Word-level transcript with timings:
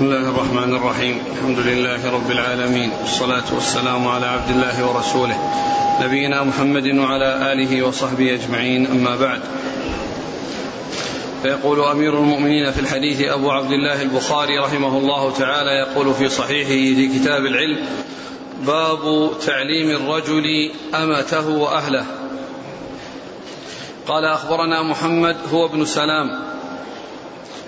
بسم 0.00 0.12
الله 0.12 0.28
الرحمن 0.28 0.76
الرحيم. 0.76 1.18
الحمد 1.32 1.58
لله 1.58 2.10
رب 2.10 2.30
العالمين. 2.30 2.90
والصلاة 3.00 3.54
والسلام 3.54 4.08
على 4.08 4.26
عبد 4.26 4.50
الله 4.50 4.86
ورسوله. 4.88 5.36
نبينا 6.02 6.42
محمد 6.42 6.86
وعلى 6.98 7.52
آله 7.52 7.82
وصحبه 7.82 8.34
أجمعين. 8.34 8.86
أما 8.86 9.16
بعد. 9.16 9.40
فيقول 11.42 11.80
أمير 11.80 12.18
المؤمنين 12.18 12.72
في 12.72 12.80
الحديث 12.80 13.20
أبو 13.20 13.50
عبد 13.50 13.72
الله 13.72 14.02
البخاري 14.02 14.58
رحمه 14.58 14.98
الله 14.98 15.32
تعالى 15.38 15.70
يقول 15.70 16.14
في 16.14 16.28
صحيحه 16.28 16.96
في 16.96 17.18
كتاب 17.18 17.46
العلم 17.46 17.86
باب 18.66 19.30
تعليم 19.46 19.90
الرجل 19.90 20.70
أمته 20.94 21.48
وأهله. 21.48 22.04
قال 24.06 24.24
أخبرنا 24.24 24.82
محمد 24.82 25.36
هو 25.52 25.66
ابن 25.66 25.84
سلام 25.84 26.50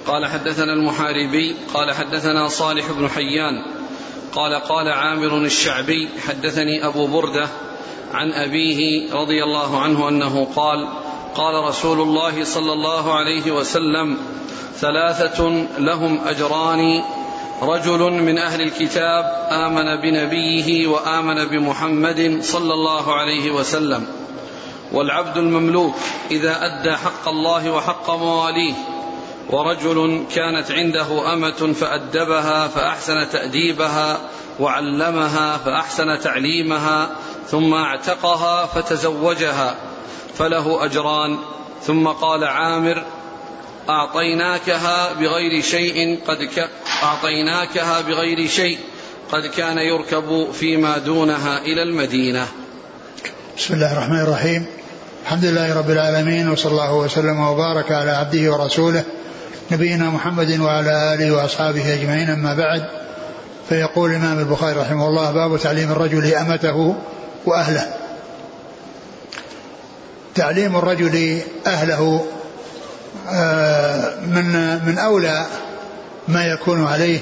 قال 0.06 0.26
حدثنا 0.26 0.72
المحاربي 0.72 1.56
قال 1.74 1.92
حدثنا 1.92 2.48
صالح 2.48 2.92
بن 2.92 3.08
حيان 3.08 3.64
قال 4.32 4.54
قال 4.54 4.88
عامر 4.88 5.36
الشعبي 5.36 6.08
حدثني 6.28 6.86
أبو 6.86 7.06
بردة 7.06 7.48
عن 8.12 8.32
أبيه 8.32 9.12
رضي 9.14 9.44
الله 9.44 9.80
عنه 9.80 10.08
أنه 10.08 10.44
قال 10.56 10.88
قال 11.34 11.64
رسول 11.64 12.00
الله 12.00 12.44
صلى 12.44 12.72
الله 12.72 13.14
عليه 13.14 13.52
وسلم 13.52 14.18
ثلاثة 14.74 15.66
لهم 15.78 16.20
أجران 16.26 17.02
رجل 17.62 17.98
من 18.12 18.38
أهل 18.38 18.60
الكتاب 18.60 19.48
آمن 19.50 20.00
بنبيه 20.00 20.86
وآمن 20.86 21.44
بمحمد 21.44 22.38
صلى 22.42 22.74
الله 22.74 23.14
عليه 23.14 23.50
وسلم 23.50 24.06
والعبد 24.92 25.36
المملوك 25.36 25.94
إذا 26.30 26.58
أدى 26.66 26.96
حق 26.96 27.28
الله 27.28 27.70
وحق 27.70 28.10
مواليه 28.10 28.74
ورجل 29.50 30.24
كانت 30.34 30.70
عنده 30.70 31.32
أمة 31.32 31.72
فأدبها 31.72 32.68
فأحسن 32.68 33.30
تأديبها 33.30 34.20
وعلمها 34.60 35.56
فأحسن 35.56 36.20
تعليمها 36.20 37.10
ثم 37.50 37.74
اعتقها 37.74 38.66
فتزوجها 38.66 39.76
فله 40.38 40.84
أجران. 40.84 41.38
ثم 41.86 42.08
قال 42.08 42.44
عامر 42.44 43.02
أعطيناكها 43.88 45.12
بغير 45.12 45.62
شيء 45.62 46.20
قد 46.28 46.42
ك... 46.42 46.68
أعطيناكها 47.02 48.00
بغير 48.00 48.48
شيء 48.48 48.78
قد 49.32 49.46
كان 49.46 49.78
يركب 49.78 50.52
فيما 50.52 50.98
دونها 50.98 51.58
إلى 51.58 51.82
المدينة. 51.82 52.46
بسم 53.58 53.74
الله 53.74 53.92
الرحمن 53.92 54.20
الرحيم. 54.20 54.66
الحمد 55.22 55.44
لله 55.44 55.78
رب 55.78 55.90
العالمين 55.90 56.48
وصلى 56.48 56.72
الله 56.72 56.94
وسلم 56.94 57.40
وبارك 57.40 57.92
على 57.92 58.10
عبده 58.10 58.52
ورسوله 58.52 59.04
نبينا 59.70 60.10
محمد 60.10 60.60
وعلى 60.60 61.14
آله 61.14 61.32
وأصحابه 61.32 61.94
أجمعين 61.94 62.30
أما 62.30 62.54
بعد 62.54 62.84
فيقول 63.68 64.10
الإمام 64.10 64.38
البخاري 64.38 64.80
رحمه 64.80 65.08
الله 65.08 65.32
باب 65.32 65.58
تعليم 65.58 65.92
الرجل 65.92 66.34
أمته 66.34 66.94
وأهله. 67.46 67.86
تعليم 70.34 70.76
الرجل 70.76 71.40
أهله 71.66 72.26
آه، 73.30 74.20
من 74.20 74.52
من 74.86 74.98
أولى 74.98 75.46
ما 76.28 76.46
يكون 76.46 76.86
عليه 76.86 77.20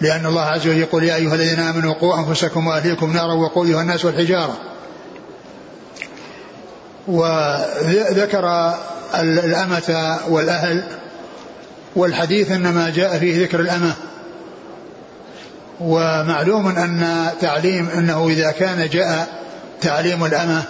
لأن 0.00 0.26
الله 0.26 0.42
عز 0.42 0.60
وجل 0.60 0.78
يقول 0.78 1.04
يا 1.04 1.16
أيها 1.16 1.34
الذين 1.34 1.60
آمنوا 1.60 1.94
قوا 1.94 2.18
أنفسكم 2.18 2.66
وأهليكم 2.66 3.12
نارا 3.12 3.32
وقودها 3.32 3.82
الناس 3.82 4.04
والحجارة. 4.04 4.56
وذكر 7.08 8.74
الأمة 9.14 10.18
والأهل 10.28 10.84
والحديث 11.96 12.50
إنما 12.52 12.90
جاء 12.90 13.18
فيه 13.18 13.42
ذكر 13.42 13.60
الأمة. 13.60 13.92
ومعلوم 15.80 16.68
أن 16.68 17.26
تعليم 17.40 17.88
أنه 17.88 18.28
إذا 18.28 18.50
كان 18.50 18.88
جاء 18.88 19.28
تعليم 19.80 20.24
الأمة 20.24 20.62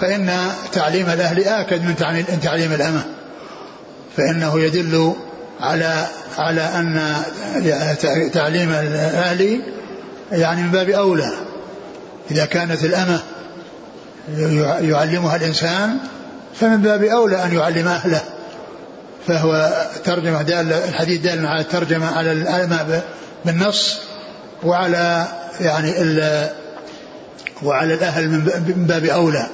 فإن 0.00 0.30
تعليم 0.72 1.10
الأهل 1.10 1.44
آكد 1.44 1.82
من 1.84 1.96
تعليم 2.42 2.72
الأمة. 2.72 3.02
فإنه 4.16 4.60
يدل 4.60 5.14
على 5.60 6.06
على 6.38 6.60
أن 6.60 7.16
تعليم 8.32 8.70
الأهل 8.70 9.62
يعني 10.32 10.62
من 10.62 10.70
باب 10.70 10.90
أولى. 10.90 11.32
إذا 12.30 12.44
كانت 12.44 12.84
الأمة 12.84 13.20
يعلمها 14.80 15.36
الإنسان 15.36 15.98
فمن 16.60 16.82
باب 16.82 17.02
أولى 17.02 17.44
أن 17.44 17.54
يعلم 17.54 17.88
أهله. 17.88 18.20
فهو 19.26 19.72
ترجمة 20.04 20.42
دال 20.42 20.72
الحديث 20.72 21.20
دال 21.20 21.46
على 21.46 21.60
الترجمة 21.60 22.16
على 22.16 22.32
الألماء 22.32 23.04
بالنص 23.44 24.00
وعلى 24.62 25.26
يعني 25.60 26.02
ال 26.02 26.48
وعلى 27.62 27.94
الأهل 27.94 28.28
من 28.28 28.84
باب 28.88 29.04
أولى 29.04 29.46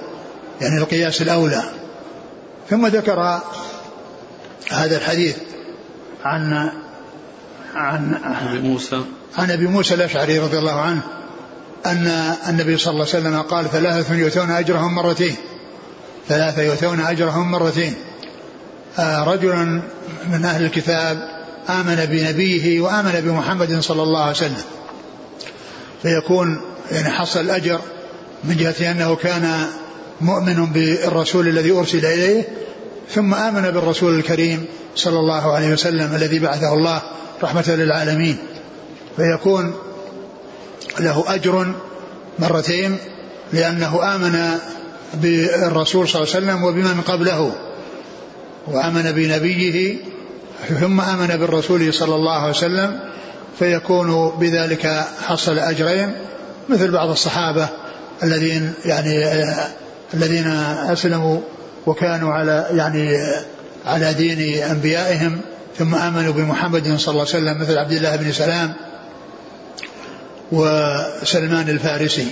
يعني 0.60 0.78
القياس 0.78 1.22
الأولى. 1.22 1.62
ثم 2.70 2.86
ذكر 2.86 3.40
هذا 4.70 4.96
الحديث 4.96 5.36
عن 6.24 6.70
عن 7.74 8.14
أبي 8.48 8.68
موسى. 8.68 9.04
عن 9.38 9.50
أبي 9.50 9.66
موسى 9.66 9.94
الأشعري 9.94 10.38
رضي 10.38 10.58
الله 10.58 10.80
عنه 10.80 11.00
أن 11.86 12.06
النبي 12.48 12.78
صلى 12.78 12.92
الله 12.92 13.06
عليه 13.14 13.18
وسلم 13.18 13.42
قال 13.42 13.70
ثلاثة 13.70 14.14
يؤتون 14.14 14.50
أجرهم 14.50 14.94
مرتين 14.94 15.36
ثلاثة 16.28 16.62
يؤتون 16.62 17.00
أجرهم 17.00 17.50
مرتين. 17.50 17.94
رجل 19.00 19.82
من 20.32 20.44
أهل 20.44 20.64
الكتاب 20.64 21.18
آمن 21.68 22.06
بنبيه 22.10 22.80
وآمن 22.80 23.20
بمحمد 23.20 23.80
صلى 23.80 24.02
الله 24.02 24.20
عليه 24.20 24.30
وسلم. 24.36 24.62
فيكون 26.02 26.60
يعني 26.90 27.10
حصل 27.10 27.40
الأجر 27.40 27.80
من 28.44 28.56
جهة 28.56 28.90
أنه 28.90 29.16
كان 29.16 29.66
مؤمن 30.20 30.66
بالرسول 30.66 31.48
الذي 31.48 31.72
أرسل 31.72 32.06
إليه 32.06 32.48
ثم 33.14 33.34
آمن 33.34 33.70
بالرسول 33.70 34.18
الكريم 34.18 34.66
صلى 34.96 35.18
الله 35.18 35.52
عليه 35.52 35.72
وسلم 35.72 36.14
الذي 36.14 36.38
بعثه 36.38 36.72
الله 36.72 37.02
رحمة 37.42 37.64
للعالمين. 37.68 38.38
فيكون 39.16 39.74
له 41.00 41.24
أجر 41.34 41.74
مرتين 42.38 42.96
لأنه 43.52 44.14
آمن 44.14 44.58
بالرسول 45.14 46.08
صلى 46.08 46.22
الله 46.22 46.34
عليه 46.34 46.46
وسلم 46.46 46.64
وبمن 46.64 47.00
قبله. 47.00 47.67
وآمن 48.72 49.12
بنبيه 49.12 49.96
ثم 50.80 51.00
آمن 51.00 51.26
بالرسول 51.26 51.94
صلى 51.94 52.14
الله 52.14 52.40
عليه 52.40 52.50
وسلم 52.50 53.00
فيكون 53.58 54.32
بذلك 54.40 55.04
حصل 55.26 55.58
أجرين 55.58 56.12
مثل 56.68 56.90
بعض 56.90 57.10
الصحابة 57.10 57.68
الذين 58.22 58.72
يعني 58.84 59.24
الذين 60.14 60.46
أسلموا 60.92 61.40
وكانوا 61.86 62.32
على 62.32 62.66
يعني 62.72 63.18
على 63.86 64.14
دين 64.14 64.62
أنبيائهم 64.62 65.40
ثم 65.78 65.94
آمنوا 65.94 66.32
بمحمد 66.32 66.96
صلى 66.96 67.12
الله 67.12 67.26
عليه 67.34 67.38
وسلم 67.44 67.60
مثل 67.60 67.78
عبد 67.78 67.92
الله 67.92 68.16
بن 68.16 68.32
سلام 68.32 68.74
وسلمان 70.52 71.68
الفارسي. 71.68 72.28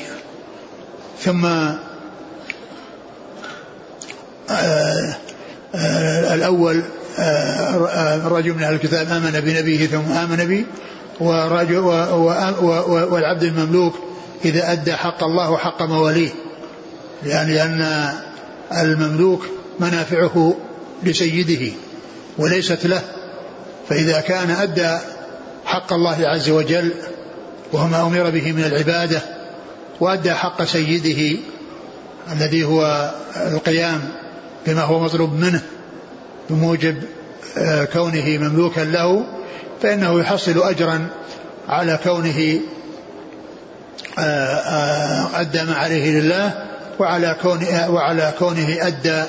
ثم 1.20 1.44
آه 4.50 5.16
الأول 6.34 6.82
آه، 7.18 8.28
رجل 8.28 8.52
من 8.52 8.62
أهل 8.62 8.74
الكتاب 8.74 9.08
آمن 9.08 9.40
بنبيه 9.40 9.86
ثم 9.86 10.12
آمن 10.12 10.44
بي 10.44 10.66
والعبد 13.10 13.42
المملوك 13.42 13.94
إذا 14.44 14.72
أدى 14.72 14.92
حق 14.92 15.24
الله 15.24 15.50
وحق 15.50 15.82
مواليه. 15.82 16.30
يعني 17.26 17.54
لأن 17.54 18.08
المملوك 18.76 19.46
منافعه 19.80 20.56
لسيده 21.02 21.72
وليست 22.38 22.86
له. 22.86 23.02
فإذا 23.88 24.20
كان 24.20 24.50
أدى 24.50 24.98
حق 25.64 25.92
الله 25.92 26.28
عز 26.28 26.50
وجل 26.50 26.92
وهو 27.72 27.86
ما 27.86 28.02
أمر 28.02 28.30
به 28.30 28.52
من 28.52 28.64
العبادة 28.64 29.22
وأدى 30.00 30.34
حق 30.34 30.64
سيده 30.64 31.38
الذي 32.32 32.64
هو 32.64 33.10
القيام 33.36 34.00
بما 34.66 34.82
هو 34.82 35.00
مطلوب 35.00 35.32
منه 35.32 35.62
بموجب 36.50 37.02
آه، 37.58 37.84
كونه 37.84 38.38
مملوكا 38.38 38.80
له 38.80 39.26
فإنه 39.82 40.20
يحصل 40.20 40.62
أجرا 40.62 41.06
على 41.68 41.98
كونه 42.04 42.60
آه، 44.18 44.22
آه، 44.22 45.40
أدى 45.40 45.62
ما 45.62 45.74
عليه 45.74 46.20
لله 46.20 46.64
وعلى 46.98 47.36
كونه 47.42 47.90
وعلى 47.90 48.34
كونه 48.38 48.76
أدى 48.86 49.22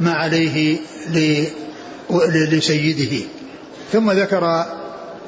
ما 0.00 0.12
عليه 0.12 0.78
لسيده. 2.52 3.26
ثم 3.92 4.10
ذكر 4.10 4.66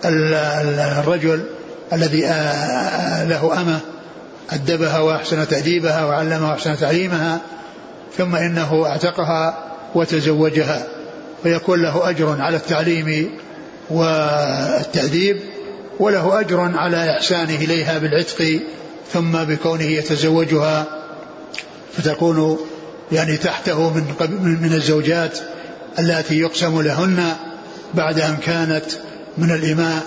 الرجل 0.04 1.44
الذي 1.92 2.20
له 3.28 3.60
أمة 3.60 3.80
أدبها 4.50 4.98
وأحسن 4.98 5.48
تأديبها 5.48 6.04
وعلمها 6.04 6.50
وأحسن 6.50 6.78
تعليمها 6.78 7.40
ثم 8.18 8.36
إنه 8.36 8.86
أعتقها 8.86 9.72
وتزوجها 9.94 10.86
فيكون 11.42 11.82
له 11.82 12.10
أجر 12.10 12.40
على 12.40 12.56
التعليم 12.56 13.30
والتأديب 13.90 15.40
وله 15.98 16.40
أجر 16.40 16.60
على 16.60 17.10
إحسانه 17.10 17.54
إليها 17.54 17.98
بالعتق 17.98 18.60
ثم 19.12 19.32
بكونه 19.32 19.84
يتزوجها 19.84 20.84
فتكون 21.96 22.58
يعني 23.12 23.36
تحته 23.36 23.90
من 23.90 24.58
من 24.62 24.72
الزوجات 24.72 25.38
اللاتي 25.98 26.38
يقسم 26.38 26.80
لهن 26.80 27.32
بعد 27.94 28.20
أن 28.20 28.36
كانت 28.36 28.84
من 29.38 29.50
الإماء 29.50 30.02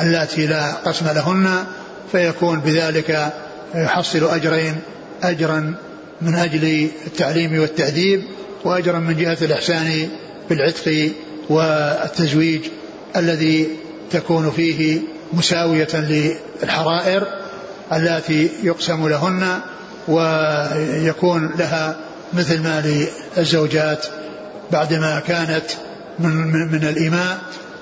اللاتي 0.00 0.46
لا 0.46 0.72
قسم 0.72 1.06
لهن 1.06 1.64
فيكون 2.12 2.60
بذلك 2.60 3.32
يحصل 3.74 4.24
أجرين 4.24 4.76
أجرا 5.22 5.74
من 6.22 6.34
أجل 6.34 6.88
التعليم 7.06 7.60
والتأديب 7.60 8.24
وأجرا 8.64 8.98
من 8.98 9.16
جهة 9.16 9.38
الإحسان 9.42 10.08
بالعتق 10.50 11.12
والتزويج 11.48 12.60
الذي 13.16 13.68
تكون 14.10 14.50
فيه 14.50 15.00
مساوية 15.32 15.88
للحرائر 16.62 17.26
اللاتي 17.92 18.48
يقسم 18.62 19.08
لهن 19.08 19.60
ويكون 20.08 21.50
لها 21.58 21.96
مثل 22.32 22.60
ما 22.62 23.06
للزوجات 23.36 24.06
بعدما 24.72 25.20
كانت 25.20 25.64
من, 26.18 26.30
من, 26.30 26.72
من 26.72 26.84
الإماء 26.84 27.38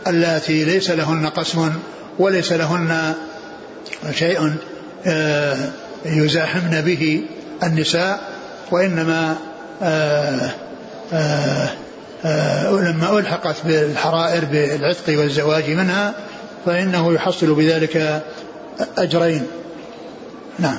اللاتي 0.06 0.64
ليس 0.64 0.90
لهن 0.90 1.26
قسم 1.26 1.72
وليس 2.18 2.52
لهن 2.52 3.14
شيء 4.10 4.52
آه، 5.06 5.56
يزاحمن 6.04 6.80
به 6.80 7.22
النساء 7.62 8.32
وإنما 8.70 9.36
آه، 9.82 10.50
آه، 11.12 11.70
لما 12.70 13.18
ألحقت 13.18 13.56
بالحرائر 13.64 14.44
بالعتق 14.44 15.18
والزواج 15.18 15.70
منها 15.70 16.14
فإنه 16.66 17.12
يحصل 17.12 17.54
بذلك 17.54 18.22
أجرين. 18.98 19.46
نعم. 20.58 20.78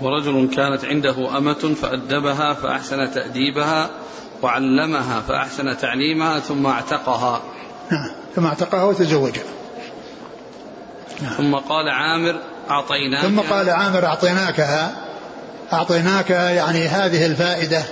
ورجل 0.00 0.48
كانت 0.56 0.84
عنده 0.84 1.38
أمة 1.38 1.74
فأدبها 1.82 2.54
فأحسن 2.54 3.10
تأديبها 3.10 3.90
وعلمها 4.42 5.20
فأحسن 5.28 5.78
تعليمها 5.78 6.40
ثم 6.40 6.66
اعتقها. 6.66 7.42
نعم. 7.92 8.10
ثم 8.36 8.46
اعتقها 8.46 8.84
وتزوجها. 8.84 9.44
نعم. 11.22 11.32
ثم 11.32 11.54
قال 11.54 11.88
عامر 11.88 12.40
أعطيناك. 12.70 13.22
ثم 13.22 13.40
قال 13.40 13.70
عامر 13.70 14.06
أعطيناكها 14.06 14.92
أعطيناك 15.72 16.30
يعني 16.30 16.88
هذه 16.88 17.26
الفائدة 17.26 17.82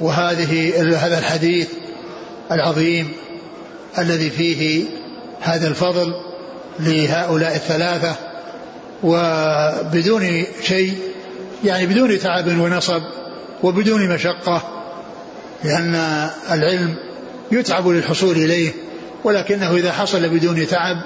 وهذه 0.00 0.80
هذا 1.06 1.18
الحديث 1.18 1.68
العظيم 2.52 3.12
الذي 3.98 4.30
فيه 4.30 4.84
هذا 5.40 5.68
الفضل 5.68 6.14
لهؤلاء 6.80 7.54
الثلاثة. 7.54 8.16
وبدون 9.02 10.44
شيء 10.62 10.98
يعني 11.64 11.86
بدون 11.86 12.18
تعب 12.18 12.46
ونصب 12.46 13.02
وبدون 13.62 14.08
مشقة 14.08 14.62
لأن 15.64 15.94
العلم 16.50 16.94
يتعب 17.52 17.88
للحصول 17.88 18.36
إليه 18.36 18.72
ولكنه 19.24 19.76
إذا 19.76 19.92
حصل 19.92 20.28
بدون 20.28 20.66
تعب 20.66 20.96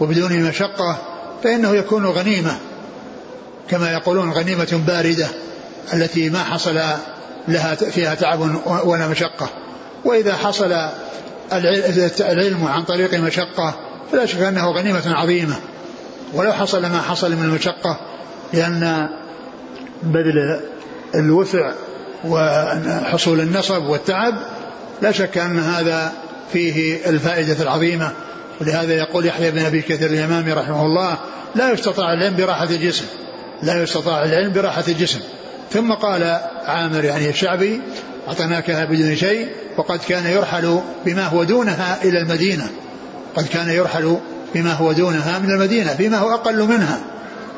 وبدون 0.00 0.42
مشقة 0.42 1.11
فإنه 1.42 1.74
يكون 1.74 2.06
غنيمة 2.06 2.58
كما 3.68 3.92
يقولون 3.92 4.32
غنيمة 4.32 4.82
باردة 4.86 5.28
التي 5.94 6.30
ما 6.30 6.38
حصل 6.38 6.80
لها 7.48 7.74
فيها 7.74 8.14
تعب 8.14 8.40
ولا 8.84 9.08
مشقة. 9.08 9.48
وإذا 10.04 10.36
حصل 10.36 10.72
العلم 12.20 12.66
عن 12.66 12.82
طريق 12.82 13.14
مشقة 13.14 13.74
فلا 14.12 14.26
شك 14.26 14.40
أنه 14.40 14.70
غنيمة 14.70 15.02
عظيمة. 15.06 15.56
ولو 16.34 16.52
حصل 16.52 16.82
ما 16.82 17.00
حصل 17.00 17.32
من 17.32 17.44
المشقة 17.44 18.00
لأن 18.52 19.08
بذل 20.02 20.60
الوسع 21.14 21.72
وحصول 22.24 23.40
النصب 23.40 23.82
والتعب 23.82 24.34
لا 25.02 25.12
شك 25.12 25.38
أن 25.38 25.58
هذا 25.58 26.12
فيه 26.52 27.06
الفائدة 27.06 27.62
العظيمة 27.62 28.12
ولهذا 28.60 28.94
يقول 28.94 29.26
يحيى 29.26 29.50
بن 29.50 29.58
أبي 29.58 29.82
كثير 29.82 30.10
اليمامي 30.10 30.52
رحمه 30.52 30.86
الله 30.86 31.18
لا 31.54 31.72
يستطاع 31.72 32.12
العلم 32.12 32.36
براحة 32.36 32.64
الجسم 32.64 33.04
لا 33.62 33.82
يستطاع 33.82 34.24
العلم 34.24 34.52
براحة 34.52 34.84
الجسم. 34.88 35.20
ثم 35.70 35.92
قال 35.92 36.40
عامر 36.66 37.04
يعني 37.04 37.28
الشعبي 37.28 37.80
أعطيناكها 38.28 38.84
بدون 38.84 39.16
شيء 39.16 39.48
وقد 39.76 40.00
كان 40.08 40.26
يرحل 40.26 40.80
بما 41.06 41.26
هو 41.26 41.44
دونها 41.44 41.98
إلى 42.04 42.18
المدينة. 42.18 42.68
قد 43.36 43.46
كان 43.46 43.68
يرحل 43.68 44.16
بما 44.54 44.72
هو 44.72 44.92
دونها 44.92 45.38
من 45.38 45.50
المدينة 45.50 45.94
فيما 45.94 46.18
هو 46.18 46.34
أقل 46.34 46.62
منها. 46.62 47.00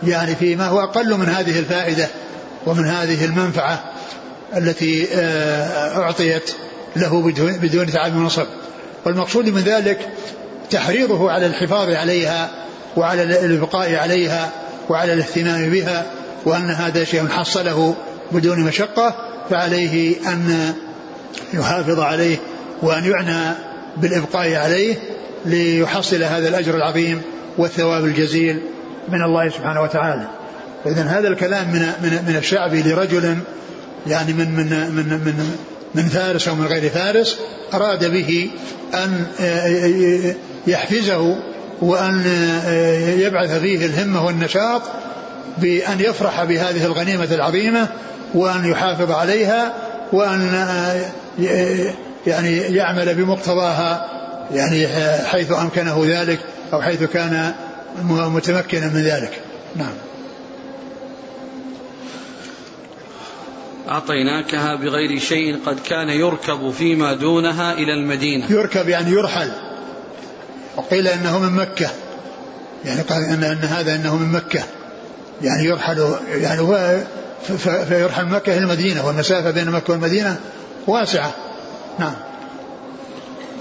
يعني 0.03 0.35
فيما 0.35 0.67
هو 0.67 0.81
أقل 0.81 1.15
من 1.17 1.29
هذه 1.29 1.59
الفائدة 1.59 2.09
ومن 2.67 2.87
هذه 2.87 3.25
المنفعة 3.25 3.85
التي 4.57 5.09
آه، 5.15 5.99
أعطيت 5.99 6.51
له 6.97 7.33
بدون 7.63 7.87
تعب 7.87 8.17
ونصب. 8.17 8.47
والمقصود 9.05 9.49
من 9.49 9.61
ذلك 9.61 10.09
تحريضه 10.71 11.31
على 11.31 11.47
الحفاظ 11.47 11.91
عليها 11.91 12.51
وعلى 12.97 13.23
الإبقاء 13.23 13.95
عليها 13.95 14.51
وعلى 14.89 15.13
الاهتمام 15.13 15.71
بها 15.71 16.07
وأن 16.45 16.71
هذا 16.71 17.05
شيء 17.05 17.29
حصله 17.29 17.95
بدون 18.33 18.61
مشقة 18.61 19.15
فعليه 19.51 20.17
أن 20.33 20.75
يحافظ 21.55 22.01
عليه 22.01 22.37
وأن 22.83 23.05
يعنى 23.05 23.55
بالإبقاء 23.97 24.55
عليه 24.55 24.95
ليحصل 25.45 26.23
هذا 26.23 26.49
الأجر 26.49 26.77
العظيم 26.77 27.23
والثواب 27.59 28.05
الجزيل 28.05 28.61
من 29.09 29.23
الله 29.23 29.49
سبحانه 29.49 29.83
وتعالى. 29.83 30.27
إذا 30.87 31.03
هذا 31.03 31.29
الكلام 31.29 31.69
من 31.69 31.93
من 32.03 32.25
من 32.29 32.37
الشعب 32.37 32.75
لرجل 32.75 33.39
يعني 34.07 34.33
من 34.33 34.51
من 34.51 34.71
من 34.91 35.09
من 35.09 35.57
من 35.95 36.09
فارس 36.09 36.49
أو 36.49 36.55
من 36.55 36.67
غير 36.67 36.91
فارس 36.91 37.39
أراد 37.75 38.05
به 38.05 38.51
أن 38.95 39.27
يحفزه 40.67 41.37
وأن 41.83 42.23
يبعث 43.19 43.51
فيه 43.51 43.87
الهمة 43.87 44.27
والنشاط 44.27 44.83
بأن 45.59 46.01
يفرح 46.01 46.45
بهذه 46.45 46.85
الغنيمة 46.85 47.29
العظيمة 47.31 47.89
وأن 48.35 48.71
يحافظ 48.71 49.11
عليها 49.11 49.73
وأن 50.13 50.67
يعني 52.27 52.57
يعمل 52.57 53.15
بمقتضاها 53.15 54.07
يعني 54.55 54.89
حيث 55.25 55.53
أمكنه 55.53 56.05
ذلك 56.07 56.39
أو 56.73 56.83
حيث 56.83 57.03
كان 57.03 57.53
متمكنا 58.09 58.87
من 58.87 59.03
ذلك. 59.03 59.41
نعم. 59.77 59.95
أعطيناكها 63.89 64.75
بغير 64.75 65.19
شيء 65.19 65.59
قد 65.67 65.81
كان 65.81 66.09
يركب 66.09 66.71
فيما 66.71 67.13
دونها 67.13 67.73
إلى 67.73 67.95
المدينة. 67.95 68.53
يركب 68.53 68.89
يعني 68.89 69.11
يرحل. 69.11 69.51
وقيل 70.77 71.09
إنه 71.09 71.39
من 71.39 71.53
مكة. 71.53 71.91
يعني 72.85 73.01
قال 73.01 73.25
إن, 73.25 73.45
إن 73.45 73.59
هذا 73.59 73.95
إنه 73.95 74.17
من 74.17 74.33
مكة. 74.33 74.63
يعني 75.43 75.65
يرحل 75.65 76.15
يعني 76.29 76.61
هو 76.61 76.99
فيرحل 77.89 78.27
مكة 78.27 78.53
إلى 78.53 78.65
المدينة 78.65 79.07
والمسافة 79.07 79.51
بين 79.51 79.71
مكة 79.71 79.93
والمدينة 79.93 80.37
واسعة. 80.87 81.35
نعم. 81.99 82.15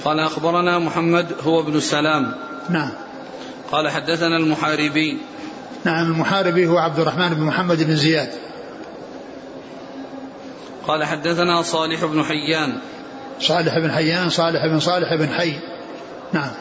قال 0.05 0.19
أخبرنا 0.19 0.79
محمد 0.79 1.27
هو 1.43 1.61
ابن 1.61 1.79
سلام. 1.79 2.33
نعم. 2.69 2.89
قال 3.71 3.89
حدثنا 3.89 4.37
المحاربي. 4.37 5.17
نعم 5.85 6.11
المحاربي 6.11 6.67
هو 6.67 6.77
عبد 6.77 6.99
الرحمن 6.99 7.29
بن 7.29 7.43
محمد 7.43 7.83
بن 7.83 7.95
زياد. 7.95 8.29
قال 10.87 11.03
حدثنا 11.03 11.61
صالح 11.61 12.05
بن 12.05 12.23
حيان. 12.23 12.79
صالح 13.39 13.79
بن 13.79 13.91
حيان 13.91 14.29
صالح 14.29 14.65
بن 14.65 14.79
صالح 14.79 15.15
بن 15.15 15.29
حي. 15.29 15.53
نعم. 16.33 16.51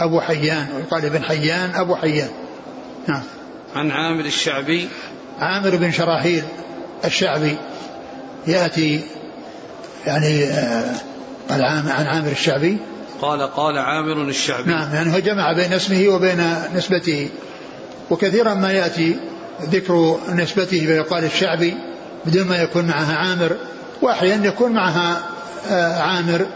أبو 0.00 0.20
حيان 0.20 0.68
ويقال 0.76 1.04
ابن 1.04 1.22
حيان 1.22 1.74
أبو 1.74 1.94
حيان. 1.96 2.28
نعم. 3.08 3.22
عن 3.74 3.90
عامر 3.90 4.24
الشعبي. 4.24 4.88
عامر 5.38 5.76
بن 5.76 5.92
شراحيل 5.92 6.42
الشعبي 7.04 7.56
يأتي 8.46 9.00
يعني 10.06 10.44
آه، 10.44 10.94
عن 11.50 12.06
عامر 12.06 12.30
الشعبي. 12.30 12.78
قال 13.22 13.42
قال 13.42 13.78
عامر 13.78 14.28
الشعبي. 14.28 14.70
نعم 14.70 14.94
يعني 14.94 15.14
هو 15.14 15.18
جمع 15.18 15.52
بين 15.52 15.72
اسمه 15.72 16.08
وبين 16.08 16.54
نسبته. 16.74 17.28
وكثيرا 18.10 18.54
ما 18.54 18.72
يأتي 18.72 19.16
ذكر 19.62 20.18
نسبته 20.28 20.78
فيقال 20.86 21.24
الشعبي. 21.24 21.74
بدون 22.26 22.46
ما 22.46 22.62
يكون 22.62 22.84
معها 22.84 23.16
عامر 23.16 23.56
وأحيانا 24.02 24.46
يكون 24.46 24.72
معها 24.72 25.22
آه، 25.70 26.00
عامر 26.00 26.46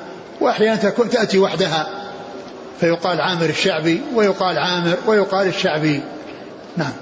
وأحيانا 0.40 0.76
تكون 0.76 1.10
تأتي 1.10 1.38
وحدها. 1.38 1.88
فيقال 2.80 3.20
عامر 3.20 3.44
الشعبي 3.44 4.00
ويقال 4.14 4.58
عامر 4.58 4.96
ويقال 5.06 5.48
الشعبي. 5.48 6.02
نعم. 6.76 6.92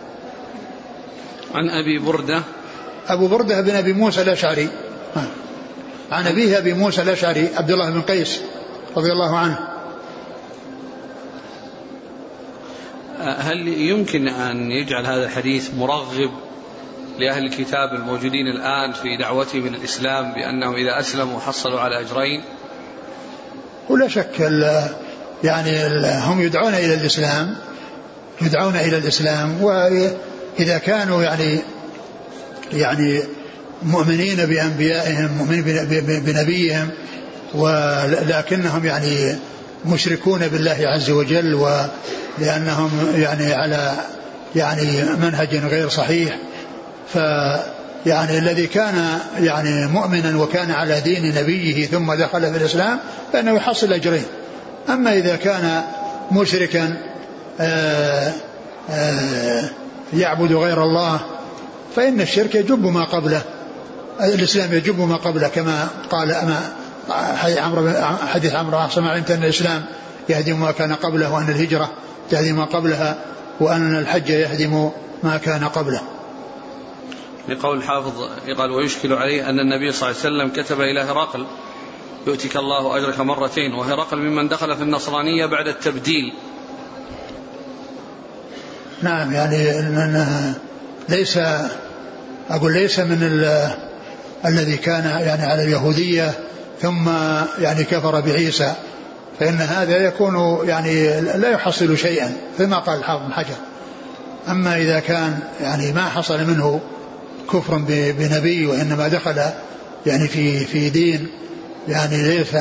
عن 1.55 1.71
أبي 1.71 1.99
بردة. 1.99 2.43
أبو 3.09 3.27
بردة 3.27 3.61
بن 3.61 3.71
أبي 3.71 3.93
موسى 3.93 4.23
الأشعري. 4.23 4.69
عن 6.13 6.27
أبيه 6.27 6.59
أبي 6.59 6.73
موسى 6.73 7.03
الأشعري 7.03 7.49
عبد 7.57 7.71
الله 7.71 7.91
بن 7.91 8.01
قيس 8.01 8.41
رضي 8.97 9.13
الله 9.13 9.37
عنه. 9.37 9.59
هل 13.19 13.69
يمكن 13.69 14.29
أن 14.29 14.71
يجعل 14.71 15.07
هذا 15.07 15.25
الحديث 15.25 15.75
مرغب 15.75 16.31
لأهل 17.19 17.45
الكتاب 17.45 17.95
الموجودين 17.95 18.47
الآن 18.47 18.93
في 18.93 19.17
دعوتهم 19.17 19.67
الإسلام 19.67 20.33
بأنهم 20.33 20.75
إذا 20.75 21.01
أسلموا 21.01 21.41
حصلوا 21.41 21.81
على 21.81 22.01
أجرين. 22.01 22.43
ولا 23.89 24.09
شك 24.09 24.41
يعني 25.45 25.87
هم 26.19 26.41
يدعون 26.41 26.75
إلى 26.75 26.95
الإسلام 26.95 27.55
يدعون 28.43 28.77
إلى 28.77 28.99
الإسلام 28.99 29.63
وإذا 29.63 30.79
كانوا 30.79 31.23
يعني 31.23 31.61
يعني 32.73 33.23
مؤمنين 33.83 34.37
بأنبيائهم 34.37 35.31
مؤمنين 35.39 35.65
بنبيهم 36.27 36.91
ولكنهم 37.55 38.87
يعني 38.87 39.37
مشركون 39.87 40.49
بالله 40.49 40.77
عز 40.81 41.11
وجل 41.11 41.55
ولأنهم 41.55 42.91
يعني 43.17 43.53
على 43.53 43.93
يعني 44.57 45.03
منهج 45.03 45.57
غير 45.57 45.89
صحيح 45.89 46.39
ف 47.15 47.19
يعني 48.07 48.39
الذي 48.39 48.67
كان 48.67 49.19
يعني 49.39 49.87
مؤمنا 49.87 50.43
وكان 50.43 50.71
على 50.71 51.01
دين 51.01 51.35
نبيه 51.35 51.87
ثم 51.87 52.13
دخل 52.13 52.41
في 52.53 52.57
الإسلام 52.57 52.99
فإنه 53.33 53.53
يحصل 53.53 53.93
أجرين. 53.93 54.25
أما 54.89 55.13
إذا 55.13 55.37
كان 55.37 55.83
مشركا 56.33 56.97
آآ 57.61 58.33
آآ 58.91 59.69
يعبد 60.13 60.53
غير 60.53 60.83
الله 60.83 61.21
فإن 61.97 62.21
الشرك 62.21 62.55
يجب 62.55 62.87
ما 62.87 63.05
قبله 63.05 63.43
الإسلام 64.21 64.73
يجب 64.73 65.01
ما 65.01 65.17
قبله 65.17 65.49
كما 65.49 65.89
قال 66.11 66.33
أما 66.33 66.61
حديث 68.33 68.55
عمرو 68.55 68.79
عاصم 68.79 69.05
علمت 69.05 69.31
أن 69.31 69.45
الإسلام 69.45 69.85
يهدم 70.29 70.61
ما 70.61 70.73
كان 70.73 70.93
قبله 70.95 71.33
وأن 71.33 71.49
الهجرة 71.49 71.91
تهدم 72.31 72.57
ما 72.57 72.65
قبلها 72.65 73.17
وأن 73.61 73.99
الحج 73.99 74.29
يهدم 74.29 74.91
ما 75.23 75.37
كان 75.37 75.65
قبله. 75.65 76.01
لقول 77.49 77.79
الحافظ 77.79 78.29
قال 78.59 78.71
ويشكل 78.71 79.13
عليه 79.13 79.49
أن 79.49 79.61
النبي 79.61 79.93
صلى 79.93 80.11
الله 80.11 80.21
عليه 80.25 80.35
وسلم 80.35 80.63
كتب 80.63 80.81
إلى 80.81 81.01
هرقل. 81.01 81.47
يؤتك 82.27 82.57
الله 82.57 82.97
أجرك 82.97 83.21
مرتين. 83.21 83.75
وهرقل 83.75 84.19
ممن 84.19 84.49
دخل 84.49 84.77
في 84.77 84.83
النصرانية 84.83 85.47
بعد 85.47 85.69
التبديل. 85.69 86.33
نعم 89.03 89.33
يعني 89.33 89.83
ليس 91.09 91.39
أقول 92.51 92.73
ليس 92.73 93.01
من 93.01 93.49
الذي 94.47 94.77
كان 94.77 95.05
يعني 95.05 95.43
على 95.43 95.63
اليهودية 95.63 96.33
ثم 96.83 97.09
يعني 97.59 97.85
كفر 97.85 98.21
بعيسى. 98.21 98.75
فإن 99.41 99.57
هذا 99.57 99.97
يكون 99.97 100.69
يعني 100.69 101.21
لا 101.21 101.51
يحصل 101.51 101.99
شيئا 101.99 102.37
كما 102.59 102.79
قال 102.79 102.99
الحافظ 102.99 103.27
بن 103.27 103.33
حجر. 103.33 103.57
أما 104.49 104.77
إذا 104.77 105.01
كان 105.01 105.39
يعني 105.61 105.93
ما 105.93 106.09
حصل 106.09 106.45
منه 106.45 106.81
كفر 107.53 107.79
بنبي 107.89 108.67
وإنما 108.67 109.09
دخل 109.09 109.41
يعني 110.07 110.29
في 110.29 110.65
في 110.65 110.91
دين 110.91 111.29
يعني 111.89 112.23
ليس 112.23 112.55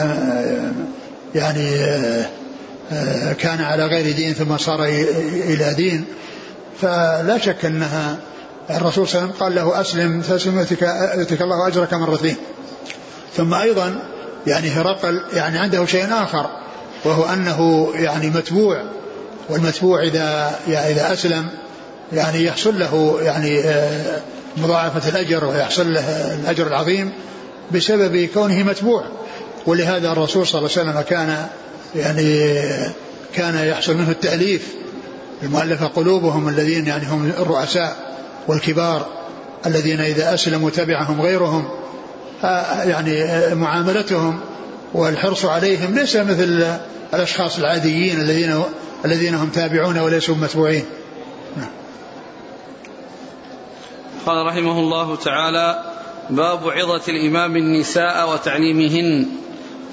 يعني 1.36 1.70
كان 3.40 3.62
على 3.62 3.86
غير 3.86 4.16
دين 4.16 4.34
ثم 4.34 4.58
صار 4.58 4.84
إلى 5.34 5.74
دين. 5.74 6.06
فلا 6.82 7.38
شك 7.38 7.66
أنها 7.66 8.18
الرسول 8.70 9.08
صلى 9.08 9.22
الله 9.22 9.34
عليه 9.34 9.34
وسلم 9.34 9.44
قال 9.44 9.56
له 9.56 9.82
أسلم 9.82 10.22
تسلم 10.22 10.60
يؤتك 11.18 11.42
الله 11.42 11.68
أجرك 11.68 11.94
مرتين. 11.94 12.36
ثم 13.38 13.54
أيضا 13.54 14.00
يعني 14.48 14.70
هرقل 14.70 15.22
يعني 15.34 15.58
عنده 15.58 15.86
شيء 15.86 16.14
آخر 16.14 16.50
وهو 17.06 17.26
أنه 17.26 17.90
يعني 17.96 18.30
متبوع 18.30 18.82
والمتبوع 19.50 20.04
إذا 20.04 20.56
يعني 20.68 20.92
إذا 20.92 21.14
أسلم 21.14 21.48
يعني 22.14 22.44
يحصل 22.44 22.80
له 22.80 23.20
يعني 23.22 23.60
آه، 23.60 24.22
مضاعفة 24.58 25.10
الأجر 25.10 25.46
ويحصل 25.46 25.94
له 25.94 26.36
الأجر 26.36 26.68
العظيم 26.68 27.12
بسبب 27.72 28.30
كونه 28.34 28.64
متبوع. 28.64 29.04
ولهذا 29.66 30.12
الرسول 30.12 30.48
صلى 30.48 30.60
الله 30.60 30.72
عليه 30.78 30.82
وسلم 30.90 31.02
كان 31.02 31.48
يعني 31.96 32.50
كان 33.36 33.68
يحصل 33.68 33.98
منه 33.98 34.12
التأليف. 34.12 34.68
المؤلف 35.44 35.84
قلوبهم 35.84 36.50
الذين 36.50 36.88
يعني 36.88 37.06
هم 37.08 37.32
الرؤساء 37.40 37.96
والكبار 38.48 39.08
الذين 39.66 40.00
إذا 40.00 40.34
أسلموا 40.34 40.70
تبعهم 40.70 41.22
غيرهم 41.22 41.70
آه، 42.44 42.84
يعني 42.84 43.26
معاملتهم 43.56 44.40
والحرص 44.94 45.46
عليهم 45.46 45.96
ليس 45.96 46.16
مثل 46.16 46.78
الأشخاص 47.14 47.58
العاديين 47.58 48.22
الذين 48.22 48.64
الذين 49.06 49.36
هم 49.36 49.50
تابعون 49.50 49.98
وليسوا 49.98 50.36
متبوعين 50.36 50.86
نعم. 51.58 51.70
قال 54.28 54.46
رحمه 54.46 54.80
الله 54.80 55.16
تعالى 55.16 55.84
باب 56.30 56.70
عظة 56.70 57.02
الإمام 57.08 57.58
النساء 57.58 58.30
وتعليمهن. 58.34 59.28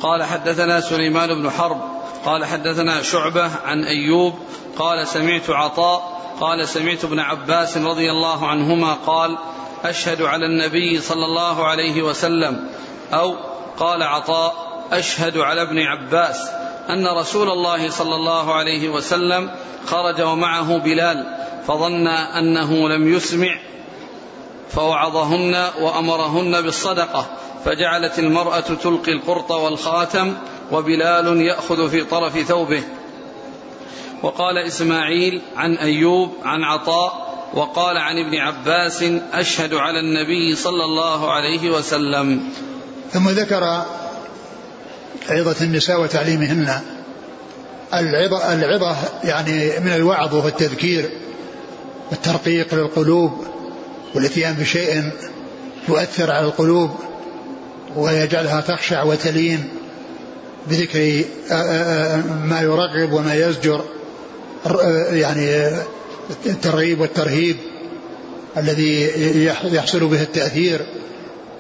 قال 0.00 0.22
حدثنا 0.22 0.80
سليمان 0.80 1.42
بن 1.42 1.50
حرب 1.50 1.80
قال 2.24 2.44
حدثنا 2.44 3.02
شعبة 3.02 3.50
عن 3.64 3.84
أيوب 3.84 4.34
قال 4.78 5.08
سمعت 5.08 5.50
عطاء 5.50 6.20
قال 6.40 6.68
سمعت 6.68 7.04
ابن 7.04 7.20
عباس 7.20 7.76
رضي 7.76 8.10
الله 8.10 8.46
عنهما 8.46 8.92
قال 9.06 9.38
أشهد 9.84 10.22
على 10.22 10.46
النبي 10.46 11.00
صلى 11.00 11.24
الله 11.24 11.64
عليه 11.64 12.02
وسلم 12.02 12.68
أو 13.12 13.36
قال 13.78 14.02
عطاء 14.02 14.54
أشهد 14.92 15.38
على 15.38 15.62
ابن 15.62 15.78
عباس 15.78 16.50
أن 16.90 17.06
رسول 17.06 17.50
الله 17.50 17.90
صلى 17.90 18.14
الله 18.14 18.54
عليه 18.54 18.88
وسلم 18.88 19.50
خرج 19.86 20.20
ومعه 20.22 20.78
بلال 20.78 21.36
فظن 21.66 22.08
أنه 22.08 22.88
لم 22.88 23.14
يسمع 23.14 23.54
فوعظهن 24.74 25.54
وأمرهن 25.80 26.62
بالصدقة 26.62 27.26
فجعلت 27.64 28.18
المرأة 28.18 28.60
تلقي 28.60 29.12
القرط 29.12 29.50
والخاتم 29.50 30.34
وبلال 30.72 31.40
يأخذ 31.40 31.90
في 31.90 32.04
طرف 32.04 32.38
ثوبه. 32.38 32.82
وقال 34.22 34.58
إسماعيل 34.58 35.42
عن 35.56 35.74
أيوب 35.74 36.32
عن 36.44 36.62
عطاء 36.64 37.34
وقال 37.54 37.96
عن 37.98 38.16
ابن 38.18 38.38
عباس 38.38 39.04
أشهد 39.32 39.74
على 39.74 40.00
النبي 40.00 40.56
صلى 40.56 40.84
الله 40.84 41.32
عليه 41.32 41.70
وسلم. 41.70 42.40
ثم 43.12 43.28
ذكر 43.28 43.82
عظة 45.30 45.64
النساء 45.64 46.00
وتعليمهن. 46.00 46.80
العظة, 47.94 48.54
العظة 48.54 48.96
يعني 49.24 49.80
من 49.80 49.92
الوعظ 49.92 50.34
والتذكير 50.34 51.10
والترقيق 52.10 52.74
للقلوب. 52.74 53.53
والاتيان 54.14 54.54
بشيء 54.54 55.10
يؤثر 55.88 56.30
على 56.30 56.46
القلوب 56.46 56.90
ويجعلها 57.96 58.60
تخشع 58.60 59.02
وتلين 59.02 59.68
بذكر 60.66 61.24
ما 62.44 62.60
يرغب 62.62 63.12
وما 63.12 63.34
يزجر 63.34 63.84
يعني 65.10 65.70
الترغيب 66.46 67.00
والترهيب 67.00 67.56
الذي 68.56 69.10
يحصل 69.72 70.06
به 70.08 70.22
التأثير 70.22 70.86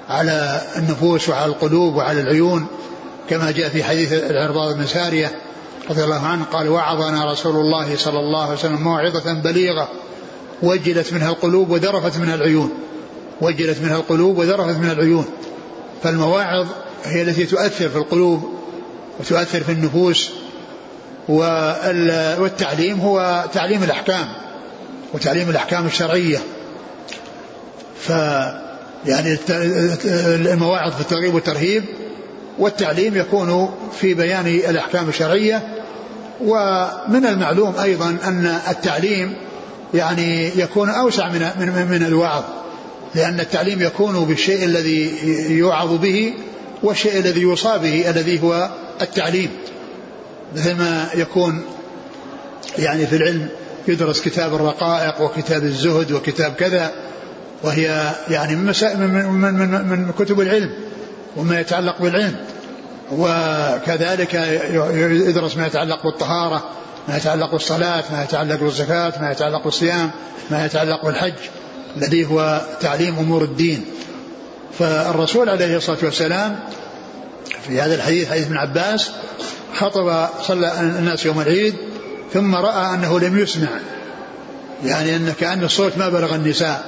على 0.08 0.62
النفوس 0.76 1.28
وعلى 1.28 1.46
القلوب 1.46 1.94
وعلى 1.94 2.20
العيون 2.20 2.66
كما 3.30 3.50
جاء 3.50 3.68
في 3.68 3.84
حديث 3.84 4.12
العرباض 4.12 4.74
بن 4.74 4.86
سارية 4.86 5.32
رضي 5.90 6.04
الله 6.04 6.26
عنه 6.26 6.44
قال 6.44 6.68
وعظنا 6.68 7.32
رسول 7.32 7.56
الله 7.56 7.96
صلى 7.96 8.18
الله 8.18 8.42
عليه 8.42 8.52
وسلم 8.52 8.82
موعظة 8.82 9.32
بليغة 9.32 9.88
وجلت 10.62 11.12
منها 11.12 11.30
القلوب 11.30 11.70
وذرفت 11.70 12.18
منها 12.18 12.34
العيون. 12.34 12.70
وجلت 13.40 13.78
منها 13.82 13.96
القلوب 13.96 14.38
وذرفت 14.38 14.76
منها 14.78 14.92
العيون. 14.92 15.24
فالمواعظ 16.02 16.66
هي 17.04 17.22
التي 17.22 17.46
تؤثر 17.46 17.88
في 17.88 17.96
القلوب 17.96 18.52
وتؤثر 19.20 19.60
في 19.60 19.72
النفوس 19.72 20.30
والتعليم 21.28 23.00
هو 23.00 23.44
تعليم 23.52 23.82
الأحكام 23.82 24.28
وتعليم 25.14 25.50
الأحكام 25.50 25.86
الشرعية. 25.86 26.38
ف 28.00 28.10
يعني 29.06 29.38
المواعظ 30.52 30.92
في 30.92 31.00
الترغيب 31.00 31.34
والترهيب 31.34 31.84
والتعليم 32.58 33.16
يكون 33.16 33.74
في 34.00 34.14
بيان 34.14 34.46
الأحكام 34.46 35.08
الشرعية. 35.08 35.62
ومن 36.40 37.26
المعلوم 37.26 37.74
أيضا 37.82 38.16
أن 38.24 38.58
التعليم 38.68 39.34
يعني 39.94 40.58
يكون 40.60 40.90
أوسع 40.90 41.28
من 41.28 41.40
من 41.58 41.86
من 41.90 42.06
الوعظ 42.06 42.42
لأن 43.14 43.40
التعليم 43.40 43.82
يكون 43.82 44.24
بالشيء 44.24 44.64
الذي 44.64 45.12
يوعظ 45.58 45.92
به 45.92 46.34
والشيء 46.82 47.18
الذي 47.18 47.40
يوصى 47.40 47.78
به 47.78 48.10
الذي 48.10 48.42
هو 48.42 48.70
التعليم. 49.02 49.50
مثل 50.56 50.74
ما 50.74 51.08
يكون 51.14 51.64
يعني 52.78 53.06
في 53.06 53.16
العلم 53.16 53.48
يدرس 53.88 54.20
كتاب 54.20 54.54
الرقائق 54.54 55.20
وكتاب 55.20 55.64
الزهد 55.64 56.12
وكتاب 56.12 56.52
كذا 56.52 56.92
وهي 57.62 58.12
يعني 58.30 58.56
من, 58.56 58.72
من, 58.96 59.34
من, 59.34 59.54
من, 59.54 59.88
من 59.88 60.12
كتب 60.18 60.40
العلم 60.40 60.70
وما 61.36 61.60
يتعلق 61.60 62.02
بالعلم 62.02 62.36
وكذلك 63.12 64.34
يدرس 65.28 65.56
ما 65.56 65.66
يتعلق 65.66 66.02
بالطهارة 66.04 66.64
ما 67.08 67.16
يتعلق 67.16 67.52
بالصلاة 67.52 68.04
ما 68.12 68.22
يتعلق 68.22 68.60
بالزكاة 68.60 69.12
ما 69.20 69.30
يتعلق 69.30 69.64
بالصيام 69.64 70.10
ما 70.50 70.66
يتعلق 70.66 71.04
بالحج 71.04 71.34
الذي 71.96 72.24
هو 72.24 72.60
تعليم 72.80 73.18
أمور 73.18 73.42
الدين. 73.42 73.84
فالرسول 74.78 75.48
عليه 75.48 75.76
الصلاة 75.76 75.98
والسلام 76.02 76.58
في 77.66 77.80
هذا 77.80 77.94
الحديث 77.94 78.30
حديث 78.30 78.46
ابن 78.46 78.56
عباس 78.56 79.10
خطب 79.76 80.28
صلى 80.42 80.80
الناس 80.80 81.26
يوم 81.26 81.40
العيد 81.40 81.74
ثم 82.32 82.54
رأى 82.54 82.94
أنه 82.94 83.20
لم 83.20 83.38
يسمع 83.38 83.68
يعني 84.84 85.16
أن 85.16 85.32
كأن 85.40 85.64
الصوت 85.64 85.98
ما 85.98 86.08
بلغ 86.08 86.34
النساء. 86.34 86.84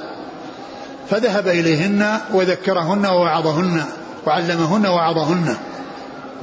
فذهب 1.09 1.47
إليهن 1.47 2.17
وذكرهن 2.33 3.05
ووعظهن 3.05 3.83
وعلمهن 4.25 4.85
ووعظهن. 4.85 5.57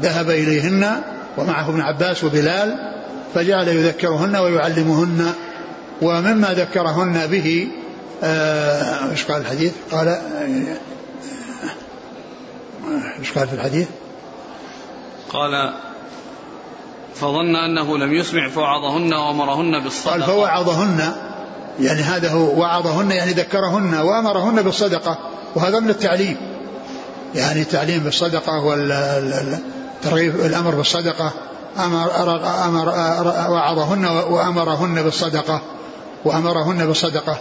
ذهب 0.03 0.31
إليهن 0.31 1.03
ومعه 1.37 1.69
ابن 1.71 1.81
عباس 1.81 2.25
وبلال 2.25 2.94
فجعل 3.35 3.69
يذكرهن 3.69 4.37
ويعلمهن 4.37 5.33
ومما 6.03 6.55
ذكرهن 6.55 7.27
به 7.27 7.69
آه، 8.23 9.11
إيش 9.11 9.25
قال 9.25 9.41
الحديث؟ 9.41 9.73
قال 9.93 10.09
آه، 10.09 10.79
إيش 13.19 13.33
قال 13.33 13.49
في 13.49 13.55
الحديث؟ 13.55 13.89
قال 15.29 15.75
فظن 17.15 17.57
أنه 17.57 17.99
لم 17.99 18.13
يسمع 18.13 18.49
فوعظهن 18.49 19.15
وأمرهن 19.15 19.85
بالصدقة 19.85 20.11
قال 20.11 20.23
فوعظهن 20.23 21.13
يعني 21.81 22.01
هذا 22.01 22.31
هو 22.31 22.61
وعظهن 22.61 23.11
يعني 23.11 23.33
ذكرهن 23.33 23.95
وأمرهن 23.95 24.63
بالصدقة 24.63 25.19
وهذا 25.55 25.81
من 25.81 25.91
التعليم 25.91 26.37
يعني 27.35 27.61
التعليم 27.61 27.99
بالصدقة 28.03 28.65
والترغيب 28.65 30.35
الأمر 30.35 30.75
بالصدقة 30.75 31.33
أمر 31.79 32.21
أمر 32.67 32.89
وعظهن 33.51 34.05
وأمرهن 34.07 35.03
بالصدقة. 35.03 35.61
وأمرهن 36.25 36.87
بالصدقة. 36.87 37.39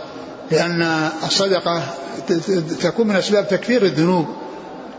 لأن 0.51 1.09
الصدقة 1.23 1.83
تكون 2.81 3.07
من 3.07 3.15
أسباب 3.15 3.47
تكفير 3.47 3.83
الذنوب 3.83 4.27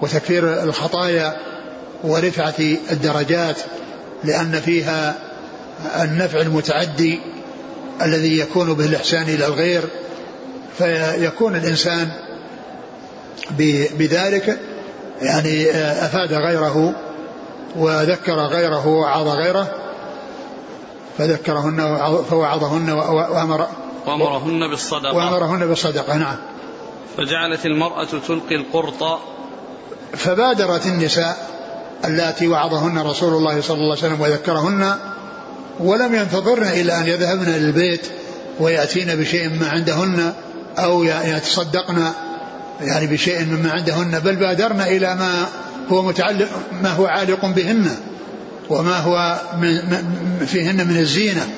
وتكفير 0.03 0.63
الخطايا 0.63 1.37
ورفعة 2.05 2.55
الدرجات 2.91 3.57
لأن 4.25 4.61
فيها 4.61 5.15
النفع 6.03 6.41
المتعدي 6.41 7.21
الذي 8.03 8.39
يكون 8.39 8.75
به 8.75 8.85
الإحسان 8.85 9.23
إلى 9.23 9.47
الغير. 9.47 9.83
فيكون 10.79 11.57
الإنسان 11.57 12.09
بذلك 13.99 14.59
يعني 15.23 15.71
أفاد 16.05 16.33
غيره 16.33 16.95
وذكر 17.77 18.37
غيره 18.37 18.87
ووعظ 18.87 19.29
غيره 19.29 19.75
فذكرهن 21.19 21.97
فوعظهن 22.31 22.91
وأمر 22.91 23.69
وأمرهن 24.07 24.71
بالصدقة. 24.71 25.17
وأمرهن 25.17 25.67
بالصدقة 25.67 26.17
نعم. 26.17 26.37
فجعلت 27.17 27.67
المرأة 27.67 28.09
تلقي 28.29 28.55
القرط. 28.55 29.21
فبادرت 30.17 30.87
النساء 30.87 31.55
اللاتي 32.05 32.49
وعظهن 32.49 32.99
رسول 32.99 33.35
الله 33.35 33.61
صلى 33.61 33.77
الله 33.77 33.97
عليه 33.97 34.07
وسلم 34.07 34.21
وذكرهن 34.21 34.97
ولم 35.81 36.15
ينتظرن 36.15 36.63
إلى 36.63 36.99
أن 36.99 37.07
يذهبن 37.07 37.53
للبيت 37.53 38.07
ويأتين 38.61 39.17
بشيء 39.17 39.49
ما 39.49 39.69
عندهن 39.69 40.33
أو 40.79 41.05
يتصدقن 41.05 42.13
يعني 42.81 43.07
بشيء 43.07 43.45
مما 43.45 43.71
عندهن 43.71 44.19
بل 44.19 44.37
بادرن 44.37 44.81
إلى 44.81 45.15
ما 45.15 45.47
هو 45.89 46.03
متعلق 46.03 46.49
ما 46.83 46.93
هو 46.93 47.07
عالق 47.07 47.47
بهن 47.47 47.97
وما 48.71 48.99
هو 48.99 49.41
من 49.61 50.47
فيهن 50.47 50.87
من 50.87 50.97
الزينة 50.97 51.49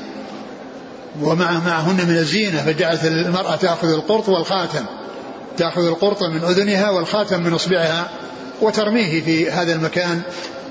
ومع 1.22 1.52
معهن 1.52 2.06
من 2.08 2.16
الزينة 2.16 2.62
فجعلت 2.62 3.04
المرأة 3.04 3.56
تأخذ 3.56 3.88
القرط 3.88 4.28
والخاتم. 4.28 4.84
تأخذ 5.56 5.86
القرط 5.86 6.22
من 6.22 6.44
أذنها 6.44 6.90
والخاتم 6.90 7.40
من 7.40 7.52
إصبعها 7.52 8.10
وترميه 8.60 9.20
في 9.20 9.50
هذا 9.50 9.72
المكان 9.72 10.22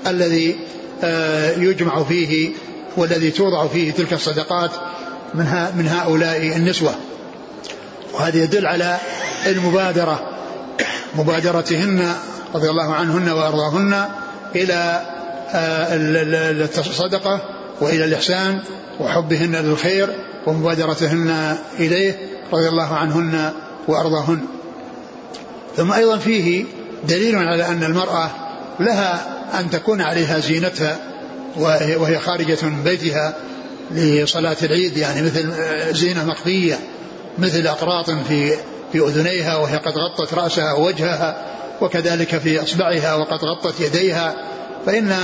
الذي 0.06 0.56
آه، 1.04 1.50
يجمع 1.50 2.04
فيه 2.04 2.50
والذي 2.96 3.30
توضع 3.30 3.66
فيه 3.66 3.92
تلك 3.92 4.12
الصدقات 4.12 4.70
من, 5.34 5.44
من 5.76 5.88
هؤلاء 5.88 6.56
النسوة. 6.56 6.94
وهذا 8.14 8.38
يدل 8.38 8.66
على 8.66 8.98
المبادرة 9.46 10.30
مبادرتهن 11.14 12.14
رضي 12.54 12.70
الله 12.70 12.94
عنهن 12.94 13.28
وأرضاهن 13.28 14.04
إلى 14.54 15.02
آه، 15.50 15.94
الصدقة 16.78 17.40
وإلى 17.80 18.04
الإحسان 18.04 18.60
وحبهن 19.00 19.56
للخير 19.56 20.08
ومبادرتهن 20.46 21.56
إليه 21.78 22.18
رضي 22.52 22.68
الله 22.68 22.94
عنهن 22.94 23.52
وأرضاهن. 23.88 24.40
ثم 25.76 25.92
أيضا 25.92 26.16
فيه 26.18 26.64
دليل 27.08 27.36
على 27.36 27.66
أن 27.68 27.84
المرأة 27.84 28.30
لها 28.80 29.36
أن 29.60 29.70
تكون 29.70 30.00
عليها 30.00 30.38
زينتها 30.38 30.98
وهي 31.56 32.18
خارجة 32.18 32.58
من 32.62 32.82
بيتها 32.84 33.34
لصلاة 33.90 34.56
العيد 34.62 34.96
يعني 34.96 35.22
مثل 35.22 35.52
زينة 35.94 36.24
مخفية 36.24 36.78
مثل 37.38 37.66
أقراط 37.66 38.10
في 38.10 38.56
في 38.92 38.98
أذنيها 38.98 39.56
وهي 39.56 39.76
قد 39.76 39.92
غطت 39.92 40.34
رأسها 40.34 40.72
ووجهها. 40.72 41.36
وكذلك 41.80 42.38
في 42.38 42.62
أصبعها 42.62 43.14
وقد 43.14 43.38
غطت 43.44 43.80
يديها 43.80 44.34
فإن 44.86 45.16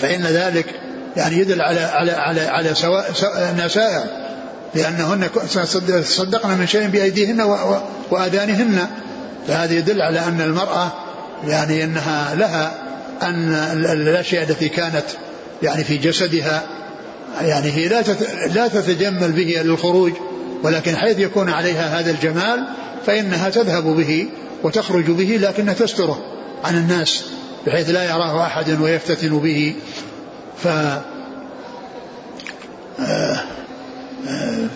فإن 0.00 0.22
ذلك 0.22 0.66
يعني 1.16 1.38
يدل 1.38 1.62
على 1.62 1.80
على 1.80 2.12
على 2.12 2.40
على 2.40 2.74
سواء 2.74 3.04
نسائر 3.66 4.04
لأنهن 4.74 5.28
تصدقن 6.02 6.58
من 6.58 6.66
شيء 6.66 6.86
بأيديهن 6.86 7.40
وآذانهن. 8.10 8.86
فهذا 9.48 9.72
يدل 9.72 10.02
على 10.02 10.20
أن 10.20 10.40
المرأة 10.40 10.92
يعني 11.46 11.84
أنها 11.84 12.34
لها 12.34 12.74
أن 13.22 13.52
الأشياء 13.84 14.42
التي 14.42 14.68
كانت 14.68 15.04
يعني 15.62 15.84
في 15.84 15.96
جسدها 15.96 16.62
يعني 17.40 17.70
هي 17.70 17.88
لا 17.88 18.02
لا 18.54 18.68
تتجمل 18.68 19.32
به 19.32 19.62
للخروج 19.64 20.12
ولكن 20.62 20.96
حيث 20.96 21.18
يكون 21.18 21.50
عليها 21.50 22.00
هذا 22.00 22.10
الجمال 22.10 22.64
فإنها 23.06 23.50
تذهب 23.50 23.84
به 23.84 24.28
وتخرج 24.66 25.10
به 25.10 25.38
لكنها 25.40 25.74
تستره 25.74 26.18
عن 26.64 26.76
الناس 26.76 27.24
بحيث 27.66 27.90
لا 27.90 28.04
يراه 28.04 28.46
أحد 28.46 28.80
ويفتتن 28.80 29.38
به. 29.38 29.74
ف 30.56 30.66
آه، 32.98 33.42
آه، 34.28 34.68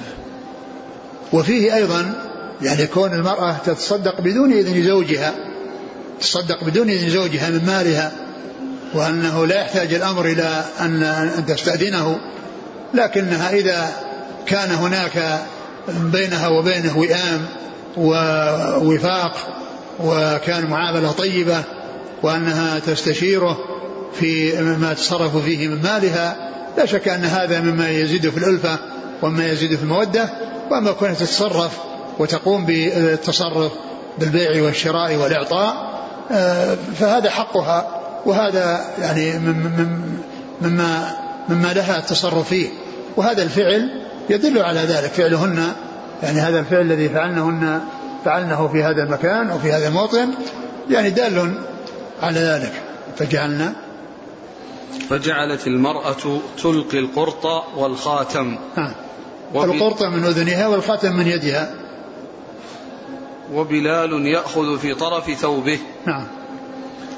وفيه 1.33 1.75
أيضا 1.75 2.13
يعني 2.63 2.87
كون 2.87 3.13
المرأة 3.13 3.57
تتصدق 3.65 4.21
بدون 4.21 4.53
إذن 4.53 4.83
زوجها 4.83 5.35
تصدق 6.21 6.65
بدون 6.65 6.91
إذن 6.91 7.09
زوجها 7.11 7.51
من 7.51 7.65
مالها 7.67 8.13
وأنه 8.95 9.47
لا 9.47 9.61
يحتاج 9.61 9.95
الأمر 9.95 10.27
إلى 10.27 10.65
أن 10.81 11.45
تستأذنه 11.49 12.21
لكنها 12.95 13.51
إذا 13.51 13.93
كان 14.47 14.71
هناك 14.71 15.41
بينها 15.89 16.49
وبينه 16.49 16.99
وئام 16.99 17.47
ووفاق 17.97 19.60
وكان 20.05 20.67
معاملة 20.67 21.13
طيبة 21.13 21.63
وأنها 22.23 22.79
تستشيره 22.79 23.59
في 24.13 24.61
ما 24.63 24.95
تصرف 24.95 25.37
فيه 25.37 25.69
من 25.69 25.83
مالها 25.83 26.51
لا 26.79 26.87
شك 26.87 27.09
أن 27.09 27.25
هذا 27.25 27.61
مما 27.61 27.89
يزيد 27.89 28.31
في 28.31 28.37
الألفة 28.37 28.79
وما 29.23 29.47
يزيد 29.47 29.77
في 29.77 29.83
المودة 29.83 30.29
وأما 30.71 30.93
كونها 30.93 31.15
تتصرف 31.15 31.79
وتقوم 32.19 32.67
بالتصرف 32.67 33.73
بالبيع 34.19 34.63
والشراء 34.63 35.17
والإعطاء 35.17 35.91
آه، 36.31 36.77
فهذا 36.99 37.31
حقها 37.31 38.01
وهذا 38.27 38.81
يعني 39.01 39.39
مما 40.61 41.17
مما 41.49 41.73
لها 41.73 41.99
التصرف 41.99 42.49
فيه. 42.49 42.69
وهذا 43.17 43.43
الفعل 43.43 44.03
يدل 44.31 44.63
على 44.63 44.81
ذلك 44.81 45.11
فعلهن 45.11 45.73
يعني 46.23 46.41
هذا 46.41 46.59
الفعل 46.59 46.81
الذي 46.81 47.09
فعلنهن 47.09 47.81
فعلنه 48.25 48.69
في 48.69 48.83
هذا 48.83 49.03
المكان 49.03 49.51
أو 49.51 49.59
في 49.59 49.73
هذا 49.73 49.89
الموطن 49.89 50.35
يعني 50.91 51.11
دال 51.11 51.55
على 52.23 52.41
ذلك. 52.41 52.73
فجعلنا. 53.17 53.73
فجعلت 55.11 55.67
المرأة 55.67 56.41
تلقي 56.63 56.99
القرط 56.99 57.45
والخاتم. 57.77 58.59
نعم 58.77 58.93
القرط 59.55 60.03
من 60.03 60.25
أذنها 60.25 60.69
والخاتم 60.69 61.13
من 61.13 61.27
يدها. 61.27 61.75
وبلال 63.53 64.27
يأخذ 64.27 64.79
في 64.79 64.95
طرف 64.95 65.31
ثوبه. 65.31 65.79
نعم. 66.07 66.27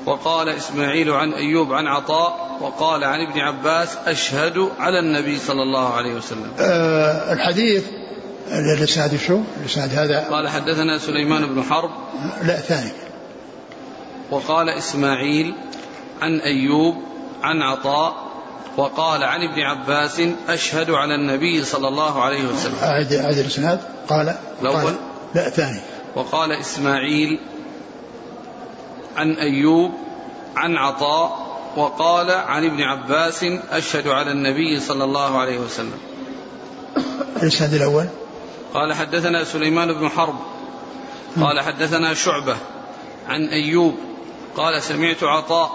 وقال 0.07 0.49
إسماعيل 0.49 1.11
عن 1.11 1.33
أيوب 1.33 1.73
عن 1.73 1.87
عطاء 1.87 2.59
وقال 2.61 3.05
عن 3.05 3.27
ابن 3.27 3.41
عباس 3.41 3.97
أشهد 4.07 4.69
على 4.79 4.99
النبي 4.99 5.39
صلى 5.39 5.63
الله 5.63 5.95
عليه 5.95 6.15
وسلم. 6.15 6.51
أه 6.59 7.33
الحديث 7.33 7.85
الإسناد 8.51 9.17
شو؟ 9.17 9.41
الإسناد 9.61 9.95
هذا. 9.95 10.29
قال 10.31 10.49
حدثنا 10.49 10.99
سليمان 10.99 11.47
بن 11.55 11.63
حرب. 11.63 11.91
لا 12.43 12.57
ثاني. 12.57 12.91
وقال 14.31 14.69
إسماعيل 14.69 15.55
عن 16.23 16.41
أيوب 16.41 16.95
عن 17.43 17.63
عطاء 17.63 18.33
وقال 18.77 19.25
عن 19.25 19.41
ابن 19.43 19.61
عباس 19.61 20.23
أشهد 20.49 20.91
على 20.91 21.15
النبي 21.15 21.65
صلى 21.65 21.89
الله 21.89 22.23
عليه 22.23 22.45
وسلم. 22.45 22.75
أعد 22.83 23.13
أعد 23.13 23.39
الإسناد. 23.39 23.81
قال 24.09 24.35
الأول؟ 24.63 24.95
لا 25.35 25.49
ثاني. 25.49 25.81
وقال 26.17 26.53
إسماعيل 26.53 27.41
عن 29.17 29.33
أيوب 29.33 29.91
عن 30.57 30.77
عطاء 30.77 31.53
وقال 31.77 32.31
عن 32.31 32.65
ابن 32.65 32.83
عباس 32.83 33.45
أشهد 33.71 34.09
على 34.09 34.33
النبي 34.33 34.81
صلى 34.81 35.05
الله 35.05 35.39
عليه 35.39 35.59
وسلم. 35.59 35.99
الإسناد 37.43 37.75
الأول؟ 37.75 38.07
قال 38.75 38.95
حدثنا 38.95 39.45
سليمان 39.45 39.93
بن 39.93 40.09
حرب 40.09 40.35
قال 41.41 41.61
حدثنا 41.61 42.15
شعبة 42.15 42.57
عن 43.29 43.49
أيوب 43.49 43.95
قال 44.57 44.83
سمعت 44.83 45.23
عطاء 45.23 45.71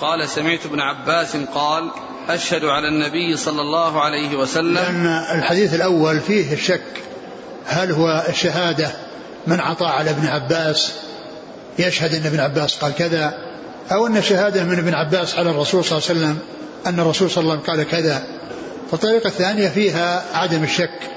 قال 0.00 0.28
سمعت 0.28 0.66
ابن 0.66 0.80
عباس 0.80 1.36
قال 1.36 1.90
أشهد 2.28 2.64
على 2.64 2.88
النبي 2.88 3.36
صلى 3.36 3.62
الله 3.62 4.00
عليه 4.00 4.36
وسلم. 4.36 4.74
لأن 4.74 5.06
الحديث 5.38 5.74
الأول 5.74 6.20
فيه 6.20 6.52
الشك 6.52 7.02
هل 7.66 7.92
هو 7.92 8.24
الشهادة 8.28 8.90
من 9.46 9.60
عطاء 9.60 9.88
على 9.88 10.10
ابن 10.10 10.26
عباس؟ 10.26 10.92
يشهد 11.78 12.14
أن 12.14 12.26
ابن 12.26 12.40
عباس 12.40 12.76
قال 12.76 12.94
كذا 12.94 13.34
أو 13.92 14.06
أن 14.06 14.22
شهادة 14.22 14.64
من 14.64 14.78
ابن 14.78 14.94
عباس 14.94 15.34
على 15.34 15.50
الرسول 15.50 15.84
صلى 15.84 15.98
الله 15.98 16.08
عليه 16.08 16.20
وسلم 16.20 16.38
أن 16.86 17.00
الرسول 17.00 17.30
صلى 17.30 17.42
الله 17.42 17.52
عليه 17.52 17.62
وسلم 17.62 17.76
قال 17.76 17.88
كذا. 17.90 18.26
فالطريقة 18.90 19.26
الثانية 19.26 19.68
فيها 19.68 20.24
عدم 20.34 20.62
الشك. 20.62 21.15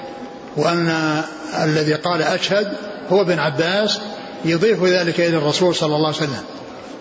وأن 0.56 1.22
الذي 1.62 1.94
قال 1.94 2.22
أشهد 2.22 2.72
هو 3.10 3.22
ابن 3.22 3.38
عباس 3.38 3.98
يضيف 4.44 4.84
ذلك 4.84 5.20
إلى 5.20 5.36
الرسول 5.36 5.74
صلى 5.74 5.96
الله 5.96 6.06
عليه 6.06 6.16
وسلم. 6.16 6.42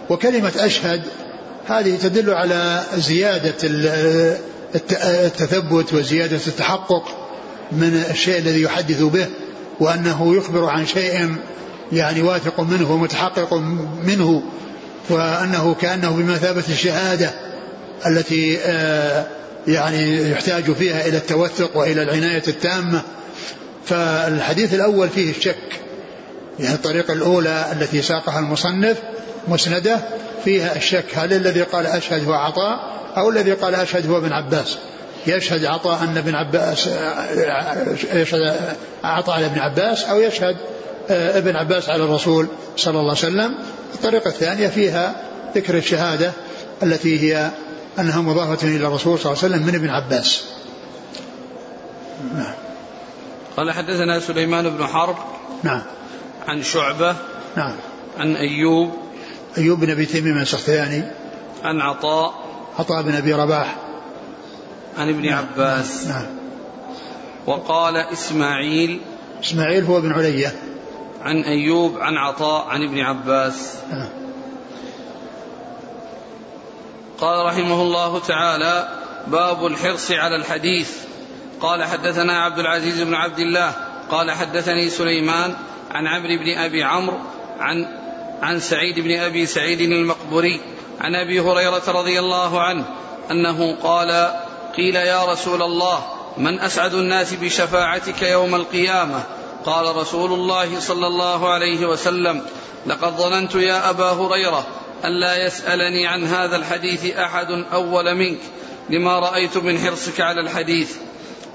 وكلمة 0.09 0.51
أشهد 0.57 1.01
هذه 1.67 1.97
تدل 1.97 2.33
على 2.33 2.83
زيادة 2.97 3.55
التثبت 4.75 5.93
وزيادة 5.93 6.39
التحقق 6.47 7.03
من 7.71 8.03
الشيء 8.11 8.39
الذي 8.39 8.61
يحدث 8.61 9.01
به 9.01 9.27
وأنه 9.79 10.35
يخبر 10.37 10.65
عن 10.65 10.85
شيء 10.85 11.35
يعني 11.91 12.21
واثق 12.21 12.59
منه 12.59 12.91
ومتحقق 12.91 13.53
منه 14.03 14.43
وأنه 15.09 15.73
كأنه 15.81 16.09
بمثابة 16.09 16.63
الشهادة 16.69 17.31
التي 18.05 18.59
آه، 18.63 19.25
يعني 19.67 20.31
يحتاج 20.31 20.71
فيها 20.71 21.07
إلى 21.07 21.17
التوثق 21.17 21.77
وإلى 21.77 22.03
العناية 22.03 22.43
التامة. 22.47 23.01
فالحديث 23.89 24.73
الأول 24.73 25.09
فيه 25.09 25.31
الشك 25.31 25.81
يعني 26.59 26.75
الطريقة 26.75 27.13
الأولى 27.13 27.65
التي 27.71 28.01
ساقها 28.01 28.39
المصنف 28.39 28.97
مسندة 29.47 29.99
فيها 30.43 30.75
الشك 30.75 31.05
هل 31.13 31.33
الذي 31.33 31.61
قال 31.61 31.85
أشهد 31.85 32.27
هو 32.27 32.33
عطاء 32.33 32.79
أو 33.17 33.29
الذي 33.29 33.51
قال 33.51 33.75
أشهد 33.75 34.09
هو 34.09 34.17
ابن 34.17 34.33
عباس. 34.33 34.77
يشهد 35.27 35.65
عطاء 35.65 36.03
أن 36.03 36.17
ابن 36.17 36.35
عباس 36.35 36.89
يشهد 38.13 38.55
عطاء 39.03 39.35
على 39.35 39.45
ابن 39.45 39.59
عباس 39.59 40.03
أو 40.03 40.19
يشهد 40.19 40.55
آه، 41.09 41.37
ابن 41.37 41.55
عباس 41.55 41.89
على 41.89 42.03
الرسول 42.03 42.47
صلى 42.77 42.99
الله 42.99 43.09
عليه 43.09 43.11
وسلم. 43.11 43.55
الطريقة 43.93 44.27
الثانية 44.27 44.67
فيها 44.67 45.15
ذكر 45.55 45.77
الشهادة 45.77 46.31
التي 46.83 47.19
هي 47.19 47.49
أنها 47.99 48.21
مضافة 48.21 48.67
إلى 48.67 48.87
الرسول 48.87 49.19
صلى 49.19 49.31
الله 49.31 49.43
عليه 49.43 49.55
وسلم 49.55 49.67
من 49.67 49.75
ابن 49.75 49.89
عباس. 49.89 50.43
نعم. 52.35 52.68
قال 53.59 53.71
حدثنا 53.71 54.19
سليمان 54.19 54.69
بن 54.69 54.87
حرب 54.87 55.15
نعم. 55.63 55.81
عن 56.47 56.63
شعبة 56.63 57.15
نعم. 57.55 57.75
عن 58.17 58.35
أيوب 58.35 58.91
أيوب 59.57 59.79
بن 59.79 59.89
أبي 59.89 60.05
تميم 60.05 60.37
السختياني. 60.37 61.03
عن 61.63 61.81
عطاء 61.81 62.33
عطاء 62.79 63.01
بن 63.01 63.15
أبي 63.15 63.33
رباح. 63.33 63.75
عن 64.97 65.09
ابن 65.09 65.25
نعم. 65.25 65.37
عباس. 65.37 66.07
نعم. 66.07 66.25
وقال 67.45 67.97
إسماعيل 67.97 69.01
إسماعيل 69.43 69.85
هو 69.85 70.01
بن 70.01 70.13
علية. 70.13 70.55
عن 71.21 71.43
أيوب 71.43 71.97
عن 71.99 72.17
عطاء 72.17 72.67
عن 72.67 72.83
ابن 72.83 72.99
عباس. 72.99 73.75
نعم. 73.91 74.09
قال 77.17 77.45
رحمه 77.45 77.81
الله 77.81 78.19
تعالى 78.19 78.89
باب 79.27 79.65
الحرص 79.65 80.11
على 80.11 80.35
الحديث. 80.35 81.08
قال 81.61 81.83
حدثنا 81.83 82.43
عبد 82.43 82.59
العزيز 82.59 83.01
بن 83.01 83.15
عبد 83.15 83.39
الله 83.39 83.73
قال 84.11 84.31
حدثني 84.31 84.89
سليمان 84.89 85.55
عن 85.91 86.07
عمرو 86.07 86.37
بن 86.37 86.57
أبي 86.57 86.83
عمرو 86.83 87.19
عن 87.59 87.85
عن 88.41 88.59
سعيد 88.59 88.99
بن 88.99 89.19
أبي 89.19 89.45
سعيد 89.45 89.81
المقبري 89.81 90.61
عن 91.01 91.15
أبي 91.15 91.39
هريرة 91.39 91.83
رضي 91.87 92.19
الله 92.19 92.61
عنه 92.61 92.85
أنه 93.31 93.75
قال 93.75 94.33
قيل 94.77 94.95
يا 94.95 95.25
رسول 95.25 95.61
الله 95.61 96.05
من 96.37 96.59
أسعد 96.59 96.93
الناس 96.93 97.33
بشفاعتك 97.33 98.21
يوم 98.21 98.55
القيامة 98.55 99.23
قال 99.65 99.95
رسول 99.95 100.33
الله 100.33 100.79
صلى 100.79 101.07
الله 101.07 101.49
عليه 101.49 101.85
وسلم 101.85 102.41
لقد 102.85 103.17
ظننت 103.17 103.55
يا 103.55 103.89
أبا 103.89 104.11
هريرة 104.11 104.67
الا 105.05 105.45
يسألني 105.45 106.07
عن 106.07 106.23
هذا 106.23 106.55
الحديث 106.55 107.17
أحد 107.17 107.65
أول 107.73 108.15
منك 108.15 108.39
لما 108.89 109.19
رأيت 109.19 109.57
من 109.57 109.79
حرصك 109.79 110.21
على 110.21 110.41
الحديث 110.41 110.95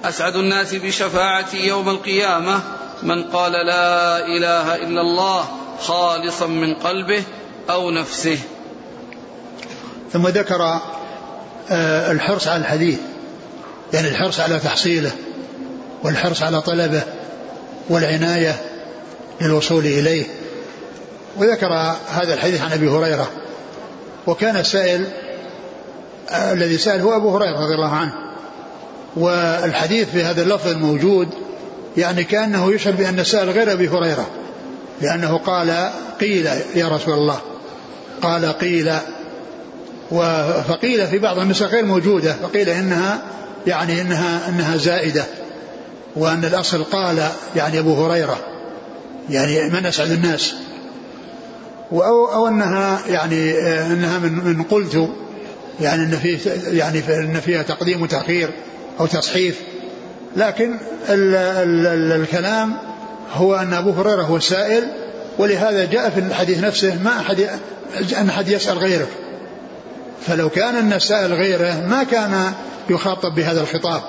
أسعد 0.04 0.36
الناس 0.36 0.74
بشفاعتي 0.74 1.56
يوم 1.56 1.88
القيامة. 1.88 2.60
من 3.02 3.24
قال 3.24 3.52
لا 3.52 4.18
إله 4.26 4.76
إلا 4.76 5.00
الله 5.00 5.44
خالصا 5.80 6.46
من 6.46 6.74
قلبه 6.74 7.22
أو 7.70 7.90
نفسه. 7.90 8.38
ثم 10.12 10.28
ذكر 10.28 10.80
آه، 11.70 12.12
الحرص 12.12 12.48
على 12.48 12.60
الحديث. 12.60 12.98
يعني 13.92 14.08
الحرص 14.08 14.40
على 14.40 14.58
تحصيله 14.58 15.12
والحرص 16.02 16.42
على 16.42 16.62
طلبه 16.62 17.02
والعناية 17.88 18.56
للوصول 19.40 19.84
إليه. 19.86 20.24
وذكر 21.36 21.72
هذا 22.08 22.34
الحديث 22.34 22.60
عن 22.60 22.72
أبي 22.72 22.88
هريرة. 22.88 23.30
وكان 24.26 24.56
السائل 24.56 25.06
آه، 26.30 26.52
الذي 26.52 26.78
سأل 26.78 27.00
هو 27.00 27.16
أبو 27.16 27.36
هريرة 27.36 27.64
رضي 27.64 27.74
الله 27.74 27.94
عنه. 27.94 28.23
والحديث 29.16 30.10
في 30.10 30.22
هذا 30.22 30.42
اللفظ 30.42 30.68
الموجود 30.68 31.28
يعني 31.96 32.24
كأنه 32.24 32.72
يشعر 32.72 32.92
بأن 32.92 33.20
السائل 33.20 33.50
غير 33.50 33.72
أبي 33.72 33.88
هريرة 33.88 34.26
لأنه 35.02 35.36
قال 35.38 35.90
قيل 36.20 36.46
يا 36.74 36.88
رسول 36.88 37.14
الله 37.14 37.40
قال 38.22 38.44
قيل 38.46 38.92
فقيل 40.68 41.06
في 41.06 41.18
بعض 41.18 41.38
النسخ 41.38 41.66
غير 41.66 41.84
موجودة 41.84 42.32
فقيل 42.32 42.68
إنها 42.68 43.22
يعني 43.66 44.00
إنها 44.00 44.48
إنها 44.48 44.76
زائدة 44.76 45.24
وأن 46.16 46.44
الأصل 46.44 46.84
قال 46.84 47.28
يعني 47.56 47.78
أبو 47.78 48.04
هريرة 48.04 48.38
يعني 49.30 49.70
من 49.70 49.86
أسعد 49.86 50.10
الناس 50.10 50.54
أو, 51.92 52.32
أو 52.34 52.48
أنها 52.48 53.00
يعني 53.08 53.52
أنها 53.92 54.18
من, 54.18 54.32
من 54.32 54.62
قلت 54.62 55.08
يعني 55.80 56.02
أن 56.02 56.10
فيه 56.10 56.38
يعني 56.72 56.98
أن 57.08 57.40
فيها 57.40 57.62
تقديم 57.62 58.02
وتأخير 58.02 58.50
أو 59.00 59.06
تصحيف. 59.06 59.60
لكن 60.36 60.78
ال 61.08 61.34
ال 61.34 61.86
ال 61.86 62.20
الكلام 62.20 62.76
هو 63.32 63.54
أن 63.54 63.74
أبو 63.74 63.90
هريرة 63.90 64.22
هو 64.22 64.36
السائل 64.36 64.84
ولهذا 65.38 65.84
جاء 65.84 66.10
في 66.10 66.20
الحديث 66.20 66.64
نفسه 66.64 66.98
ما 67.04 67.20
أحد 67.20 67.48
أن 68.18 68.28
أحد 68.28 68.48
يسأل 68.48 68.78
غيرك. 68.78 69.08
فلو 70.26 70.48
كان 70.48 70.76
أن 70.76 70.92
السائل 70.92 71.32
غيره 71.32 71.86
ما 71.86 72.02
كان 72.02 72.52
يخاطب 72.90 73.34
بهذا 73.34 73.60
الخطاب. 73.60 74.02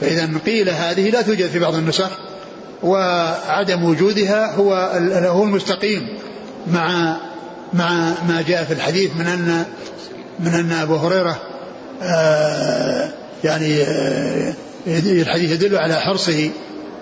فإذا 0.00 0.30
قيل 0.46 0.70
هذه 0.70 1.10
لا 1.10 1.22
توجد 1.22 1.48
في 1.48 1.58
بعض 1.58 1.74
النسخ 1.74 2.10
وعدم 2.82 3.84
وجودها 3.84 4.54
هو 4.54 4.74
هو 5.28 5.44
المستقيم 5.44 6.18
مع 6.66 7.16
مع 7.74 8.12
ما 8.28 8.44
جاء 8.48 8.64
في 8.64 8.72
الحديث 8.72 9.16
من 9.16 9.26
أن 9.26 9.64
من 10.40 10.54
أن 10.54 10.72
أبو 10.72 10.96
هريرة 10.96 11.40
آه 12.02 13.08
يعني 13.44 13.82
آه 13.82 14.54
الحديث 14.86 15.50
يدل 15.50 15.76
على 15.76 16.00
حرصه 16.00 16.50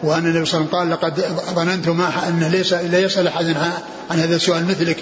وأن 0.03 0.27
النبي 0.27 0.45
صلى 0.45 0.61
الله 0.61 0.79
عليه 0.79 0.95
وسلم 0.95 1.01
قال 1.07 1.15
لقد 1.15 1.21
ظننت 1.55 1.89
ما 1.89 2.29
أنه 2.29 2.49
ليس 2.49 2.73
لا 2.73 2.99
يسأل 2.99 3.27
أحد 3.27 3.57
عن 4.11 4.19
هذا 4.19 4.37
السؤال 4.37 4.67
مثلك. 4.67 4.97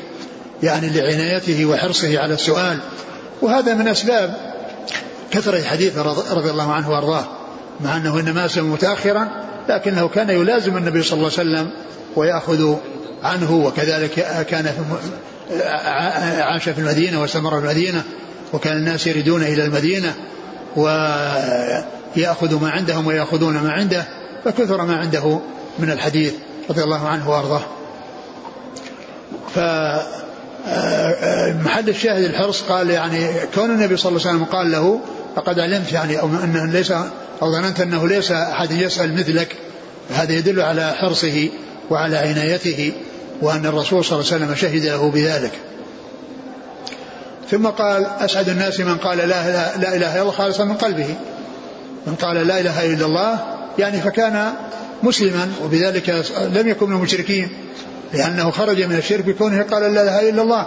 يعني 0.63 0.91
لعنايته 0.91 1.67
وحرصه 1.67 2.19
على 2.19 2.35
السؤال. 2.35 2.79
وهذا 3.43 3.75
من 3.75 3.89
أسباب 3.89 4.35
كثرة 5.31 5.63
حديث 5.63 5.99
رضي 6.33 6.51
الله 6.51 6.73
عنه 6.73 6.91
وأرضاه. 6.91 7.25
مع 7.81 7.97
أنه 7.97 8.21
إنما 8.21 8.45
أسلم 8.45 8.73
متأخرا 8.73 9.29
لكنه 9.69 10.09
كان 10.09 10.31
يلازم 10.31 10.77
النبي 10.77 11.03
صلى 11.03 11.17
الله 11.17 11.31
عليه 11.39 11.51
وسلم 11.51 11.71
ويأخذ 12.17 12.75
عنه 13.23 13.53
وكذلك 13.53 14.11
كان 14.51 14.73
عاش 16.41 16.69
في 16.69 16.79
المدينة 16.79 17.21
واستمر 17.21 17.51
في 17.51 17.67
المدينة 17.67 18.03
وكان 18.53 18.77
الناس 18.77 19.07
يريدون 19.07 19.43
إلى 19.43 19.65
المدينة. 19.65 20.15
ويأخذ 20.77 22.61
ما 22.61 22.71
عندهم 22.71 23.07
ويأخذون 23.07 23.59
ما 23.59 23.73
عنده 23.73 24.05
فكثر 24.45 24.85
ما 24.85 24.97
عنده 24.97 25.41
من 25.79 25.91
الحديث 25.91 26.35
رضي 26.71 26.83
الله 26.83 27.09
عنه 27.09 27.31
وأرضاه. 27.31 27.63
ف 29.55 29.59
محل 31.65 31.89
الشاهد 31.89 32.25
الحرص 32.25 32.63
قال 32.63 32.91
يعني 32.91 33.29
كون 33.55 33.71
النبي 33.71 33.97
صلى 33.97 34.11
الله 34.11 34.29
عليه 34.29 34.31
وسلم 34.31 34.45
قال 34.45 34.73
له 34.73 35.01
فقد 35.37 35.59
علمت 35.59 35.93
يعني 35.93 36.21
أو 36.21 36.27
أنه 36.45 36.67
ليس 36.67 36.91
أو 37.43 37.53
ظننت 37.53 37.81
أنه 37.81 38.09
ليس 38.09 38.31
أحد 38.33 38.71
يسأل 38.71 39.15
مثلك 39.15 39.57
هذا 40.11 40.33
يدل 40.33 40.61
على 40.61 40.93
حرصه 40.93 41.49
وعلى 41.91 42.17
عنايته 42.17 42.93
وأن 43.43 43.67
الرسول 43.67 44.05
صلى 44.05 44.21
الله 44.21 44.33
عليه 44.33 44.45
وسلم 44.45 44.55
شهد 44.55 44.87
له 44.87 45.11
بذلك. 45.11 45.53
ثم 47.53 47.67
قال 47.67 48.07
أسعد 48.21 48.49
الناس 48.49 48.81
من 48.81 48.97
قال 48.97 49.19
لا, 49.19 49.25
لا, 49.25 49.77
لا 49.77 49.97
إله 49.97 50.15
إلا 50.15 50.23
الله 50.23 50.33
خالصا 50.33 50.65
من 50.65 50.75
قلبه. 50.75 51.15
من 52.07 52.15
قال 52.15 52.37
لا 52.47 52.61
إله 52.61 52.95
إلا 52.95 53.07
الله 53.07 53.39
يعني 53.79 54.01
فكان 54.01 54.53
مسلما 55.03 55.53
وبذلك 55.65 56.25
لم 56.41 56.69
يكن 56.69 56.91
من 56.91 56.97
المشركين 56.97 57.49
لأنه 58.15 58.51
خرج 58.51 58.83
من 58.83 58.97
الشرك 58.97 59.25
بكونه 59.25 59.63
قال 59.63 59.95
لا 59.95 60.03
إله 60.03 60.29
إلا 60.29 60.43
الله 60.43 60.67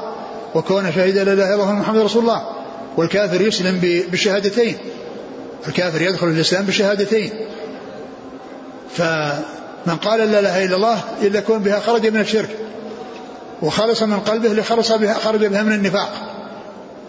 وكون 0.55 0.91
شهد 0.91 1.17
لا 1.17 1.33
إله 1.33 1.33
إلا 1.33 1.53
الله 1.53 1.71
محمد 1.71 1.99
رسول 1.99 2.21
الله 2.21 2.49
والكافر 2.97 3.41
يسلم 3.41 3.79
بالشهادتين. 4.11 4.77
الكافر 5.67 6.01
يدخل 6.01 6.27
الإسلام 6.27 6.65
بالشهادتين. 6.65 7.31
فمن 8.95 9.95
قال 10.01 10.19
لا 10.31 10.39
إله 10.39 10.65
إلا 10.65 10.75
الله 10.75 10.99
إلا 11.21 11.39
يكون 11.39 11.59
بها 11.59 11.79
خرج 11.79 12.07
من 12.07 12.21
الشرك 12.21 12.49
وخلص 13.61 14.03
من 14.03 14.19
قلبه 14.19 14.49
لخلص 14.53 14.91
بها 14.91 15.13
خرج 15.13 15.45
بها 15.45 15.63
من 15.63 15.73
النفاق. 15.73 16.34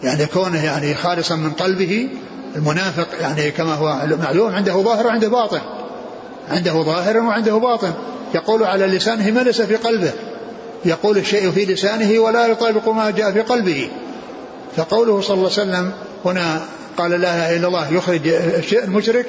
يعني 0.03 0.27
كونه 0.27 0.65
يعني 0.65 0.95
خالصا 0.95 1.37
من 1.37 1.51
قلبه 1.51 2.09
المنافق 2.57 3.09
يعني 3.21 3.51
كما 3.51 3.75
هو 3.75 4.03
معلوم 4.23 4.55
عنده 4.55 4.73
ظاهر 4.73 5.07
وعنده 5.07 5.29
باطن. 5.29 5.61
عنده 6.51 6.83
ظاهر 6.83 7.17
وعنده 7.17 7.57
باطن. 7.57 7.93
يقول 8.35 8.65
على 8.65 8.87
لسانه 8.87 9.31
ما 9.31 9.41
ليس 9.41 9.63
في 9.63 9.77
قلبه. 9.77 10.13
يقول 10.85 11.19
الشيء 11.19 11.51
في 11.51 11.65
لسانه 11.65 12.19
ولا 12.19 12.47
يطابق 12.47 12.89
ما 12.89 13.11
جاء 13.11 13.33
في 13.33 13.41
قلبه. 13.41 13.89
فقوله 14.77 15.21
صلى 15.21 15.35
الله 15.35 15.51
عليه 15.59 15.71
وسلم 15.71 15.93
هنا 16.25 16.63
قال 16.99 17.11
لا 17.11 17.17
إله 17.17 17.57
إلا 17.57 17.69
الله 17.69 17.93
يخرج 17.93 18.29
المشرك 18.73 19.27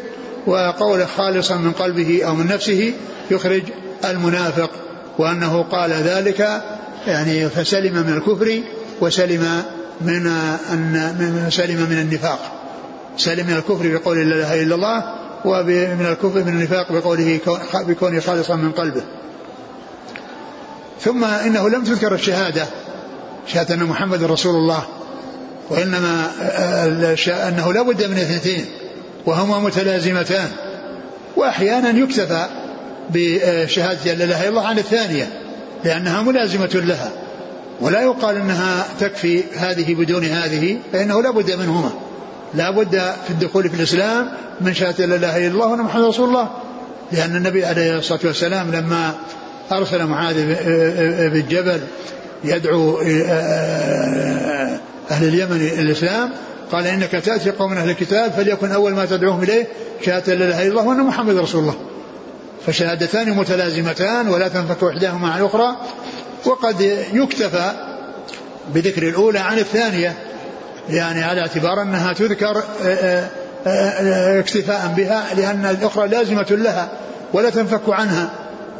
وقول 0.48 1.08
خالصا 1.08 1.56
من 1.56 1.72
قلبه 1.72 2.24
أو 2.26 2.36
من 2.36 2.48
نفسه 2.48 2.94
يخرج 3.32 3.64
المنافق. 4.06 4.70
وأنه 5.18 5.64
قال 5.64 5.92
ذلك 5.92 6.62
يعني 7.08 7.50
فسلم 7.50 7.94
من 7.94 8.14
الكفر 8.14 8.62
وسلم 9.02 9.64
من 10.02 10.28
أن 10.72 11.48
سلم 11.50 11.88
من 11.90 12.00
النفاق. 12.00 12.40
سلم 13.18 13.48
من 13.48 13.54
الكفر 13.54 13.98
بقول 13.98 14.18
لا 14.18 14.36
إله 14.36 14.64
إلا 14.64 14.76
الله 14.76 15.04
ومن 15.46 16.06
الكفر 16.06 16.44
من 16.44 16.48
النفاق 16.48 16.92
بقوله 16.92 17.40
بكونه 17.74 18.20
خالصا 18.20 18.56
من 18.56 18.72
قلبه. 18.72 19.02
ثم 21.02 21.24
إنه 21.24 21.70
لم 21.70 21.84
تذكر 21.84 22.14
الشهادة. 22.14 22.66
شهادة 23.48 23.76
أن 23.76 23.84
محمد 23.84 24.24
رسول 24.24 24.56
الله. 24.56 24.84
وإنما 25.70 26.32
أنه 27.28 27.74
لا 27.74 27.82
بد 27.82 28.04
من 28.04 28.18
اثنتين 28.18 28.66
وهما 29.26 29.60
متلازمتان. 29.60 30.48
وأحيانا 31.36 31.90
يكتفى 31.90 32.46
بشهادة 33.10 34.14
لا 34.14 34.24
إله 34.24 34.42
إلا 34.42 34.50
الله 34.50 34.68
عن 34.68 34.78
الثانية 34.78 35.30
لأنها 35.84 36.22
ملازمة 36.22 36.70
لها. 36.74 37.12
ولا 37.82 38.02
يقال 38.02 38.36
انها 38.36 38.86
تكفي 39.00 39.44
هذه 39.58 39.96
بدون 39.96 40.24
هذه 40.24 40.78
فإنه 40.94 41.22
لا 41.22 41.32
بد 41.32 41.52
منهما. 41.52 41.92
لا 42.54 42.72
بد 42.72 42.96
في 43.26 43.30
الدخول 43.30 43.70
في 43.70 43.76
الإسلام 43.76 44.32
من 44.62 44.74
شهادة 44.74 45.06
لا 45.06 45.16
إله 45.16 45.38
إلا 45.38 45.48
الله 45.48 45.68
وأن 45.68 45.80
محمد 45.80 46.04
رسول 46.04 46.30
الله. 46.30 46.50
لأن 47.12 47.36
النبي 47.36 47.66
عليه 47.66 47.98
الصلاة 47.98 48.20
والسلام 48.24 48.72
لما 48.72 49.16
أرسل 49.72 50.06
معاذ 50.06 50.36
بن 51.30 51.44
جبل 51.50 51.82
يدعو 52.44 53.02
أهل 55.12 55.28
اليمن 55.28 55.62
الإسلام 55.80 56.32
قال 56.72 56.88
إنك 56.88 57.12
تأتي 57.12 57.52
قوم 57.52 57.74
أهل 57.74 57.90
الكتاب 57.90 58.32
فليكن 58.32 58.72
أول 58.72 58.94
ما 58.94 59.06
تدعوهم 59.06 59.44
إليه 59.44 59.68
شهادة 60.06 60.34
لا 60.34 60.46
إله 60.46 60.62
إلا 60.62 60.70
الله 60.70 60.88
وأن 60.88 61.04
محمد 61.04 61.38
رسول 61.38 61.62
الله. 61.62 61.76
فشهادتان 62.68 63.38
متلازمتان 63.38 64.30
ولا 64.30 64.48
تنفك 64.48 64.84
إحداهما 64.84 65.32
عن 65.32 65.40
الأخرى. 65.40 65.76
وقد 66.48 66.82
يكتفى 67.14 67.72
بذكر 68.74 69.04
الأولى 69.04 69.40
عن 69.40 69.60
الثانية 69.60 70.14
يعني 70.90 71.24
على 71.24 71.42
اعتبار 71.42 71.82
أنها 71.82 72.14
تذكر 72.14 72.64
آه، 72.86 72.86
آه، 72.86 73.30
آه، 73.68 74.40
اكتفاء 74.40 74.94
بها 74.98 75.24
لأن 75.38 75.66
الأخرى 75.66 76.08
لازمة 76.08 76.48
لها 76.52 76.90
ولا 77.34 77.50
تنفك 77.50 77.90
عنها 77.90 78.30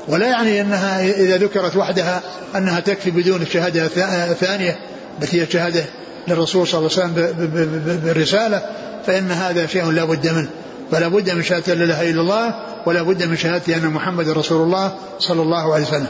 ولا 0.08 0.28
يعني 0.28 0.62
أنها 0.62 1.02
إذا 1.02 1.38
ذكرت 1.38 1.76
وحدها 1.76 2.22
أنها 2.56 2.80
تكفي 2.80 3.12
بدون 3.12 3.42
الشهادة 3.42 3.86
الثانية 4.32 4.78
التي 5.22 5.40
هي 5.40 5.44
الشهادة 5.44 5.84
للرسول 6.28 6.68
صلى 6.68 6.80
الله 6.80 6.92
عليه 6.98 7.12
وسلم 7.12 8.00
بالرسالة 8.04 8.62
فإن 9.06 9.32
هذا 9.32 9.68
شيء 9.68 9.92
لا 9.92 10.06
بد 10.06 10.28
منه. 10.28 10.50
فلا 10.92 11.08
بد 11.08 11.30
من 11.30 11.44
شهادة 11.44 11.74
لا 11.74 11.84
إله 11.84 12.10
إلا 12.10 12.22
الله 12.22 12.56
ولا 12.86 13.02
بد 13.02 13.24
من 13.24 13.38
شهادة 13.38 13.76
أن 13.76 13.88
محمد 13.88 14.30
رسول 14.30 14.62
الله 14.62 14.96
صلى 15.20 15.42
الله 15.42 15.74
عليه 15.74 15.86
وسلم. 15.86 16.08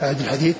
هذا 0.00 0.20
الحديث. 0.24 0.56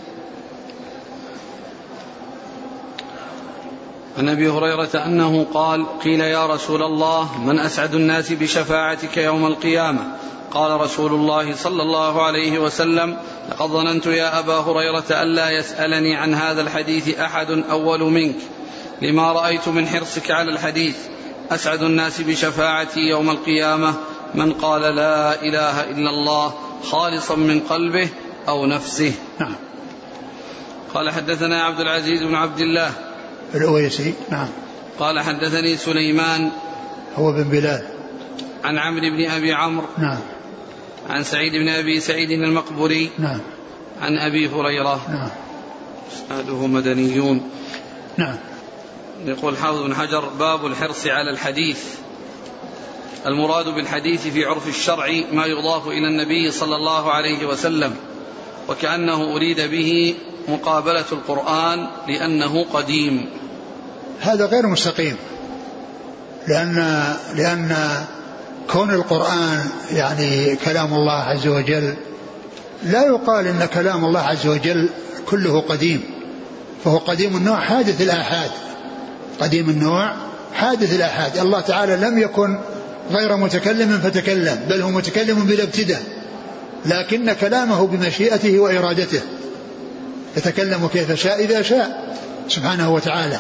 عن 4.19 4.29
أبي 4.29 4.49
هريرة 4.49 5.05
أنه 5.07 5.47
قال 5.55 5.87
قيل 6.01 6.21
يا 6.21 6.47
رسول 6.47 6.83
الله 6.83 7.39
من 7.39 7.59
أسعد 7.59 7.95
الناس 7.95 8.33
بشفاعتك 8.33 9.17
يوم 9.17 9.47
القيامة؟ 9.47 10.17
قال 10.51 10.81
رسول 10.81 11.13
الله 11.13 11.55
صلى 11.55 11.83
الله 11.83 12.23
عليه 12.23 12.59
وسلم 12.59 13.17
لقد 13.51 13.69
ظننت 13.71 14.07
يا 14.07 14.39
أبا 14.39 14.55
هريرة 14.59 15.05
الا 15.11 15.51
يسألني 15.51 16.17
عن 16.17 16.35
هذا 16.35 16.61
الحديث 16.61 17.19
أحد 17.19 17.51
أول 17.71 18.01
منك 18.01 18.37
لما 19.03 19.33
رأيت 19.33 19.69
من 19.69 19.87
حرصك 19.87 20.31
على 20.31 20.51
الحديث 20.51 20.97
أسعد 21.51 21.83
الناس 21.83 22.21
بشفاعتي 22.21 23.01
يوم 23.01 23.31
القيامة 23.31 23.95
من 24.35 24.53
قال 24.53 24.83
لا 24.83 25.43
إله 25.43 25.91
إلا 25.91 26.11
الله 26.11 26.55
خالصا 26.91 27.35
من 27.35 27.61
قلبه 27.61 28.09
أو 28.49 28.67
نفسه. 28.67 29.13
نعم. 29.41 29.55
قال 30.95 31.11
حدثنا 31.11 31.63
عبد 31.63 31.81
العزيز 31.81 32.23
بن 32.23 32.35
عبد 32.35 32.61
الله 32.61 33.06
الأويسي 33.57 34.15
نعم. 34.31 34.49
قال 34.99 35.21
حدثني 35.21 35.77
سليمان 35.77 36.51
هو 37.17 37.33
بن 37.33 37.45
بلال. 37.45 37.83
عن 38.65 38.79
عمرو 38.79 39.11
بن 39.11 39.31
أبي 39.31 39.53
عمرو 39.53 39.87
نعم. 39.99 40.19
عن 41.11 41.23
سعيد 41.23 41.53
بن 41.53 41.69
أبي 41.69 42.01
سعيد 42.01 42.31
المقبري 42.31 43.11
نعم. 43.19 43.41
عن 44.03 44.19
أبي 44.19 44.49
هريرة. 44.49 45.01
نعم. 45.09 45.29
إسناده 46.13 46.67
مدنيون. 46.67 47.51
نعم. 48.17 48.37
يقول 49.25 49.57
حافظ 49.57 49.83
بن 49.83 49.95
حجر 49.95 50.29
باب 50.39 50.67
الحرص 50.67 51.07
على 51.07 51.31
الحديث. 51.31 51.85
المراد 53.27 53.69
بالحديث 53.69 54.27
في 54.27 54.45
عرف 54.45 54.69
الشرع 54.69 55.07
ما 55.33 55.47
يضاف 55.47 55.89
إلى 55.89 56.09
النبي 56.09 56.51
صلى 56.51 56.77
الله 56.77 57.13
عليه 57.13 57.47
وسلم 57.47 57.97
وكأنه 58.69 59.37
أريد 59.37 59.61
به 59.61 60.15
مقابلة 60.49 61.05
القرآن 61.13 61.87
لأنه 62.09 62.65
قديم. 62.73 63.27
هذا 64.21 64.47
غير 64.47 64.67
مستقيم. 64.67 65.17
لأن 66.49 67.05
لأن 67.35 67.77
كون 68.71 68.91
القرآن 68.91 69.65
يعني 69.93 70.57
كلام 70.57 70.95
الله 70.95 71.13
عز 71.13 71.47
وجل 71.47 71.95
لا 72.85 73.07
يقال 73.07 73.47
إن 73.47 73.69
كلام 73.75 74.05
الله 74.05 74.21
عز 74.21 74.47
وجل 74.47 74.89
كله 75.27 75.61
قديم. 75.61 76.03
فهو 76.85 76.99
قديم 76.99 77.37
النوع 77.37 77.61
حادث 77.61 78.01
الآحاد. 78.01 78.51
قديم 79.41 79.71
النوع 79.71 80.13
حادث 80.55 80.95
الآحاد. 80.95 81.39
الله 81.39 81.61
تعالى 81.61 81.97
لم 81.97 82.19
يكن 82.19 82.59
غير 83.11 83.37
متكلم 83.37 84.01
فتكلم 84.05 84.61
بل 84.69 84.83
هو 84.83 84.91
متكلم 84.91 85.45
بلا 85.45 85.63
ابتداء. 85.63 86.03
لكن 86.87 87.33
كلامه 87.33 87.87
بمشيئته 87.87 88.59
وإرادته. 88.59 89.21
يتكلم 90.37 90.89
كيف 90.93 91.13
شاء 91.13 91.45
إذا 91.45 91.63
شاء 91.63 92.15
سبحانه 92.49 92.93
وتعالى. 92.93 93.39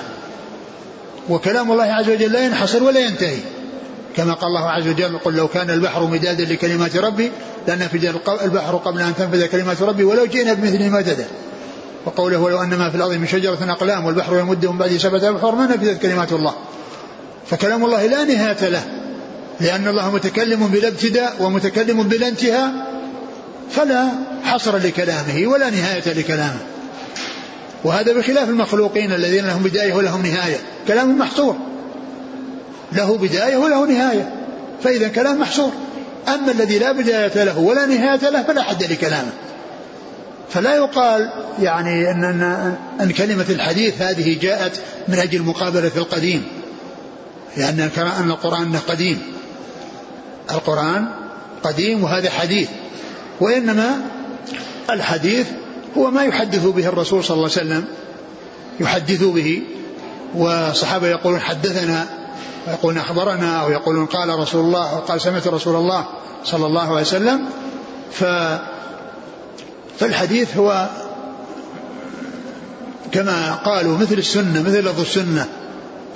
وكلام 1.29 1.73
الله 1.73 1.85
عز 1.85 2.11
وجل 2.11 2.33
لا 2.33 2.45
ينحصر 2.45 2.83
ولا 2.83 3.01
ينتهي. 3.01 3.39
كما 4.17 4.35
قال 4.35 4.49
الله 4.49 4.71
عز 4.71 4.89
وجل 4.89 5.19
قل 5.19 5.35
لو 5.35 5.49
كان 5.49 5.71
البحر 5.71 6.07
مدادا 6.07 6.45
لكلمات 6.45 6.97
ربي 6.97 7.31
لنفد 7.69 8.15
البحر 8.43 8.77
قبل 8.77 9.01
أن 9.01 9.15
تنفذ 9.19 9.47
كلمات 9.47 9.83
ربي 9.83 10.05
ولو 10.05 10.27
جئنا 10.27 10.53
بمثل 10.53 10.91
مددا. 10.91 11.27
وقوله 12.05 12.39
ولو 12.39 12.63
أن 12.63 12.75
ما 12.75 12.91
في 12.91 12.97
الأرض 12.97 13.13
من 13.13 13.27
شجرة 13.27 13.59
أقلام 13.73 14.05
والبحر 14.05 14.39
يمده 14.39 14.73
من 14.73 14.79
بعد 14.79 14.97
سبعة 14.97 15.29
أبحر 15.29 15.55
ما 15.55 15.67
نفذت 15.67 16.03
كلمات 16.03 16.33
الله. 16.33 16.55
فكلام 17.51 17.85
الله 17.85 18.07
لا 18.07 18.25
نهاية 18.25 18.69
له 18.69 18.85
لأن 19.61 19.89
الله 19.89 20.11
متكلم 20.11 20.67
بلا 20.67 20.89
ابتداء 20.89 21.37
ومتكلم 21.41 22.03
بلا 22.03 22.29
انتهاء 22.29 22.71
فلا 23.71 24.09
حصر 24.45 24.77
لكلامه 24.77 25.47
ولا 25.47 25.71
نهاية 25.71 26.13
لكلامه. 26.13 26.59
وهذا 27.87 28.13
بخلاف 28.13 28.49
المخلوقين 28.49 29.13
الذين 29.13 29.47
لهم 29.47 29.63
بداية 29.63 29.93
ولهم 29.95 30.27
نهاية. 30.27 30.57
كلام 30.89 31.19
محصور. 31.19 31.57
له 32.93 33.19
بداية 33.19 33.57
وله 33.57 33.87
نهاية. 33.87 34.33
فإذا 34.83 35.09
كلام 35.09 35.41
محصور. 35.41 35.73
أما 36.29 36.53
الذي 36.53 36.79
لا 36.79 36.93
بداية 36.93 37.45
له 37.45 37.59
ولا 37.59 37.87
نهاية 37.87 38.31
له 38.31 38.43
فلا 38.43 38.63
حد 38.63 38.83
لكلامه. 38.83 39.33
فلا 40.51 40.77
يقال 40.77 41.31
يعني 41.59 42.11
أن, 42.11 42.25
أن, 42.25 42.75
أن 43.01 43.11
كلمة 43.11 43.47
الحديث 43.51 44.03
هذه 44.03 44.39
جاءت 44.41 44.81
من 45.09 45.19
أجل 45.19 45.43
مقابلة 45.43 45.93
القديم. 45.97 46.43
لأن 47.57 47.91
أن 48.21 48.31
القرآن 48.31 48.77
قديم. 48.77 49.23
القرآن 50.51 51.09
قديم 51.63 52.05
وهذا 52.05 52.31
حديث. 52.31 52.69
وإنما 53.41 54.01
الحديث 54.91 55.47
هو 55.97 56.11
ما 56.11 56.25
يحدث 56.25 56.67
به 56.67 56.89
الرسول 56.89 57.25
صلى 57.25 57.35
الله 57.35 57.51
عليه 57.57 57.67
وسلم 57.67 57.85
يحدث 58.81 59.25
به 59.25 59.63
والصحابة 60.35 61.09
يقولون 61.09 61.41
حدثنا 61.41 62.07
ويقولون 62.67 62.99
أخبرنا 62.99 63.63
أو 63.63 63.71
يقولون 63.71 64.07
قال 64.07 64.39
رسول 64.39 64.61
الله 64.61 64.91
أو 64.91 64.99
قال 64.99 65.21
سمعت 65.21 65.49
رسول 65.49 65.77
الله 65.77 66.07
صلى 66.45 66.67
الله 66.67 66.91
عليه 66.91 67.01
وسلم. 67.01 67.41
ف 68.13 68.25
فالحديث 69.99 70.57
هو 70.57 70.89
كما 73.13 73.55
قالوا 73.55 73.99
مثل 73.99 74.15
السنة 74.15 74.63
مثل 74.63 74.81
لفظ 74.81 75.01
السنة. 75.01 75.47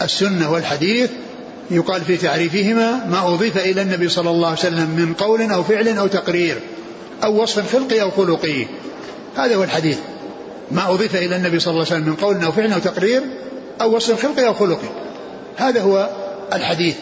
السنة 0.02 0.50
والحديث 0.52 1.10
يقال 1.70 2.00
في 2.00 2.16
تعريفهما 2.16 3.06
ما 3.10 3.34
أضيف 3.34 3.58
إلى 3.58 3.82
النبي 3.82 4.08
صلى 4.08 4.30
الله 4.30 4.48
عليه 4.48 4.58
وسلم 4.58 4.90
من 4.90 5.14
قول 5.14 5.42
أو 5.42 5.62
فعل 5.62 5.88
أو 5.88 6.06
تقرير 6.06 6.60
أو 7.24 7.42
وصف 7.42 7.72
خلقي 7.72 8.02
أو 8.02 8.10
خلقي 8.10 8.66
هذا 9.36 9.54
هو 9.54 9.62
الحديث. 9.62 9.98
ما 10.70 10.90
أضيف 10.90 11.16
إلى 11.16 11.36
النبي 11.36 11.60
صلى 11.60 11.72
الله 11.72 11.86
عليه 11.86 11.94
وسلم 11.94 12.08
من 12.08 12.14
قول 12.14 12.44
أو 12.44 12.52
فعل 12.52 12.72
أو 12.72 12.78
تقرير 12.78 13.22
أو 13.80 13.96
وصف 13.96 14.22
خلقي 14.22 14.46
أو 14.46 14.54
خلقي 14.54 14.88
هذا 15.56 15.82
هو 15.82 16.10
الحديث. 16.52 16.94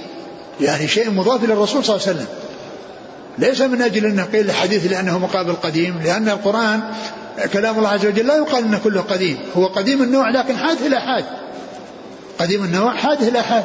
يعني 0.60 0.88
شيء 0.88 1.10
مضاف 1.10 1.44
إلى 1.44 1.52
الرسول 1.52 1.84
صلى 1.84 1.96
الله 1.96 2.06
عليه 2.08 2.16
وسلم. 2.16 2.28
ليس 3.38 3.60
من 3.60 3.82
أجل 3.82 4.06
أنه 4.06 4.24
قيل 4.24 4.50
الحديث 4.50 4.92
لأنه 4.92 5.18
مقابل 5.18 5.52
قديم 5.52 6.00
لأن 6.04 6.28
القرآن 6.28 6.80
كلام 7.52 7.78
الله 7.78 7.88
عز 7.88 8.06
وجل 8.06 8.26
لا 8.26 8.36
يقال 8.36 8.64
أنه 8.64 8.80
كله 8.84 9.00
قديم. 9.00 9.38
هو 9.56 9.66
قديم 9.66 10.02
النوع 10.02 10.30
لكن 10.30 10.56
حادث 10.56 10.86
إلى 10.86 11.00
حاد. 11.00 11.24
قديم 12.38 12.64
النوع 12.64 12.94
حادث 12.94 13.28
إلى 13.28 13.42
حاد. 13.42 13.64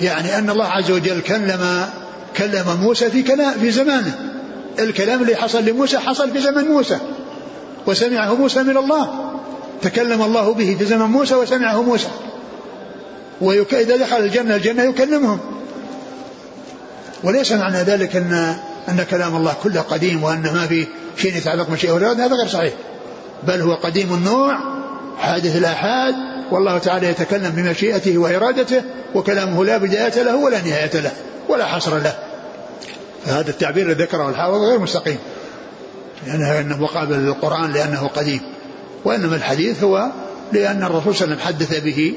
يعني 0.00 0.38
أن 0.38 0.50
الله 0.50 0.66
عز 0.66 0.90
وجل 0.90 1.20
كلم 1.20 1.88
كلم 2.36 2.78
موسى 2.80 3.10
في 3.10 3.22
كلام 3.22 3.52
في 3.52 3.70
زمانه. 3.70 4.18
الكلام 4.78 5.22
اللي 5.22 5.36
حصل 5.36 5.64
لموسى 5.64 5.98
حصل 5.98 6.30
في 6.30 6.40
زمن 6.40 6.64
موسى. 6.64 6.98
وسمعه 7.86 8.34
موسى 8.34 8.62
من 8.62 8.76
الله. 8.76 9.32
تكلم 9.82 10.22
الله 10.22 10.54
به 10.54 10.76
في 10.78 10.84
زمن 10.84 11.06
موسى 11.06 11.34
وسمعه 11.34 11.82
موسى. 11.82 12.08
وإذا 13.40 13.96
دخل 13.96 14.16
الجنة 14.16 14.56
الجنة 14.56 14.82
يكلمهم. 14.82 15.38
وليس 17.24 17.52
معنى 17.52 17.78
ذلك 17.78 18.16
أن 18.16 18.56
أن 18.88 19.06
كلام 19.10 19.36
الله 19.36 19.54
كله 19.62 19.80
قديم 19.80 20.22
وأن 20.22 20.42
ما 20.42 20.66
في 20.66 20.86
شيء 21.16 21.36
يتعلق 21.36 21.70
بشيء. 21.70 21.96
هذا 21.96 22.26
غير 22.26 22.48
صحيح. 22.48 22.72
بل 23.42 23.60
هو 23.60 23.74
قديم 23.74 24.14
النوع 24.14 24.58
حادث 25.18 25.56
الآحاد. 25.56 26.14
والله 26.50 26.78
تعالى 26.78 27.08
يتكلم 27.08 27.50
بمشيئته 27.50 28.18
وإرادته 28.18 28.82
وكلامه 29.14 29.64
لا 29.64 29.76
بداية 29.76 30.22
له 30.22 30.36
ولا 30.36 30.60
نهاية 30.62 31.00
له 31.00 31.12
ولا 31.48 31.64
حصر 31.66 31.98
له. 31.98 32.16
فهذا 33.26 33.50
التعبير 33.50 33.86
الذي 33.86 34.02
ذكره 34.02 34.28
الحافظ 34.28 34.62
غير 34.62 34.78
مستقيم. 34.78 35.18
لأنه 36.26 36.60
أنه 36.60 36.76
مقابل 36.76 37.16
للقرآن 37.16 37.72
لأنه 37.72 38.06
قديم. 38.06 38.40
وإنما 39.04 39.36
الحديث 39.36 39.84
هو 39.84 40.10
لأن 40.52 40.82
الرسول 40.82 41.14
صلى 41.14 41.24
الله 41.24 41.44
عليه 41.44 41.54
وسلم 41.54 41.68
حدث 41.68 41.84
به 41.84 42.14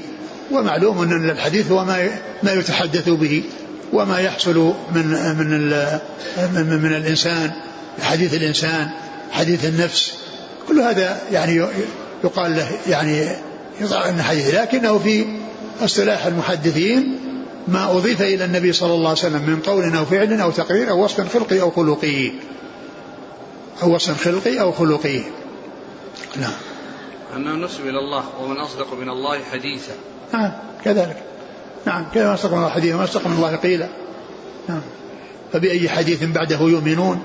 ومعلوم 0.51 1.01
أن 1.01 1.29
الحديث 1.29 1.71
هو 1.71 1.85
ما 1.85 2.09
ما 2.43 2.53
يتحدث 2.53 3.09
به 3.09 3.43
وما 3.93 4.19
يحصل 4.19 4.73
من 4.95 5.07
من 5.37 5.69
من, 6.53 6.79
من 6.81 6.95
الإنسان 6.95 7.51
حديث 8.01 8.33
الإنسان 8.33 8.89
حديث 9.31 9.65
النفس. 9.65 10.13
كل 10.67 10.79
هذا 10.79 11.21
يعني 11.31 11.65
يقال 12.23 12.55
له 12.55 12.67
يعني 12.87 13.27
يضع 13.81 14.09
أن 14.09 14.21
حديث 14.21 14.55
لكنه 14.55 14.97
في 14.97 15.25
اصطلاح 15.81 16.25
المحدثين 16.25 17.17
ما 17.67 17.91
أضيف 17.91 18.21
إلى 18.21 18.45
النبي 18.45 18.73
صلى 18.73 18.93
الله 18.93 19.09
عليه 19.09 19.19
وسلم 19.19 19.41
من 19.41 19.59
قول 19.59 19.95
أو 19.95 20.05
فعل 20.05 20.41
أو 20.41 20.51
تقرير 20.51 20.89
أو 20.89 21.03
وصف 21.03 21.33
خلقي 21.33 21.61
أو 21.61 21.71
خلقي. 21.71 22.31
أو 23.83 23.95
وصف 23.95 24.23
خلقي 24.23 24.61
أو 24.61 24.71
خلقي؟ 24.71 25.21
نعم. 26.35 26.53
أنه 27.35 27.65
نسب 27.65 27.87
إلى 27.87 27.99
الله 27.99 28.23
ومن 28.41 28.57
أصدق 28.57 28.93
من 28.93 29.09
الله 29.09 29.43
حديثا. 29.43 29.93
نعم 30.33 30.51
كذلك. 30.85 31.23
نعم 31.85 32.05
كذا 32.13 32.27
ما 32.27 32.33
أصدق 32.33 32.51
من 32.51 32.57
الله 32.57 32.69
حديثا 32.69 32.97
ما 32.97 33.03
أصدق 33.03 33.27
من 33.27 33.35
الله 33.35 33.55
قيلا. 33.55 33.89
نعم. 34.69 34.81
فبأي 35.53 35.89
حديث 35.89 36.23
بعده 36.23 36.59
يؤمنون؟ 36.59 37.23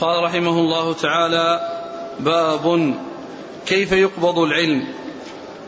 قال 0.00 0.24
رحمه 0.24 0.58
الله 0.58 0.94
تعالى 0.94 1.60
باب 2.20 2.94
كيف 3.66 3.92
يقبض 3.92 4.38
العلم. 4.38 4.86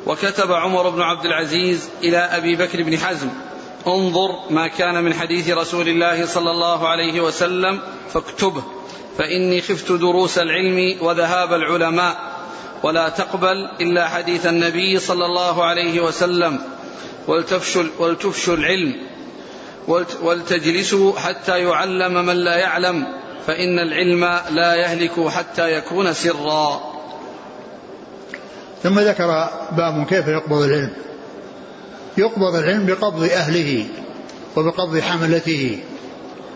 وكتب 0.06 0.52
عمر 0.52 0.90
بن 0.90 1.02
عبد 1.02 1.24
العزيز 1.24 1.88
إلى 2.02 2.18
أبي 2.18 2.56
بكر 2.56 2.82
بن 2.82 2.98
حزم. 2.98 3.28
انظر 3.87 4.31
ما 4.51 4.66
كان 4.66 5.05
من 5.05 5.14
حديث 5.14 5.51
رسول 5.51 5.88
الله 5.88 6.27
صلى 6.27 6.51
الله 6.51 6.88
عليه 6.88 7.20
وسلم 7.20 7.81
فاكتبه 8.12 8.62
فإني 9.18 9.61
خفت 9.61 9.92
دروس 9.92 10.38
العلم 10.38 10.96
وذهاب 11.01 11.53
العلماء. 11.53 12.16
ولا 12.83 13.09
تقبل 13.09 13.57
إلا 13.81 14.09
حديث 14.09 14.46
النبي 14.46 14.99
صلى 14.99 15.27
الله 15.27 15.64
عليه 15.64 16.01
وسلم. 16.01 16.59
ولتفشوا 17.27 17.85
ولتفشوا 17.99 18.55
العلم. 18.55 18.94
ولتجلسوا 20.22 21.18
حتى 21.18 21.59
يعلم 21.59 22.27
من 22.27 22.37
لا 22.37 22.57
يعلم 22.57 23.07
فإن 23.46 23.79
العلم 23.79 24.40
لا 24.51 24.75
يهلك 24.75 25.29
حتى 25.29 25.72
يكون 25.72 26.12
سرا. 26.12 26.81
ثم 28.83 29.01
ذكر 29.01 29.49
باب 29.72 30.07
كيف 30.09 30.29
يقبض 30.29 30.62
العلم. 30.62 30.92
يقبض 32.18 32.55
العلم 32.55 32.87
بقبض 32.87 33.22
أهله 33.22 33.87
وبقبض 34.57 34.98
حملته 34.98 35.79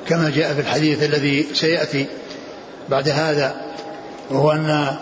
كما 0.09 0.31
جاء 0.31 0.55
في 0.55 0.61
الحديث 0.61 1.03
الذي 1.03 1.46
سيأتي 1.55 2.07
بعد 2.88 3.09
هذا 3.09 3.55
وهو 4.31 4.51
أن 4.51 4.96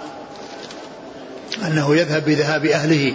أنه 1.66 1.96
يذهب 1.96 2.24
بذهاب 2.24 2.64
أهله. 2.64 3.14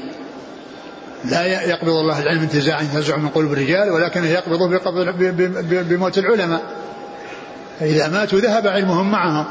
لا 1.25 1.45
يقبض 1.45 1.89
الله 1.89 2.19
العلم 2.19 2.41
انتزاعا 2.41 2.81
ينتزع 2.81 3.17
من 3.17 3.29
قلوب 3.29 3.53
الرجال 3.53 3.89
ولكنه 3.89 4.27
يقبضه 4.27 4.79
بموت 5.81 6.17
العلماء. 6.17 6.61
فإذا 7.79 8.07
ماتوا 8.07 8.39
ذهب 8.39 8.67
علمهم 8.67 9.11
معهم 9.11 9.45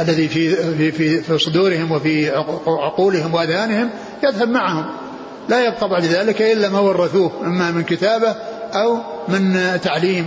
الذي 0.00 0.28
في 0.28 0.56
في, 0.92 1.22
في 1.22 1.38
صدورهم 1.38 1.92
وفي 1.92 2.30
عقولهم 2.66 3.34
وأذهانهم 3.34 3.90
يذهب 4.24 4.48
معهم. 4.48 5.09
لا 5.48 5.66
يبقى 5.66 5.88
بعد 5.88 6.04
ذلك 6.04 6.42
إلا 6.42 6.68
ما 6.68 6.80
ورثوه 6.80 7.32
أما 7.44 7.70
من 7.70 7.82
كتابة 7.82 8.34
أو 8.74 8.98
من 9.28 9.60
تعليم 9.82 10.26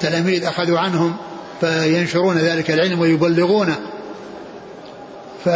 تلاميذ 0.00 0.44
أخذوا 0.44 0.78
عنهم 0.78 1.16
فينشرون 1.60 2.38
ذلك 2.38 2.70
العلم 2.70 3.00
ويبلغونه. 3.00 3.76
ف 5.44 5.48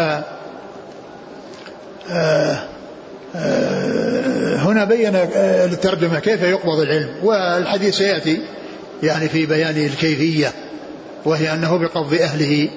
آه، 2.10 2.62
آه، 3.36 4.56
هنا 4.56 4.84
بين 4.84 5.16
الترجمة 5.36 6.18
كيف 6.18 6.42
يقبض 6.42 6.80
العلم 6.80 7.08
والحديث 7.22 7.96
سيأتي 7.96 8.42
يعني 9.02 9.28
في 9.28 9.46
بيان 9.46 9.76
الكيفية 9.76 10.52
وهي 11.24 11.52
أنه 11.52 11.76
بقبض 11.76 12.14
أهله 12.14 12.68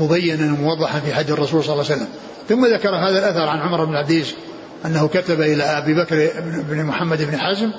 مبينا 0.00 0.52
وموضحا 0.52 1.00
في 1.00 1.14
حج 1.14 1.30
الرسول 1.30 1.64
صلى 1.64 1.72
الله 1.72 1.84
عليه 1.84 1.94
وسلم. 1.94 2.08
ثم 2.48 2.66
ذكر 2.66 2.94
هذا 2.94 3.18
الأثر 3.18 3.48
عن 3.48 3.58
عمر 3.58 3.84
بن 3.84 3.92
العزيز 3.92 4.34
أنه 4.84 5.08
كتب 5.08 5.40
إلى 5.40 5.62
أبي 5.62 5.94
بكر 5.94 6.30
بن 6.70 6.84
محمد 6.84 7.22
بن 7.22 7.38
حزم 7.38 7.72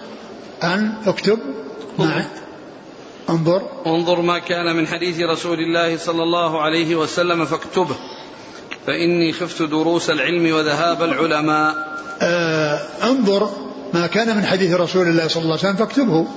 أن 0.64 0.94
اكتب 1.08 1.40
مع 2.00 2.26
انظر. 3.30 3.62
انظر. 3.88 4.22
ما 4.22 4.40
كان 4.40 4.76
من 4.76 4.88
حديث 4.88 5.20
رسول 5.20 5.60
الله 5.60 5.98
صلى 5.98 6.24
الله 6.24 6.62
عليه 6.62 6.96
وسلم 6.96 7.46
فاكتبه. 7.46 7.96
فإني 8.88 9.34
خفت 9.34 9.62
دروس 9.62 10.10
العلم 10.10 10.56
وذهاب 10.56 11.04
العلماء. 11.04 11.76
آه 12.22 12.80
انظر 13.04 13.50
ما 13.94 14.08
كان 14.08 14.38
من 14.38 14.46
حديث 14.46 14.74
رسول 14.74 15.08
الله 15.08 15.28
صلى 15.28 15.44
الله 15.44 15.58
عليه 15.58 15.70
وسلم 15.70 15.76
فاكتبه. 15.76 16.28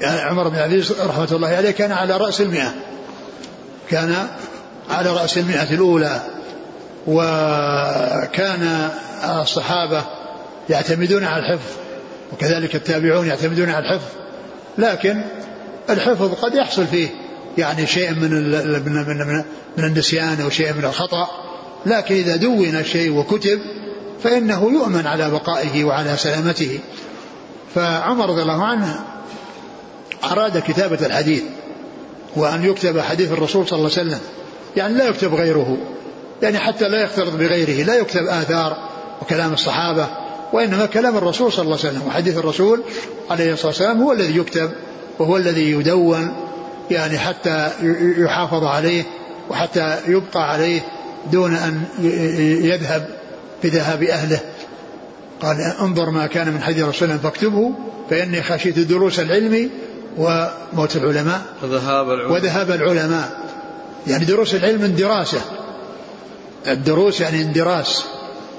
يعني 0.00 0.20
عمر 0.20 0.48
بن 0.48 0.56
العزيز 0.56 0.92
رحمة 0.92 1.28
الله 1.32 1.48
عليه 1.48 1.70
كان 1.70 1.92
على 1.92 2.16
رأس 2.16 2.40
المئة. 2.40 2.74
كان 3.88 4.28
على 4.90 5.10
رأس 5.10 5.38
المئة 5.38 5.74
الأولى. 5.74 6.22
وكان 7.06 8.90
الصحابة 9.42 10.04
يعتمدون 10.70 11.24
على 11.24 11.42
الحفظ 11.42 11.70
وكذلك 12.32 12.74
التابعون 12.74 13.26
يعتمدون 13.26 13.70
على 13.70 13.84
الحفظ. 13.84 14.08
لكن 14.78 15.22
الحفظ 15.90 16.34
قد 16.34 16.54
يحصل 16.54 16.86
فيه 16.86 17.08
يعني 17.58 17.86
شيء 17.86 18.10
من 18.10 18.30
من 18.84 18.92
من, 18.92 19.44
من 19.76 19.84
النسيان 19.84 20.40
أو 20.40 20.50
شيء 20.50 20.72
من 20.72 20.84
الخطأ. 20.84 21.28
لكن 21.86 22.14
إذا 22.14 22.36
دون 22.36 22.76
الشيء 22.76 23.12
وكتب 23.12 23.58
فإنه 24.24 24.72
يؤمن 24.72 25.06
على 25.06 25.30
بقائه 25.30 25.84
وعلى 25.84 26.16
سلامته. 26.16 26.78
فعمر 27.74 28.28
رضي 28.28 28.42
الله 28.42 28.64
عنه 28.64 29.00
أراد 30.24 30.58
كتابة 30.58 31.06
الحديث 31.06 31.42
وأن 32.36 32.64
يكتب 32.64 33.00
حديث 33.00 33.32
الرسول 33.32 33.68
صلى 33.68 33.78
الله 33.78 33.90
عليه 33.98 34.08
وسلم. 34.08 34.20
يعني 34.76 34.94
لا 34.94 35.04
يكتب 35.04 35.34
غيره. 35.34 35.76
يعني 36.42 36.58
حتى 36.58 36.88
لا 36.88 37.02
يختلط 37.02 37.34
بغيره 37.34 37.84
لا 37.84 37.94
يكتب 37.94 38.26
آثار 38.26 38.76
وكلام 39.22 39.52
الصحابة 39.52 40.08
وإنما 40.52 40.86
كلام 40.86 41.16
الرسول 41.16 41.52
صلى 41.52 41.64
الله 41.64 41.78
عليه 41.78 41.88
وسلم 41.88 42.06
وحديث 42.06 42.38
الرسول 42.38 42.82
عليه 43.30 43.52
الصلاة 43.52 43.68
والسلام 43.68 44.02
هو 44.02 44.12
الذي 44.12 44.36
يكتب 44.36 44.70
وهو 45.18 45.36
الذي 45.36 45.70
يدون 45.70 46.36
يعني 46.90 47.18
حتى 47.18 47.70
يحافظ 48.18 48.64
عليه 48.64 49.04
وحتى 49.50 49.98
يبقى 50.08 50.52
عليه 50.52 50.80
دون 51.32 51.54
أن 51.54 51.82
يذهب 52.64 53.08
بذهاب 53.64 54.02
أهله. 54.02 54.40
قال 55.42 55.56
انظر 55.80 56.10
ما 56.10 56.26
كان 56.26 56.52
من 56.52 56.62
حديث 56.62 56.84
رسول 56.84 57.08
الله 57.08 57.20
فاكتبه 57.22 57.72
فإني 58.10 58.42
خشيت 58.42 58.78
دروس 58.78 59.20
العلم 59.20 59.70
وموت 60.18 60.96
العلماء. 60.96 61.42
وذهاب 61.62 62.10
العلماء. 62.10 62.32
وذهاب 62.32 62.70
العلماء. 62.70 63.40
يعني 64.06 64.24
دروس 64.24 64.54
العلم 64.54 64.86
دراسة. 64.86 65.40
الدروس 66.66 67.20
يعني 67.20 67.42
اندراس 67.42 68.04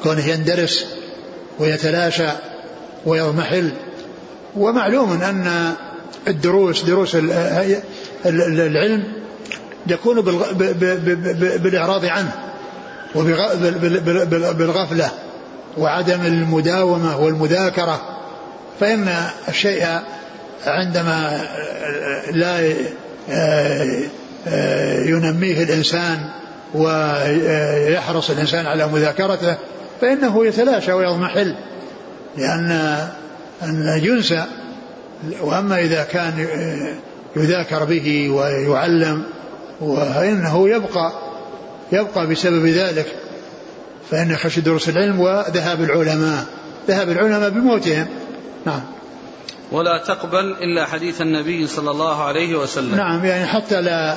كونه 0.03 0.27
يندرس 0.27 0.85
ويتلاشى 1.59 2.29
ويضمحل. 3.05 3.71
ومعلوم 4.55 5.21
أن 5.21 5.73
الدروس 6.27 6.83
دروس 6.83 7.15
العلم 8.25 9.03
يكون 9.87 10.21
بالإعراض 11.63 12.05
عنه 12.05 12.31
وبالغفلة 13.15 15.11
وعدم 15.77 16.21
المداومة 16.21 17.19
والمذاكرة. 17.19 18.19
فإن 18.79 19.15
الشيء 19.47 19.87
عندما 20.65 21.41
لا 22.31 22.73
ينميه 25.05 25.63
الإنسان 25.63 26.29
ويحرص 26.73 28.29
الإنسان 28.29 28.65
على 28.65 28.87
مذاكرته 28.87 29.55
فإنه 30.01 30.45
يتلاشى 30.45 30.93
ويضمحل 30.93 31.55
لأن 32.37 32.71
أن 33.63 33.99
ينسى 34.03 34.43
وأما 35.41 35.79
إذا 35.79 36.03
كان 36.03 36.47
يذاكر 37.35 37.83
به 37.83 38.29
ويعلم 38.29 39.23
فإنه 39.79 40.69
يبقى 40.69 41.11
يبقى 41.91 42.27
بسبب 42.27 42.65
ذلك 42.65 43.15
فإن 44.11 44.35
خشي 44.35 44.61
دروس 44.61 44.89
العلم 44.89 45.19
وذهاب 45.19 45.83
العلماء 45.83 46.45
ذهاب 46.87 47.09
العلماء 47.09 47.49
بموتهم. 47.49 48.07
نعم. 48.65 48.81
ولا 49.71 50.03
تقبل 50.07 50.55
إلا 50.61 50.85
حديث 50.85 51.21
النبي 51.21 51.67
صلى 51.67 51.91
الله 51.91 52.23
عليه 52.23 52.55
وسلم. 52.55 52.95
نعم 52.95 53.25
يعني 53.25 53.45
حتى 53.45 53.81
لا 53.81 54.15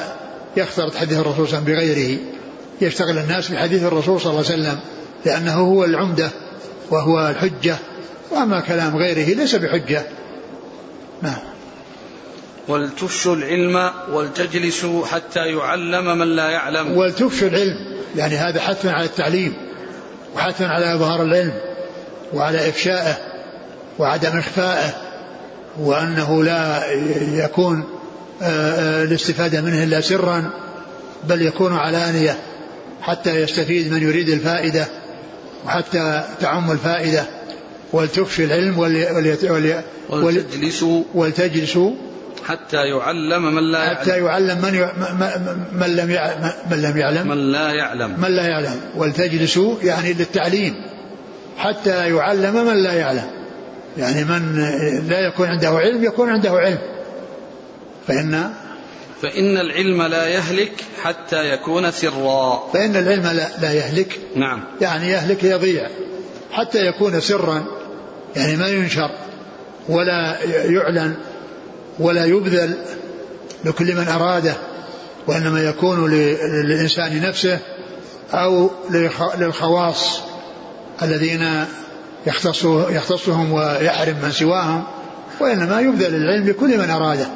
يختلط 0.56 0.96
حديث 0.96 1.18
الرسول 1.18 1.48
صلى 1.48 1.58
الله 1.58 1.70
عليه 1.70 1.82
وسلم 1.82 1.94
بغيره. 1.94 2.18
يشتغل 2.80 3.18
الناس 3.18 3.48
بحديث 3.48 3.82
الرسول 3.82 4.20
صلى 4.20 4.30
الله 4.30 4.44
عليه 4.44 4.62
وسلم 4.62 4.78
لأنه 5.24 5.54
هو 5.54 5.84
العمدة 5.84 6.30
وهو 6.90 7.28
الحجة 7.28 7.76
وأما 8.30 8.60
كلام 8.60 8.96
غيره 8.96 9.34
ليس 9.36 9.54
بحجة. 9.54 10.02
نعم 11.22 11.38
ولتفشوا 12.68 13.36
العلم 13.36 13.90
ولتجلسوا 14.12 15.06
حتى 15.06 15.40
يعلم 15.40 16.18
من 16.18 16.36
لا 16.36 16.50
يعلم. 16.50 16.96
ولتفشوا 16.96 17.48
العلم 17.48 17.96
يعني 18.16 18.36
هذا 18.36 18.60
حث 18.60 18.86
على 18.86 19.04
التعليم 19.04 19.54
وحث 20.36 20.62
على 20.62 20.94
إظهار 20.94 21.22
العلم 21.22 21.52
وعلى 22.32 22.68
إفشائه 22.68 23.16
وعدم 23.98 24.38
إخفائه 24.38 24.94
وأنه 25.80 26.44
لا 26.44 26.92
يكون 27.44 27.84
آه، 28.42 28.44
آه، 28.44 29.04
الاستفادة 29.04 29.60
منه 29.60 29.84
إلا 29.84 30.00
سرا 30.00 30.50
بل 31.24 31.42
يكون 31.42 31.76
علانية. 31.76 32.36
حتى 33.02 33.40
يستفيد 33.40 33.92
من 33.92 34.02
يريد 34.02 34.28
الفائدة 34.28 34.86
وحتى 35.66 36.24
تعم 36.40 36.70
الفائدة 36.70 37.24
ولتفشي 37.92 38.44
العلم 38.44 38.78
ولتجلسوا 40.10 41.02
ولتجلسوا 41.14 41.90
حتى 42.46 42.76
يعلم 42.76 43.54
من 43.54 43.72
لا 43.72 43.84
يعلم. 43.84 43.96
حتى 43.96 44.18
يعلم 44.24 44.58
من, 44.62 44.74
ي... 44.74 44.90
من 45.72 45.96
لم 45.96 46.10
يعلم 46.10 46.52
من 46.70 46.82
لم 46.82 46.98
يعلم. 46.98 47.28
من 47.28 47.52
لا 47.52 47.72
يعلم. 47.72 48.20
من 48.20 48.30
لا 48.30 48.46
يعلم. 48.46 48.80
ولتجلسوا 48.96 49.74
يعني 49.82 50.12
للتعليم 50.12 50.74
حتى 51.58 52.16
يعلم 52.16 52.66
من 52.66 52.82
لا 52.82 52.92
يعلم. 52.92 53.30
يعني 53.98 54.24
من 54.24 54.56
لا 55.08 55.18
يكون 55.18 55.48
عنده 55.48 55.68
علم 55.68 56.04
يكون 56.04 56.30
عنده 56.30 56.50
علم. 56.50 56.78
فإن 58.06 58.50
فإن 59.22 59.58
العلم 59.58 60.02
لا 60.02 60.26
يهلك 60.26 60.72
حتى 61.02 61.50
يكون 61.52 61.90
سرا. 61.90 62.70
فإن 62.72 62.96
العلم 62.96 63.22
لا, 63.22 63.48
لا 63.60 63.72
يهلك. 63.72 64.20
نعم. 64.36 64.64
يعني 64.80 65.08
يهلك 65.08 65.44
يضيع. 65.44 65.88
حتى 66.52 66.86
يكون 66.86 67.20
سرا 67.20 67.64
يعني 68.36 68.56
ما 68.56 68.68
ينشر 68.68 69.10
ولا 69.88 70.38
يعلن 70.64 71.14
ولا 71.98 72.24
يبذل 72.24 72.76
لكل 73.64 73.94
من 73.94 74.08
أراده 74.08 74.54
وإنما 75.26 75.62
يكون 75.62 76.10
للإنسان 76.10 77.22
نفسه 77.22 77.58
أو 78.32 78.70
للخواص 79.38 80.20
الذين 81.02 81.64
يختص 82.26 82.64
يختصهم 82.90 83.52
ويحرم 83.52 84.16
من 84.22 84.30
سواهم 84.30 84.84
وإنما 85.40 85.80
يبذل 85.80 86.14
العلم 86.14 86.48
لكل 86.48 86.78
من 86.78 86.90
أراده. 86.90 87.26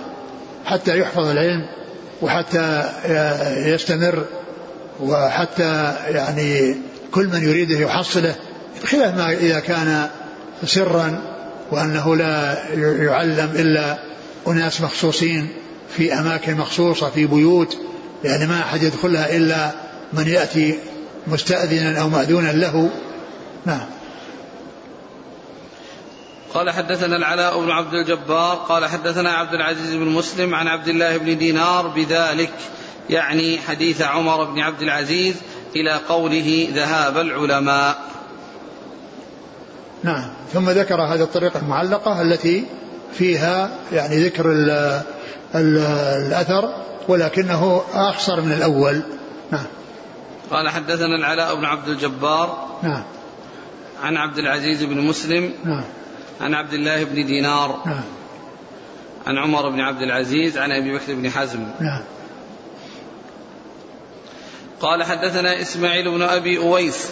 حتى 0.65 0.99
يحفظ 0.99 1.27
العلم 1.27 1.67
وحتى 2.23 2.85
يستمر 3.67 4.25
وحتى 5.01 5.95
يعني 6.09 6.77
كل 7.13 7.27
من 7.27 7.43
يريده 7.43 7.79
يحصله 7.79 8.35
بخلاف 8.83 9.17
ما 9.17 9.33
إذا 9.33 9.61
كان 9.61 10.09
سرا 10.65 11.23
وأنه 11.71 12.17
لا 12.17 12.59
يعلم 12.77 13.51
إلا 13.55 13.99
أناس 14.49 14.81
مخصوصين 14.81 15.49
في 15.97 16.15
أماكن 16.15 16.55
مخصوصة 16.57 17.11
في 17.11 17.27
بيوت 17.27 17.79
يعني 18.25 18.47
ما 18.47 18.61
أحد 18.61 18.83
يدخلها 18.83 19.37
إلا 19.37 19.71
من 20.13 20.29
يأتي 20.29 20.79
مستأذنا 21.27 22.01
أو 22.01 22.09
مأذونا 22.09 22.53
له. 22.53 22.91
نعم. 23.67 23.87
قال 26.55 26.71
حدثنا 26.71 27.17
العلاء 27.17 27.61
بن 27.61 27.71
عبد 27.71 27.95
الجبار 27.95 28.57
قال 28.57 28.87
حدثنا 28.87 29.31
عبد 29.31 29.55
العزيز 29.55 29.95
بن 29.95 30.07
مسلم 30.07 30.55
عن 30.55 30.69
عبد 30.69 30.89
الله 30.89 31.17
بن 31.17 31.39
دينار 31.39 31.87
بذلك 31.87 32.51
يعني 33.11 33.59
حديث 33.59 34.03
عمر 34.03 34.45
بن 34.45 34.61
عبد 34.61 34.83
العزيز 34.83 35.35
إلى 35.77 36.01
قوله 36.09 36.69
ذهاب 36.75 37.19
العلماء. 37.19 37.99
نعم 40.03 40.31
ثم 40.53 40.71
ذكر 40.71 41.03
هذه 41.03 41.23
الطريقة 41.23 41.61
المعلقة 41.61 42.23
التي 42.23 42.67
فيها 43.13 43.71
يعني 43.93 44.25
ذكر 44.25 44.53
ال 44.53 44.71
ال 45.55 45.79
الأثر 46.27 46.75
ولكنه 47.09 47.83
أخصر 47.95 48.41
من 48.41 48.53
الأول. 48.53 49.03
نعم. 49.51 49.67
قال 50.51 50.69
حدثنا 50.69 51.17
العلاء 51.17 51.55
بن 51.55 51.65
عبد 51.65 51.89
الجبار 51.89 52.69
نعم. 52.83 53.03
عن 54.03 54.17
عبد 54.17 54.39
العزيز 54.39 54.85
بن 54.85 55.01
مسلم 55.01 55.53
نعم. 55.65 55.85
عن 56.41 56.55
عبد 56.55 56.73
الله 56.73 57.05
بن 57.05 57.27
دينار 57.27 57.83
نعم. 57.87 58.05
عن 59.27 59.39
عمر 59.39 59.69
بن 59.69 59.81
عبد 59.81 60.03
العزيز 60.03 60.59
عن 60.59 60.73
أبي 60.73 60.95
بكر 60.95 61.15
بن 61.15 61.31
حزم. 61.31 61.61
نعم. 61.81 62.03
قال 64.81 65.05
حدثنا 65.05 65.61
إسماعيل 65.61 66.11
بن 66.11 66.23
أبي 66.23 66.59
أويس. 66.59 67.11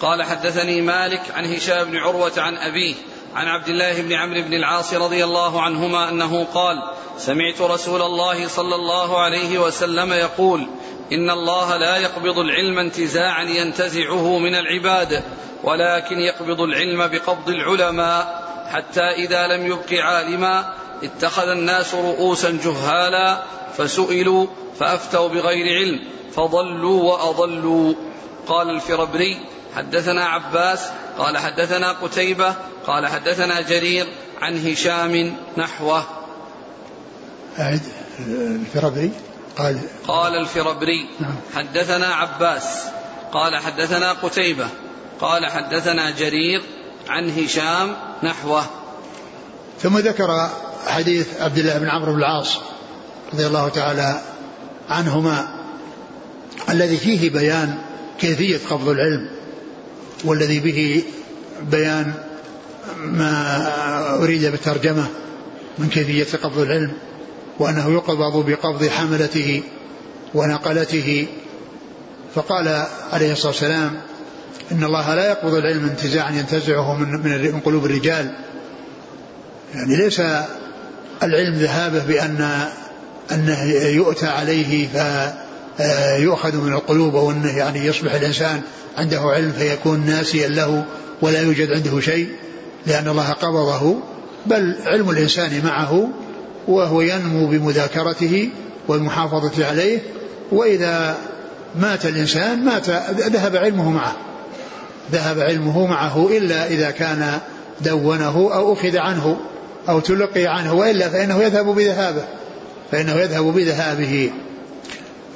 قال 0.00 0.22
حدثني 0.22 0.80
مالك 0.80 1.22
عن 1.34 1.44
هشام 1.44 1.84
بن 1.84 1.96
عروة 1.96 2.32
عن 2.38 2.56
أبيه 2.56 2.94
عن 3.34 3.46
عبد 3.46 3.68
الله 3.68 4.02
بن 4.02 4.12
عمرو 4.12 4.42
بن 4.42 4.52
العاص 4.52 4.94
رضي 4.94 5.24
الله 5.24 5.62
عنهما 5.62 6.08
أنه 6.10 6.44
قال 6.44 6.82
سمعت 7.18 7.60
رسول 7.60 8.02
الله 8.02 8.48
صلى 8.48 8.74
الله 8.74 9.20
عليه 9.20 9.58
وسلم 9.58 10.12
يقول 10.12 10.68
إن 11.12 11.30
الله 11.30 11.76
لا 11.76 11.96
يقبض 11.96 12.38
العلم 12.38 12.78
انتزاعا 12.78 13.42
ينتزعه 13.42 14.38
من 14.38 14.54
العباد. 14.54 15.22
ولكن 15.64 16.18
يقبض 16.18 16.60
العلم 16.60 17.06
بقبض 17.06 17.48
العلماء 17.48 18.44
حتى 18.72 19.00
إذا 19.00 19.46
لم 19.46 19.66
يبق 19.66 19.92
عالما 19.92 20.74
اتخذ 21.02 21.48
الناس 21.48 21.94
رؤوسا 21.94 22.50
جهالا 22.64 23.42
فسئلوا 23.76 24.46
فأفتوا 24.80 25.28
بغير 25.28 25.78
علم 25.78 26.00
فضلوا 26.34 27.02
وأضلوا 27.02 27.94
قال 28.46 28.70
الفربري 28.70 29.40
حدثنا 29.76 30.24
عباس 30.24 30.80
قال 31.18 31.38
حدثنا 31.38 31.92
قتيبة 31.92 32.54
قال 32.86 33.06
حدثنا 33.06 33.60
جرير 33.60 34.06
عن 34.42 34.66
هشام 34.66 35.36
نحوه 35.56 36.04
أعد 37.58 37.80
الفربري 38.28 39.10
قال 39.56 39.80
قال 40.08 40.36
الفربري 40.36 41.08
نعم. 41.20 41.34
حدثنا 41.54 42.06
عباس 42.06 42.84
قال 43.32 43.56
حدثنا 43.56 44.12
قتيبة 44.12 44.68
قال 45.20 45.46
حدثنا 45.50 46.10
جرير 46.10 46.62
عن 47.08 47.30
هشام 47.30 47.96
نحوه. 48.22 48.64
ثم 49.82 49.98
ذكر 49.98 50.50
حديث 50.86 51.40
عبد 51.40 51.58
الله 51.58 51.78
بن 51.78 51.88
عمرو 51.88 52.12
بن 52.12 52.18
العاص 52.18 52.58
رضي 53.32 53.46
الله 53.46 53.68
تعالى 53.68 54.20
عنهما 54.90 55.48
الذي 56.68 56.96
فيه 56.96 57.30
بيان 57.30 57.78
كيفية 58.20 58.60
قبض 58.70 58.88
العلم 58.88 59.30
والذي 60.24 60.60
به 60.60 61.04
بيان 61.62 62.12
ما 62.98 64.18
أريد 64.22 64.44
بالترجمة 64.46 65.06
من 65.78 65.88
كيفية 65.88 66.38
قبض 66.42 66.58
العلم 66.58 66.92
وأنه 67.58 67.92
يقبض 67.92 68.50
بقبض 68.50 68.88
حملته 68.88 69.62
ونقلته. 70.34 71.26
فقال 72.34 72.86
عليه 73.12 73.32
الصلاة 73.32 73.52
والسلام 73.52 74.00
إن 74.72 74.84
الله 74.84 75.14
لا 75.14 75.28
يقبض 75.28 75.54
العلم 75.54 75.84
انتزاعا 75.84 76.30
ينتزعه 76.30 76.94
من, 76.94 77.08
من 77.52 77.60
قلوب 77.60 77.84
الرجال. 77.84 78.34
يعني 79.74 79.96
ليس 79.96 80.20
العلم 81.22 81.54
ذهابه 81.54 82.04
بأن 82.04 82.68
أنه 83.32 83.62
يؤتى 83.72 84.26
عليه 84.26 84.88
فيؤخذ 85.76 86.56
من 86.56 86.72
القلوب 86.72 87.16
أو 87.16 87.30
أنه 87.30 87.58
يعني 87.58 87.86
يصبح 87.86 88.14
الإنسان 88.14 88.60
عنده 88.98 89.20
علم 89.20 89.52
فيكون 89.52 90.06
ناسيا 90.06 90.48
له 90.48 90.84
ولا 91.22 91.40
يوجد 91.40 91.70
عنده 91.70 92.00
شيء 92.00 92.28
لأن 92.86 93.08
الله 93.08 93.30
قبضه. 93.32 93.96
بل 94.46 94.76
علم 94.86 95.10
الإنسان 95.10 95.64
معه 95.64 96.08
وهو 96.68 97.00
ينمو 97.00 97.46
بمذاكرته 97.46 98.50
والمحافظة 98.88 99.66
عليه. 99.66 99.98
وإذا 100.52 101.16
مات 101.76 102.06
الإنسان 102.06 102.64
مات 102.64 102.90
ذهب 103.10 103.56
علمه 103.56 103.90
معه. 103.90 104.16
ذهب 105.12 105.40
علمه 105.40 105.86
معه 105.86 106.28
إلا 106.28 106.66
إذا 106.66 106.90
كان 106.90 107.40
دونه 107.80 108.54
أو 108.54 108.72
أخذ 108.72 108.96
عنه 108.96 109.36
أو 109.88 110.00
تلقي 110.00 110.46
عنه 110.46 110.74
وإلا 110.74 111.08
فإنه 111.08 111.42
يذهب 111.42 111.66
بذهابه 111.66 112.24
فإنه 112.92 113.12
يذهب 113.12 113.44
بذهابه. 113.44 114.30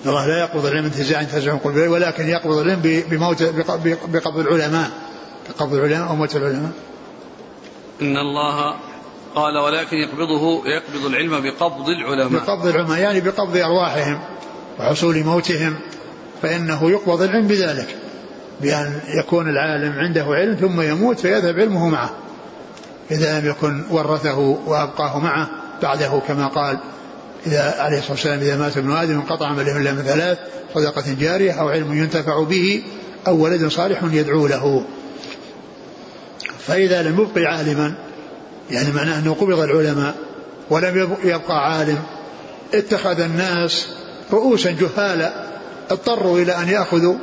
الله 0.07 0.27
لا 0.27 0.41
يقبض 0.41 0.67
العلم 0.67 0.85
انتزاعا 0.85 1.23
ينتزع 1.23 1.53
من 1.53 1.89
ولكن 1.89 2.29
يقبض 2.29 2.59
العلم 2.59 3.03
بموت 3.11 3.43
بقبض 4.13 4.39
العلماء 4.39 4.91
بقبض 5.49 5.75
العلماء 5.75 6.09
أو 6.09 6.17
موت 6.17 6.37
العلماء. 6.37 6.71
إن 8.03 8.17
الله 8.17 8.75
قال 9.35 9.59
ولكن 9.59 9.97
يقبضه 9.97 10.63
يقبض 10.67 11.07
العلم 11.07 11.41
بقبض 11.41 11.89
العلماء. 11.89 12.43
بقبض 12.43 12.67
العلماء 12.67 12.99
يعني 12.99 13.21
بقبض 13.21 13.57
أرواحهم 13.57 14.21
وحصول 14.81 15.25
موتهم 15.25 15.77
فإنه 16.43 16.91
يقبض 16.91 17.23
العلم 17.23 17.47
بذلك. 17.47 17.97
بأن 18.61 19.01
يكون 19.09 19.49
العالم 19.49 19.93
عنده 19.93 20.25
علم 20.25 20.55
ثم 20.55 20.81
يموت 20.81 21.21
فيذهب 21.21 21.59
علمه 21.59 21.89
معه. 21.89 22.11
إذا 23.11 23.41
لم 23.41 23.47
يكن 23.47 23.83
ورثه 23.91 24.39
وأبقاه 24.67 25.19
معه 25.19 25.49
بعده 25.83 26.23
كما 26.29 26.47
قال 26.47 26.79
إذا 27.47 27.75
عليه 27.79 27.99
الصلاة 27.99 28.13
والسلام 28.13 28.39
إذا 28.39 28.57
مات 28.57 28.77
ابن 28.77 28.93
آدم 28.93 29.15
انقطع 29.15 29.47
عمله 29.47 29.77
إلا 29.77 29.93
من 29.93 30.03
ثلاث 30.03 30.39
صدقة 30.75 31.05
جارية 31.21 31.53
أو 31.53 31.69
علم 31.69 31.93
ينتفع 31.93 32.43
به 32.43 32.83
أو 33.27 33.37
ولد 33.45 33.69
صالح 33.69 34.01
يدعو 34.13 34.47
له. 34.47 34.85
فإذا 36.67 37.03
لم 37.03 37.21
يبقي 37.21 37.45
عالما 37.45 37.95
يعني 38.71 38.93
معناه 38.93 39.19
أنه 39.19 39.35
قبض 39.35 39.59
العلماء 39.61 40.15
ولم 40.71 41.17
يبقى 41.25 41.73
عالم 41.73 41.99
اتخذ 42.75 43.21
الناس 43.21 43.89
رؤوسا 44.33 44.71
جهالا 44.71 45.33
اضطروا 45.91 46.39
إلى 46.39 46.53
أن 46.53 46.69
يأخذوا 46.69 47.15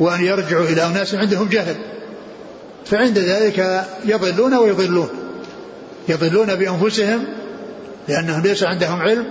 وأن 0.00 0.24
يرجعوا 0.24 0.64
إلى 0.64 0.86
أناس 0.86 1.14
عندهم 1.14 1.48
جهل. 1.48 1.76
فعند 2.86 3.18
ذلك 3.18 3.84
يضلون 4.04 4.54
ويضلون. 4.54 5.08
يضلون 6.08 6.54
بأنفسهم 6.54 7.24
لأنهم 8.08 8.42
ليس 8.42 8.62
عندهم 8.62 9.00
علم 9.00 9.26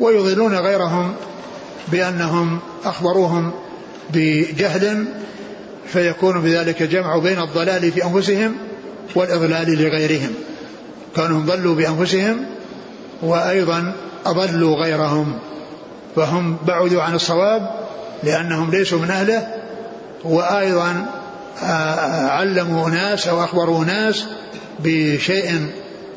ويضلون 0.00 0.54
غيرهم 0.54 1.14
بأنهم 1.88 2.58
أخبروهم 2.84 3.52
بجهل 4.10 5.04
فيكون 5.86 6.40
بذلك 6.40 6.82
جمع 6.82 7.18
بين 7.18 7.40
الضلال 7.40 7.92
في 7.92 8.04
أنفسهم 8.04 8.56
والإضلال 9.14 9.82
لغيرهم. 9.82 10.34
كانهم 11.16 11.46
ضلوا 11.46 11.74
بأنفسهم 11.74 12.46
وأيضا 13.22 13.92
أضلوا 14.26 14.76
غيرهم. 14.76 15.38
فهم 16.16 16.56
بعدوا 16.66 17.02
عن 17.02 17.14
الصواب 17.14 17.70
لأنهم 18.22 18.70
ليسوا 18.70 18.98
من 18.98 19.10
أهله 19.10 19.65
وأيضا 20.28 21.06
آه، 21.62 22.26
علموا 22.28 22.90
ناس 22.90 23.28
أو 23.28 23.44
أخبروا 23.44 23.84
ناس 23.84 24.24
بشيء 24.78 25.70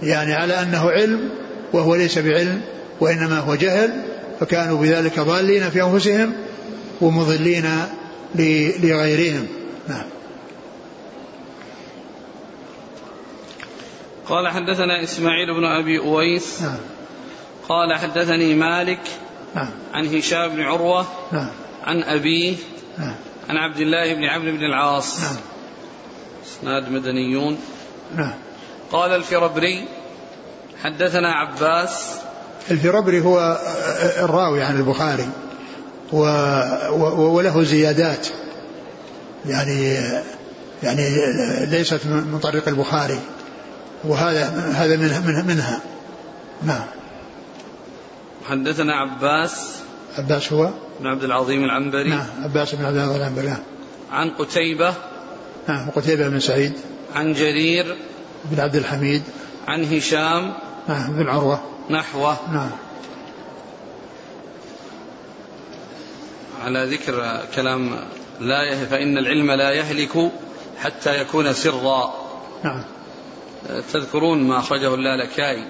يعني 0.04 0.34
على 0.34 0.62
أنه 0.62 0.90
علم 0.90 1.30
وهو 1.74 1.96
ليس 1.96 2.20
بعلم 2.20 2.62
وإنما 3.00 3.40
هو 3.40 3.56
جهل 3.56 3.92
فكانوا 4.40 4.82
بذلك 4.82 5.20
ضالين 5.20 5.70
في 5.70 5.84
أنفسهم 5.84 6.34
ومضلين 7.02 7.66
لغيرهم. 8.36 9.48
نعم. 9.88 10.06
قال 14.28 14.48
حدثنا 14.48 15.04
إسماعيل 15.04 15.54
بن 15.54 15.66
أبي 15.66 16.00
أويس. 16.00 16.62
نعم. 16.62 16.78
قال 17.70 17.94
حدثني 17.94 18.56
مالك 18.56 19.00
نعم. 19.56 19.70
عن 19.94 20.16
هشام 20.16 20.50
بن 20.50 20.62
عروة 20.62 21.06
نعم. 21.32 21.50
عن 21.84 22.04
أبيه 22.04 22.56
نعم. 22.98 23.16
عن 23.50 23.58
عبد 23.58 23.80
الله 23.80 24.14
بن 24.14 24.24
عمرو 24.24 24.52
بن 24.52 24.64
العاص. 24.64 25.20
نعم. 25.20 25.36
إسناد 26.46 26.92
مدنيون. 26.92 27.58
نعم. 28.16 28.34
قال 28.92 29.12
الفربري 29.12 29.88
حدثنا 30.84 31.32
عباس. 31.32 32.16
الفربري 32.72 33.22
هو 33.22 33.60
الراوي 34.18 34.64
عن 34.64 34.76
البخاري 34.76 35.30
و 36.14 36.18
وله 37.18 37.64
زيادات. 37.64 38.28
يعني 39.46 39.98
يعني 40.84 41.10
ليست 41.66 42.06
من 42.06 42.40
طريق 42.44 42.68
البخاري 42.68 43.20
وهذا 44.04 44.46
هذا 44.76 44.96
منها, 44.98 45.44
منها. 45.44 45.82
نعم. 46.64 46.86
حدثنا 48.50 48.96
عباس. 48.96 49.76
عباس 50.18 50.54
هو؟ 50.54 50.70
بن 51.00 51.08
عبد 51.08 51.24
العظيم 51.24 51.64
العنبري. 51.64 52.10
نعم 52.10 52.26
عباس 52.44 52.76
بن 52.76 52.86
عبد 52.86 52.96
العظيم 52.96 53.16
العنبري 53.16 53.48
نعم. 53.48 53.64
عن 54.12 54.30
قتيبة. 54.30 54.94
نعم 55.68 55.90
قتيبة 55.90 56.28
بن 56.28 56.40
سعيد. 56.40 56.74
عن 57.16 57.34
جرير. 57.34 57.96
بن 58.46 58.60
عبد 58.60 58.76
الحميد. 58.76 59.24
عن 59.68 59.84
هشام. 59.84 60.54
نعم 60.88 61.14
بن 61.14 61.30
عروة 61.30 61.62
نحوه. 61.90 62.38
نعم. 62.54 62.72
على 66.64 66.86
ذكر 66.86 67.42
كلام 67.56 68.00
لا 68.40 68.64
يه 68.64 68.86
فإن 68.86 69.18
العلم 69.18 69.52
لا 69.52 69.72
يهلك 69.72 70.32
حتى 70.78 71.22
يكون 71.22 71.54
سرا. 71.54 72.14
نعم. 72.64 72.84
تذكرون 73.94 74.44
ما 74.44 74.60
أخرجه 74.60 74.94
اللالكائي 74.94 75.66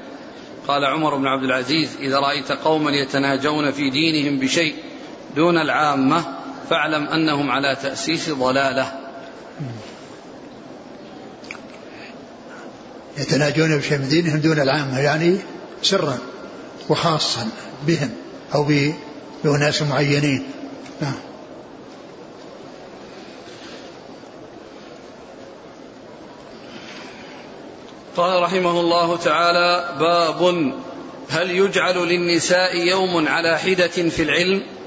قال 0.67 0.85
عمر 0.85 1.15
بن 1.15 1.27
عبد 1.27 1.43
العزيز 1.43 1.97
إذا 1.99 2.19
رأيت 2.19 2.51
قوما 2.51 2.91
يتناجون 2.91 3.71
في 3.71 3.89
دينهم 3.89 4.39
بشيء 4.39 4.75
دون 5.35 5.57
العامة 5.57 6.23
فاعلم 6.69 7.07
أنهم 7.07 7.51
على 7.51 7.77
تأسيس 7.81 8.29
ضلالة. 8.29 8.91
يتناجون 13.17 13.77
بشيء 13.77 13.97
من 13.97 14.09
دينهم 14.09 14.39
دون 14.39 14.59
العامة 14.59 14.99
يعني 14.99 15.37
سرا 15.81 16.17
وخاصا 16.89 17.49
بهم 17.87 18.09
أو 18.55 18.67
بأناس 19.43 19.81
معينين. 19.81 20.43
نعم. 21.01 21.13
قال 28.17 28.43
رحمه 28.43 28.79
الله 28.79 29.17
تعالى 29.17 29.95
باب 29.99 30.73
هل 31.29 31.51
يجعل 31.51 31.97
للنساء 31.97 32.77
يوم 32.77 33.27
على 33.27 33.59
حدة 33.59 33.87
في 33.87 34.23
العلم؟ 34.23 34.78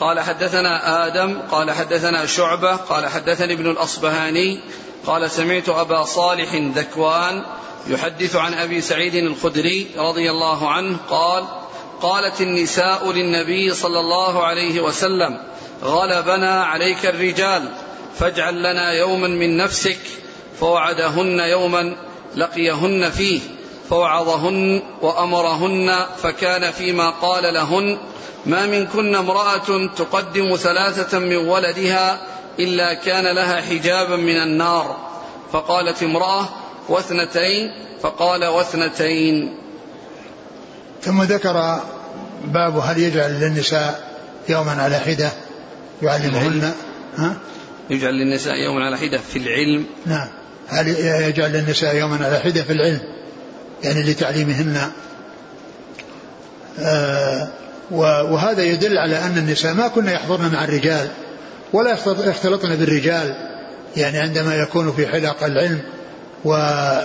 قال 0.00 0.20
حدثنا 0.20 1.06
آدم 1.06 1.38
قال 1.50 1.70
حدثنا 1.70 2.26
شعبة 2.26 2.76
قال 2.76 3.06
حدثني 3.06 3.52
ابن 3.52 3.70
الأصبهاني 3.70 4.60
قال 5.06 5.30
سمعت 5.30 5.68
أبا 5.68 6.04
صالح 6.04 6.54
ذكوان 6.54 7.42
يحدث 7.86 8.36
عن 8.36 8.54
أبي 8.54 8.80
سعيد 8.80 9.14
الخدري 9.14 9.86
رضي 9.96 10.30
الله 10.30 10.70
عنه 10.70 10.98
قال 11.10 11.44
قالت 12.02 12.40
النساء 12.40 13.12
للنبي 13.12 13.74
صلى 13.74 14.00
الله 14.00 14.44
عليه 14.44 14.80
وسلم 14.80 15.40
غلبنا 15.82 16.64
عليك 16.64 17.06
الرجال 17.06 17.68
فاجعل 18.18 18.58
لنا 18.58 18.92
يوما 18.92 19.28
من 19.28 19.56
نفسك 19.56 20.00
فوعدهن 20.60 21.40
يوما 21.40 21.96
لقيهن 22.36 23.10
فيه. 23.10 23.40
فوعظهن 23.90 24.82
وأمرهن 25.02 26.06
فكان 26.22 26.70
فيما 26.70 27.10
قال 27.10 27.54
لهن. 27.54 27.98
ما 28.46 28.66
منكن 28.66 29.14
امرأة 29.14 29.86
تقدم 29.96 30.56
ثلاثة 30.56 31.18
من 31.18 31.36
ولدها 31.36 32.20
إلا 32.58 32.94
كان 32.94 33.34
لها 33.34 33.60
حجابا 33.60 34.16
من 34.16 34.36
النار. 34.42 34.96
فقالت 35.52 36.02
امرأة 36.02 36.48
واثنتين 36.88 37.70
فقال 38.02 38.44
واثنتين. 38.44 39.58
ثم 41.02 41.22
ذكر 41.22 41.80
باب 42.44 42.78
هل 42.78 42.98
يجعل 42.98 43.30
للنساء 43.30 44.18
يوما 44.48 44.82
على 44.82 44.98
حدة 44.98 45.32
يعلمهن؟ 46.02 46.72
ها؟ 47.16 47.36
يجعل 47.90 48.14
للنساء 48.14 48.54
يوما 48.54 48.86
على 48.86 48.98
حدة 48.98 49.18
في 49.18 49.38
العلم. 49.38 49.86
نعم. 50.06 50.28
هل 50.68 50.88
يجعل 51.28 51.52
للنساء 51.52 51.96
يوما 51.96 52.26
على 52.26 52.38
حدة 52.38 52.62
في 52.62 52.72
العلم؟ 52.72 53.17
يعني 53.82 54.02
لتعليمهن. 54.02 54.90
آه 56.78 57.48
وهذا 57.90 58.62
يدل 58.62 58.98
على 58.98 59.18
أن 59.18 59.38
النساء 59.38 59.74
ما 59.74 59.88
كنا 59.88 60.12
يحضرن 60.12 60.52
مع 60.52 60.64
الرجال 60.64 61.08
ولا 61.72 61.98
يختلطن 62.06 62.76
بالرجال. 62.76 63.34
يعني 63.96 64.18
عندما 64.18 64.54
يكون 64.54 64.92
في 64.92 65.06
حلق 65.06 65.44
العلم 65.44 65.80
و 66.44 66.50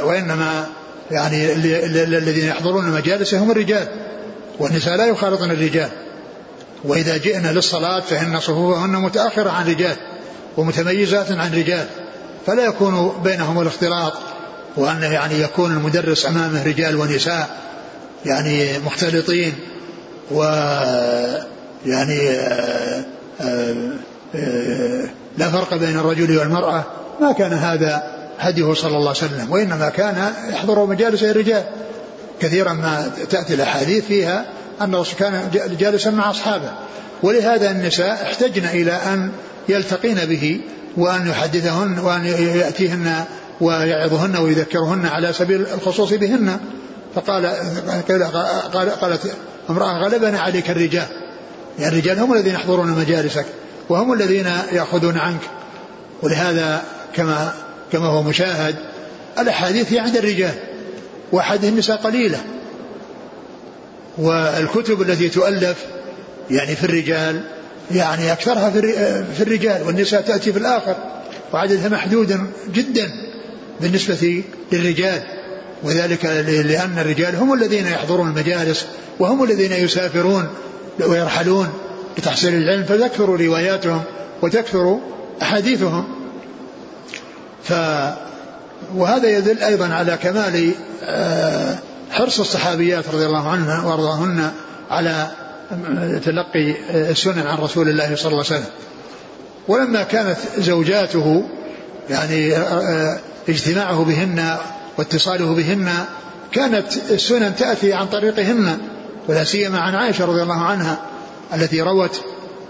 وإنما 0.03 0.65
يعني 1.11 1.53
الذين 1.53 2.47
يحضرون 2.47 2.85
المجالس 2.85 3.33
هم 3.33 3.51
الرجال 3.51 3.87
والنساء 4.59 4.95
لا 4.95 5.05
يخالطن 5.05 5.51
الرجال. 5.51 5.89
وإذا 6.83 7.17
جئنا 7.17 7.47
للصلاة 7.51 7.99
فإن 7.99 8.39
صفوفهن 8.39 8.89
متأخرة 8.89 9.49
عن 9.49 9.63
الرجال 9.63 9.95
ومتميزات 10.57 11.31
عن 11.31 11.53
الرجال 11.53 11.85
فلا 12.47 12.65
يكون 12.65 13.21
بينهم 13.23 13.61
الاختلاط. 13.61 14.13
وأن 14.77 15.03
يعني 15.03 15.39
يكون 15.39 15.71
المدرس 15.71 16.25
أمامه 16.25 16.63
رجال 16.63 16.95
ونساء 16.95 17.49
يعني 18.25 18.79
مختلطين 18.79 19.53
و 20.31 20.43
يعني 21.85 22.29
آه، 22.29 23.03
آه، 23.41 23.75
آه، 24.35 25.03
لا 25.37 25.51
فرق 25.51 25.75
بين 25.75 25.99
الرجل 25.99 26.37
والمرأة. 26.37 26.83
ما 27.21 27.31
كان 27.31 27.53
هذا 27.53 28.03
هديه 28.39 28.73
صلى 28.73 28.97
الله 28.97 29.09
عليه 29.09 29.33
وسلم 29.33 29.47
وإنما 29.51 29.89
كان 29.89 30.33
يحضر 30.49 30.85
مجالس 30.85 31.23
الرجال. 31.23 31.63
كثيرا 32.39 32.73
ما 32.73 33.11
تأتي 33.29 33.53
الأحاديث 33.53 34.05
فيها 34.05 34.45
أن 34.81 34.93
الرسول 34.93 35.19
كان 35.19 35.49
جالسا 35.79 36.11
مع 36.11 36.29
أصحابه. 36.29 36.71
ولهذا 37.23 37.71
النساء 37.71 38.23
احتجن 38.23 38.65
إلى 38.65 38.91
أن 38.91 39.31
يلتقين 39.69 40.15
به 40.15 40.59
وأن 40.97 41.27
يحدثهن 41.27 41.99
وأن 41.99 42.25
يأتيهن 42.55 43.25
ويعظهن 43.61 44.37
ويذكرهن 44.37 45.05
على 45.05 45.33
سبيل 45.33 45.65
الخصوص 45.73 46.13
بهن. 46.13 46.59
فقال 47.15 47.45
قال 48.73 48.89
قالت 48.89 49.33
امرأة 49.69 50.03
غلبنا 50.03 50.39
عليك 50.39 50.69
الرجال. 50.69 51.07
يعني 51.79 51.91
الرجال 51.91 52.19
هم 52.19 52.33
الذين 52.33 52.53
يحضرون 52.53 52.87
مجالسك 52.87 53.45
وهم 53.89 54.13
الذين 54.13 54.47
يأخذون 54.71 55.17
عنك. 55.17 55.41
ولهذا 56.21 56.81
كما 57.15 57.53
كما 57.91 58.07
هو 58.07 58.23
مشاهد 58.23 58.75
الأحاديث 59.39 59.93
هي 59.93 59.99
عند 59.99 60.17
الرجال 60.17 60.53
وأحاديث 61.31 61.69
النساء 61.69 61.97
قليلة. 61.97 62.37
والكتب 64.17 65.01
التي 65.01 65.29
تؤلف 65.29 65.85
يعني 66.51 66.75
في 66.75 66.83
الرجال 66.83 67.41
يعني 67.91 68.31
أكثرها 68.31 68.69
في 69.33 69.43
الرجال 69.43 69.83
والنساء 69.87 70.21
تأتي 70.21 70.53
في 70.53 70.59
الآخر. 70.59 70.95
وعددها 71.53 71.89
محدود 71.89 72.39
جدا. 72.73 73.11
بالنسبة 73.81 74.43
للرجال 74.71 75.23
وذلك 75.83 76.25
لأن 76.65 76.99
الرجال 76.99 77.35
هم 77.35 77.53
الذين 77.53 77.87
يحضرون 77.87 78.27
المجالس 78.27 78.85
وهم 79.19 79.43
الذين 79.43 79.71
يسافرون 79.71 80.47
ويرحلون 80.99 81.69
لتحصيل 82.17 82.53
العلم 82.53 82.83
فتكثر 82.83 83.29
رواياتهم 83.29 84.01
وتكثر 84.41 84.99
أحاديثهم. 85.41 86.05
ف 87.63 87.73
وهذا 88.95 89.37
يدل 89.37 89.63
أيضا 89.63 89.87
على 89.87 90.17
كمال 90.23 90.71
آه، 91.03 91.77
حرص 92.11 92.39
الصحابيات 92.39 93.09
رضي 93.13 93.25
الله 93.25 93.49
عنهن 93.49 93.85
وأرضاهن 93.85 94.51
على 94.89 95.27
تلقي 96.25 96.75
السنن 96.89 97.47
عن 97.47 97.57
رسول 97.57 97.89
الله 97.89 98.15
صلى 98.15 98.31
الله 98.31 98.45
عليه 98.45 98.55
وسلم. 98.55 98.65
ولما 99.67 100.03
كانت 100.03 100.37
زوجاته 100.57 101.43
يعني 102.09 102.55
آه، 102.55 103.19
اجتماعه 103.49 104.03
بهن 104.03 104.57
واتصاله 104.97 105.53
بهن. 105.55 105.89
كانت 106.51 106.87
السنن 107.11 107.55
تأتي 107.55 107.93
عن 107.93 108.07
طريقهن 108.07 108.77
ولا 109.27 109.43
سيما 109.43 109.79
عن 109.79 109.95
عائشة 109.95 110.25
رضي 110.25 110.41
الله 110.41 110.61
عنها 110.61 111.01
التي 111.53 111.81
روت 111.81 112.21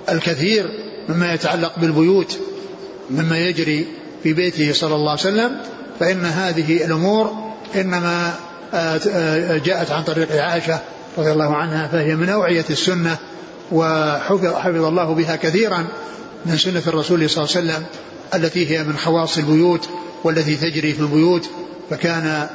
الكثير 0.09 0.69
مما 1.09 1.33
يتعلق 1.33 1.79
بالبيوت 1.79 2.37
مما 3.09 3.37
يجري 3.37 3.87
في 4.23 4.33
بيته 4.33 4.73
صلى 4.73 4.95
الله 4.95 5.11
عليه 5.11 5.21
وسلم. 5.21 5.57
فإن 5.99 6.25
هذه 6.25 6.85
الأمور 6.85 7.53
إنما 7.75 8.33
آه، 8.73 8.99
آه، 9.09 9.57
جاءت 9.57 9.91
عن 9.91 10.03
طريق 10.03 10.41
عائشة 10.43 10.79
رضي 11.17 11.31
الله 11.31 11.55
عنها 11.55 11.87
فهي 11.87 12.15
من 12.15 12.29
أوعية 12.29 12.65
السنة 12.69 13.17
وحفظ 13.71 14.45
حفظ 14.45 14.83
الله 14.83 15.13
بها 15.13 15.35
كثيرا 15.35 15.85
من 16.45 16.57
سنة 16.57 16.81
الرسول 16.87 17.29
صلى 17.29 17.43
الله 17.43 17.55
عليه 17.55 17.67
وسلم. 17.67 17.85
التي 18.35 18.69
هي 18.69 18.83
من 18.83 18.97
خواص 18.97 19.37
البيوت 19.37 19.89
والتي 20.23 20.55
تجري 20.55 20.93
في 20.93 20.99
البيوت 20.99 21.49
فكان 21.89 22.47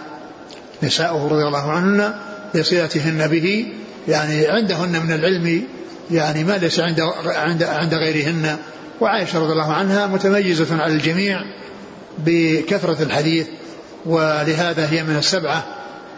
نساؤه 0.83 1.29
رضي 1.29 1.43
الله 1.43 1.71
عنهن 1.71 2.15
بصلتهن 2.55 3.27
به 3.27 3.67
يعني 4.09 4.47
عندهن 4.47 5.07
من 5.07 5.13
العلم 5.13 5.63
يعني 6.11 6.45
ما 6.45 6.59
ليس 6.59 6.81
عند 6.81 7.01
عند 7.27 7.63
عند 7.63 7.95
غيرهن. 7.95 8.57
وعائشة 9.01 9.39
رضي 9.39 9.53
الله 9.53 9.73
عنها 9.73 10.07
متميزة 10.07 10.83
على 10.83 10.93
الجميع 10.93 11.41
بكثرة 12.19 13.03
الحديث 13.03 13.47
ولهذا 14.07 14.89
هي 14.91 15.03
من 15.03 15.17
السبعة 15.17 15.65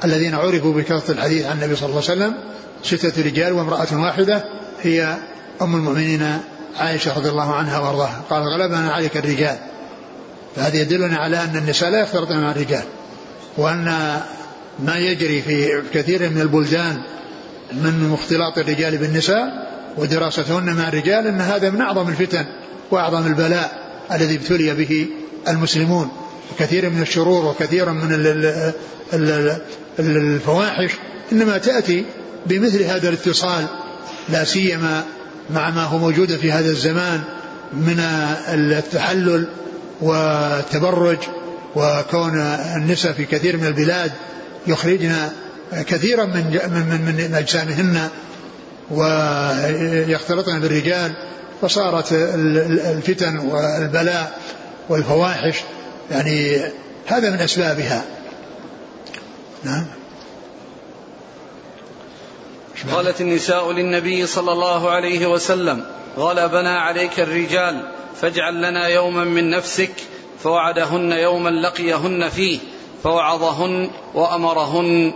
الذين 0.05 0.35
عرفوا 0.35 0.73
بكثرة 0.73 1.13
الحديث 1.13 1.47
عن 1.47 1.57
النبي 1.57 1.77
صلى 1.77 1.89
الله 1.89 2.03
عليه 2.09 2.13
وسلم. 2.13 2.35
ستة 2.83 3.23
رجال 3.23 3.53
وامرأة 3.53 3.89
واحدة 3.93 4.45
هي 4.83 5.17
أم 5.63 5.75
المؤمنين 5.77 6.39
عائشة 6.77 7.17
رضي 7.17 7.29
الله 7.29 7.55
عنها 7.55 7.79
وأرضاها. 7.79 8.23
قال 8.31 8.43
غلبنا 8.43 8.93
عليك 8.93 9.17
الرجال. 9.17 9.59
فهذا 10.57 10.77
يدلنا 10.77 11.17
على 11.17 11.45
أن 11.45 11.57
النساء 11.57 11.91
لا 11.91 12.01
يختلطن 12.01 12.41
مع 12.41 12.51
الرجال 12.51 12.85
وأن 13.57 13.85
ما 14.79 14.97
يجري 14.97 15.43
في 15.43 15.83
كثير 15.95 16.31
من 16.31 16.41
البلدان 16.41 17.03
من 17.73 18.17
اختلاط 18.21 18.59
الرجال 18.59 18.97
بالنساء 18.97 19.71
ودراستهن 19.97 20.75
مع 20.77 20.89
الرجال 20.89 21.27
أن 21.27 21.41
هذا 21.41 21.71
من 21.71 21.81
أعظم 21.81 22.09
الفتن 22.09 22.47
وأعظم 22.91 23.27
البلاء 23.27 23.91
الذي 24.13 24.35
ابتلي 24.35 24.75
به 24.75 25.07
المسلمون. 25.49 26.11
وكثير 26.53 26.91
من 26.91 27.03
الشرور 27.03 27.45
وكثير 27.45 27.91
من 27.93 28.13
الفواحش 29.99 30.91
إنما 31.33 31.59
تأتي 31.59 32.05
بمثل 32.47 32.83
هذا 32.83 33.09
الاتصال 33.09 33.67
لا 34.29 34.45
سيما 34.45 35.05
مع 35.55 35.71
ما 35.71 35.85
هو 35.85 35.99
موجود 35.99 36.37
في 36.37 36.53
هذا 36.53 36.71
الزمان 36.71 37.21
من 37.73 38.01
التحلل 38.49 39.49
والتبرج 40.01 41.19
وكون 41.77 42.41
النساء 42.77 43.13
في 43.13 43.25
كثير 43.25 43.57
من 43.57 43.67
البلاد 43.67 44.13
يخرجن 44.67 45.13
كثيرا 45.73 46.25
من 46.25 46.61
من 46.71 47.15
من 47.29 47.35
أجسامهن 47.35 48.09
ويختلطن 48.91 50.61
بالرجال 50.61 51.13
فصارت 51.63 52.13
الفتن 52.13 53.39
والبلاء 53.39 54.39
والفواحش 54.89 55.57
يعني 56.11 56.61
هذا 57.07 57.31
من 57.31 57.37
أسبابها. 57.37 58.05
نعم. 59.65 59.87
قالت 62.89 63.21
النساء 63.21 63.73
للنبي 63.73 64.27
صلى 64.27 64.53
الله 64.53 64.91
عليه 64.91 65.27
وسلم 65.27 65.85
غلبنا 66.19 66.79
عليك 66.79 67.21
الرجال 67.21 67.89
فاجعل 68.21 68.63
لنا 68.63 68.87
يوما 68.87 69.25
من 69.25 69.51
نفسك 69.51 69.93
فوعدهن 70.43 71.13
يوما 71.13 71.51
لقيهن 71.51 72.29
فيه 72.29 72.59
فوعظهن 73.03 73.91
وأمرهن 74.15 75.13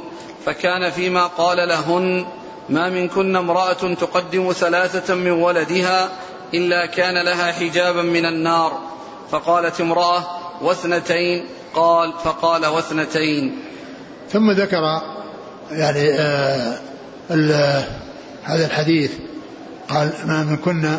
فكان 0.47 0.91
فيما 0.91 1.27
قال 1.27 1.69
لهن 1.69 2.27
ما 2.69 2.89
منكن 2.89 3.37
امرأة 3.37 3.95
تقدم 4.01 4.53
ثلاثة 4.53 5.15
من 5.15 5.31
ولدها 5.31 6.09
إلا 6.55 6.87
كان 6.87 7.25
لها 7.25 7.53
حجابا 7.53 8.03
من 8.03 8.27
النار. 8.27 8.79
فقالت 9.31 9.81
امرأة 9.81 10.25
واثنتين. 10.63 11.47
قال 11.75 12.13
فقال 12.25 12.67
واثنتين. 12.67 13.59
ثم 14.31 14.51
ذكر 14.51 15.03
يعني 15.71 16.11
آه 16.11 16.79
هذا 18.45 18.67
الحديث 18.67 19.11
قال 19.89 20.13
ما 20.27 20.43
منكن 20.43 20.97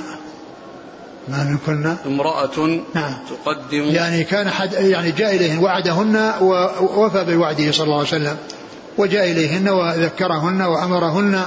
ما 1.28 1.44
منكن 1.44 1.96
امرأة 2.06 2.80
نعم. 2.96 3.14
تقدم. 3.30 3.84
يعني 3.84 4.24
كان 4.24 4.50
حد 4.50 4.74
يعني 4.74 5.12
جاء 5.12 5.36
إليهن 5.36 5.64
وعدهن 5.64 6.32
ووفى 6.42 7.24
بوعده 7.24 7.72
صلى 7.72 7.84
الله 7.84 7.98
عليه 7.98 8.08
وسلم 8.08 8.38
وجاء 8.98 9.32
إليهن 9.32 9.70
وذكرهن 9.70 10.62
وأمرهن 10.62 11.42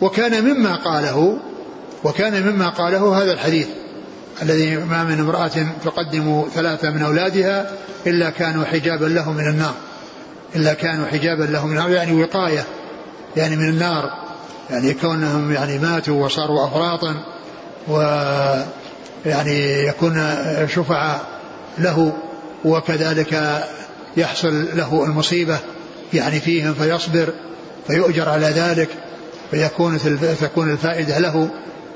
وكان 0.00 0.44
مما 0.44 0.76
قاله 0.76 1.38
وكان 2.04 2.46
مما 2.46 2.68
قاله 2.68 3.22
هذا 3.22 3.32
الحديث 3.32 3.68
الذي 4.42 4.76
ما 4.76 5.04
من 5.04 5.20
امرأة 5.20 5.66
تقدم 5.84 6.44
ثلاثة 6.54 6.90
من 6.90 7.02
أولادها 7.02 7.70
إلا 8.06 8.30
كانوا 8.30 8.64
حجابا 8.64 9.04
له 9.04 9.32
من 9.32 9.48
النار. 9.48 9.74
إلا 10.56 10.74
كانوا 10.74 11.06
حجابا 11.06 11.42
له 11.42 11.66
من 11.66 11.72
النار. 11.72 11.90
يعني 11.90 12.22
وقاية. 12.22 12.64
يعني 13.36 13.56
من 13.56 13.68
النار 13.68 14.10
يعني 14.70 14.94
كونهم 14.94 15.52
يعني 15.52 15.78
ماتوا 15.78 16.24
وصاروا 16.24 16.66
أفراطا 16.66 17.14
و 17.88 18.00
يعني 19.26 19.86
يكون 19.86 20.36
شفعاء 20.74 21.20
له 21.78 22.12
وكذلك 22.64 23.62
يحصل 24.16 24.66
له 24.76 25.04
المصيبة 25.04 25.58
يعني 26.12 26.40
فيهم 26.40 26.74
فيصبر 26.74 27.32
فيؤجر 27.86 28.28
على 28.28 28.46
ذلك 28.46 28.88
فيكون 29.50 29.98
تكون 30.40 30.70
الفائدة 30.70 31.18
له 31.18 31.48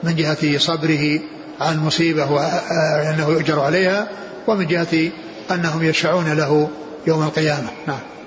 من 0.03 0.17
جهة 0.17 0.59
صبره 0.59 1.21
عن 1.61 1.75
المصيبة 1.75 2.33
وأنه 2.33 3.29
يؤجر 3.29 3.61
عليها 3.61 4.09
ومن 4.47 4.67
جهة 4.67 5.11
أنهم 5.51 5.83
يشفعون 5.83 6.33
له 6.33 6.69
يوم 7.07 7.23
القيامة. 7.23 7.69
نعم. 7.87 8.18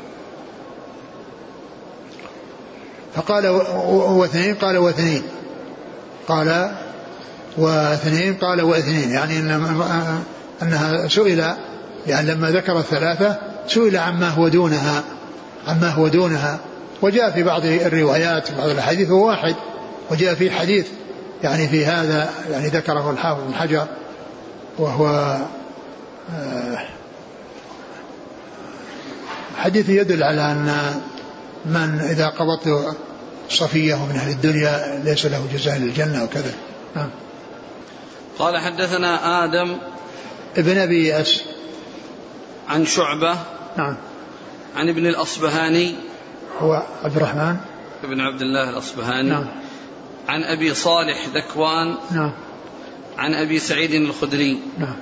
فقال 3.16 3.48
واثنين 3.88 4.56
قال 4.56 4.78
واثنين 4.78 5.24
قال 6.28 6.72
واثنين 7.58 8.34
قال 8.34 8.62
واثنين 8.62 9.12
يعني 9.12 9.40
إن 9.40 9.50
أنها 10.62 11.08
سئل 11.08 11.54
يعني 12.08 12.32
لما 12.32 12.52
ذكر 12.52 12.80
الثلاثة 12.80 13.38
سئل 13.68 13.98
عما 13.98 14.30
هو 14.30 14.48
دونها 14.48 15.04
عما 15.68 15.90
هو 15.90 16.08
دونها. 16.08 16.60
وجاء 17.02 17.32
في 17.32 17.44
بعض 17.44 17.66
الروايات 17.66 18.52
بعض 18.52 18.70
الأحاديث 18.70 19.10
هو 19.10 19.28
واحد. 19.28 19.56
وجاء 20.12 20.36
في 20.36 20.52
حديث 20.52 20.88
يعني 21.44 21.68
في 21.68 21.86
هذا 21.86 22.30
يعني 22.52 22.68
ذكره 22.68 23.12
الحافظ 23.12 23.42
بن 23.48 23.54
حجر 23.54 23.86
وهو 24.78 25.38
آه، 26.36 26.78
حديث 29.58 29.90
يدل 29.90 30.24
على 30.24 30.42
أن 30.42 31.02
من 31.66 32.00
إذا 32.00 32.28
قبضت 32.28 32.98
صفية 33.50 34.06
من 34.06 34.16
أهل 34.16 34.32
الدنيا 34.32 35.02
ليس 35.04 35.26
له 35.26 35.48
جزاء 35.54 35.78
للجنة 35.78 36.24
وكذا. 36.24 36.54
نعم. 36.96 37.10
قال 38.40 38.58
حدثنا 38.58 39.44
آدم 39.44 39.78
ابن 40.58 40.78
أبي 40.78 41.08
ياس 41.08 41.44
عن 42.70 42.86
شعبة 42.86 43.36
نعم. 43.78 43.98
عن 44.76 44.90
ابن 44.90 45.08
الأصبهاني 45.08 45.96
هو 46.60 46.84
عبد 47.04 47.16
الرحمن. 47.16 47.58
ابن 48.04 48.22
عبد 48.22 48.42
الله 48.42 48.70
الأصبهاني 48.70 49.30
نعم. 49.30 49.46
عن 50.28 50.44
أبي 50.44 50.74
صالح 50.74 51.26
ذكوان 51.36 51.96
نعم. 52.12 52.32
عن 53.18 53.34
أبي 53.34 53.60
سعيد 53.60 53.94
الخدري 53.94 54.60
نعم. 54.78 54.96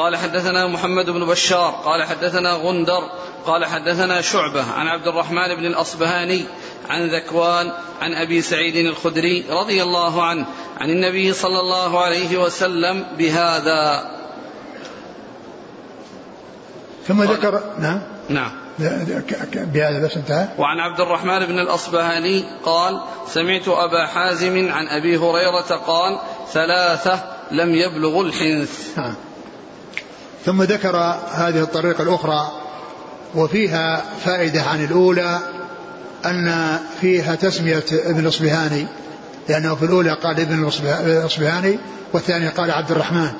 قال 0.00 0.16
حدثنا 0.16 0.66
محمد 0.66 1.10
بن 1.10 1.26
بشار 1.26 1.70
قال 1.84 2.04
حدثنا 2.04 2.52
غندر 2.52 3.02
قال 3.46 3.64
حدثنا 3.64 4.20
شعبة 4.20 4.72
عن 4.72 4.86
عبد 4.86 5.08
الرحمن 5.08 5.54
بن 5.56 5.66
الأصبهاني 5.66 6.44
عن 6.90 7.08
ذكوان 7.08 7.72
عن 8.00 8.14
أبي 8.14 8.42
سعيد 8.42 8.76
الخدري 8.76 9.44
رضي 9.50 9.82
الله 9.82 10.22
عنه 10.22 10.46
عن 10.80 10.90
النبي 10.90 11.32
صلى 11.32 11.60
الله 11.60 12.00
عليه 12.00 12.38
وسلم 12.38 13.06
بهذا. 13.18 14.10
ثم 17.08 17.22
ذكر 17.22 17.60
نعم. 17.78 18.00
نعم. 18.28 18.50
بهذا 19.54 20.06
بس 20.06 20.16
انتهى. 20.16 20.48
وعن 20.58 20.80
عبد 20.80 21.00
الرحمن 21.00 21.46
بن 21.46 21.58
الأصبهاني 21.58 22.44
قال 22.64 23.00
سمعت 23.28 23.68
أبا 23.68 24.06
حازم 24.06 24.72
عن 24.72 24.88
أبي 24.88 25.16
هريرة 25.16 25.76
قال 25.86 26.18
ثلاثة 26.52 27.24
لم 27.50 27.74
يبلغوا 27.74 28.24
الحنث. 28.24 28.98
نعم. 28.98 29.14
ثم 30.44 30.62
ذكر 30.62 30.96
هذه 31.32 31.62
الطريقة 31.62 32.02
الأخرى 32.02 32.52
وفيها 33.34 34.04
فائدة 34.24 34.62
عن 34.62 34.84
الأولى 34.84 35.38
أن 36.24 36.78
فيها 37.00 37.34
تسمية 37.34 37.84
ابن 37.92 38.20
الأصبهاني 38.20 38.86
لأنه 39.48 39.74
في 39.74 39.84
الأولى 39.84 40.12
قال 40.12 40.40
ابن 40.40 40.70
الأصبهاني 41.04 41.78
والثاني 42.12 42.48
قال 42.48 42.70
عبد 42.70 42.90
الرحمن 42.90 43.30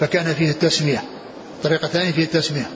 فكان 0.00 0.34
فيه 0.34 0.50
التسمية 0.50 1.02
الطريقة 1.58 1.86
الثانية 1.86 2.12
فيه 2.12 2.24
التسمية. 2.24 2.70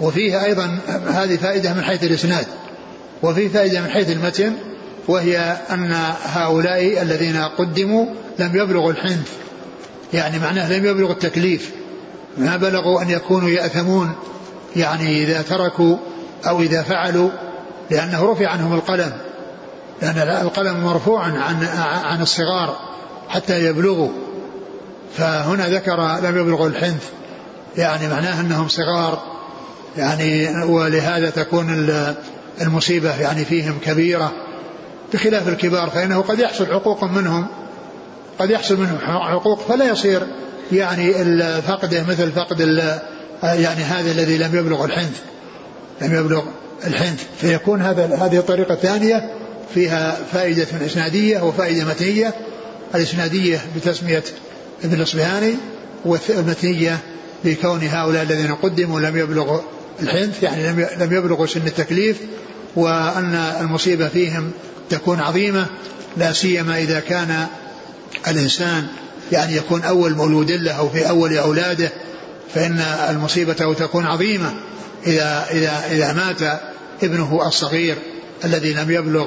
وفيها 0.00 0.44
أيضا 0.44 0.78
هذه 1.08 1.36
فائدة 1.36 1.74
من 1.74 1.82
حيث 1.82 2.04
الإسناد 2.04 2.46
وفي 3.22 3.48
فائدة 3.48 3.80
من 3.80 3.90
حيث 3.90 4.10
المتن 4.10 4.52
وهي 5.08 5.38
أن 5.70 5.92
هؤلاء 6.24 7.02
الذين 7.02 7.36
قدموا 7.36 8.06
لم 8.38 8.56
يبلغوا 8.56 8.92
الحنث 8.92 9.32
يعني 10.12 10.38
معناه 10.38 10.72
لم 10.72 10.86
يبلغوا 10.86 11.12
التكليف. 11.12 11.70
ما 12.38 12.56
بلغوا 12.56 13.02
أن 13.02 13.10
يكونوا 13.10 13.48
يأثمون 13.48 14.12
يعني 14.76 15.24
إذا 15.24 15.42
تركوا 15.42 15.96
أو 16.48 16.60
إذا 16.60 16.82
فعلوا 16.82 17.30
لأنه 17.90 18.32
رفع 18.32 18.48
عنهم 18.48 18.74
القلم 18.74 19.12
لأن 20.02 20.18
القلم 20.18 20.84
مرفوع 20.84 21.22
عن 21.22 21.64
عن 22.04 22.22
الصغار 22.22 22.76
حتى 23.28 23.64
يبلغوا. 23.64 24.08
فهنا 25.16 25.68
ذكر 25.68 26.18
لم 26.22 26.38
يبلغوا 26.38 26.68
الحنث 26.68 27.10
يعني 27.76 28.08
معناه 28.08 28.40
أنهم 28.40 28.68
صغار 28.68 29.22
يعني 29.96 30.64
ولهذا 30.64 31.30
تكون 31.30 31.88
المصيبة 32.60 33.20
يعني 33.20 33.44
فيهم 33.44 33.78
كبيرة. 33.84 34.32
بخلاف 35.12 35.48
الكبار 35.48 35.90
فإنه 35.90 36.20
قد 36.20 36.38
يحصل 36.38 36.66
حقوق 36.66 37.04
منهم 37.04 37.46
قد 38.38 38.50
يحصل 38.50 38.76
منهم 38.76 38.98
حقوق 38.98 39.60
فلا 39.60 39.84
يصير 39.84 40.26
يعني 40.72 41.12
فقده 41.62 42.02
مثل 42.02 42.32
فقد 42.32 42.60
يعني 43.42 43.82
هذا 43.82 44.10
الذي 44.10 44.38
لم 44.38 44.56
يبلغ 44.56 44.84
الحنث 44.84 45.20
لم 46.02 46.14
يبلغ 46.14 46.42
الحنث. 46.86 47.24
فيكون 47.40 47.82
هذا 47.82 48.16
هذه 48.16 48.38
الطريقة 48.38 48.74
الثانية 48.74 49.30
فيها 49.74 50.18
فائدة 50.32 50.66
إسنادية 50.86 51.40
وفائدة 51.40 51.84
متنية. 51.84 52.34
الإسنادية 52.94 53.60
بتسمية 53.76 54.24
ابن 54.84 54.94
الأصبهاني 54.94 55.54
والمتنية 56.04 56.98
بكون 57.44 57.82
هؤلاء 57.82 58.22
الذين 58.22 58.54
قدموا 58.54 59.00
لم 59.00 59.16
يبلغوا 59.16 59.60
الحنث 60.02 60.42
يعني 60.42 60.86
لم 61.00 61.12
يبلغوا 61.12 61.46
سن 61.46 61.66
التكليف 61.66 62.16
وأن 62.76 63.34
المصيبة 63.60 64.08
فيهم 64.08 64.50
تكون 64.90 65.20
عظيمة 65.20 65.66
لا 66.16 66.32
سيما 66.32 66.78
إذا 66.78 67.00
كان 67.00 67.46
الإنسان 68.28 68.86
يعني 69.32 69.56
يكون 69.56 69.82
أول 69.82 70.14
مولود 70.14 70.50
له 70.50 70.72
أو 70.72 70.88
في 70.88 71.08
أول 71.08 71.36
أولاده 71.36 71.92
فإن 72.54 72.78
المصيبة 73.10 73.52
تكون 73.74 74.06
عظيمة. 74.06 74.54
إذا 75.06 75.46
إذا 75.50 75.82
إذا 75.90 76.12
مات 76.12 76.60
ابنه 77.02 77.46
الصغير 77.46 77.96
الذي 78.44 78.72
لم 78.72 78.90
يبلغ 78.90 79.26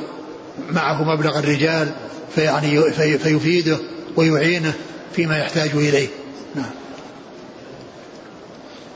معه 0.72 1.04
مبلغ 1.04 1.40
الرجال 1.40 1.92
فيعني 2.36 2.92
فيفيده 3.18 3.78
ويعينه 4.16 4.74
فيما 5.16 5.38
يحتاج 5.38 5.70
إليه. 5.74 6.08
نعم. 6.56 6.72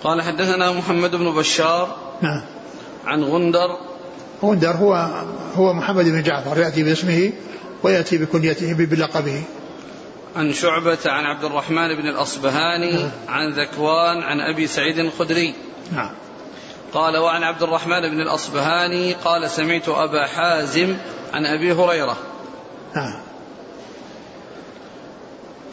قال 0.03 0.21
حدثنا 0.21 0.71
محمد 0.71 1.11
بن 1.11 1.35
بشار 1.35 1.95
نعم. 2.21 2.41
عن 3.05 3.23
غندر. 3.23 3.77
غندر 4.43 4.71
هو 4.71 5.09
هو 5.55 5.73
محمد 5.73 6.05
بن 6.05 6.23
جعفر 6.23 6.57
يأتي 6.57 6.83
باسمه 6.83 7.31
ويأتي 7.83 8.17
بكنيته 8.17 8.73
بلقبه. 8.73 9.43
عن 10.37 10.53
شعبة 10.53 10.97
عن 11.05 11.25
عبد 11.25 11.43
الرحمن 11.43 11.95
بن 11.95 12.07
الأصبهاني 12.07 12.91
نعم. 12.91 13.11
عن 13.27 13.53
ذكوان 13.53 14.21
عن 14.21 14.39
أبي 14.39 14.67
سعيد 14.67 14.99
الخدري. 14.99 15.53
نعم. 15.91 16.09
قال 16.93 17.17
وعن 17.17 17.43
عبد 17.43 17.63
الرحمن 17.63 18.01
بن 18.01 18.21
الأصبهاني 18.21 19.13
قال 19.13 19.49
سمعت 19.49 19.89
أبا 19.89 20.27
حازم 20.27 20.97
عن 21.33 21.45
أبي 21.45 21.71
هريرة. 21.71 22.17
نعم. 22.95 23.19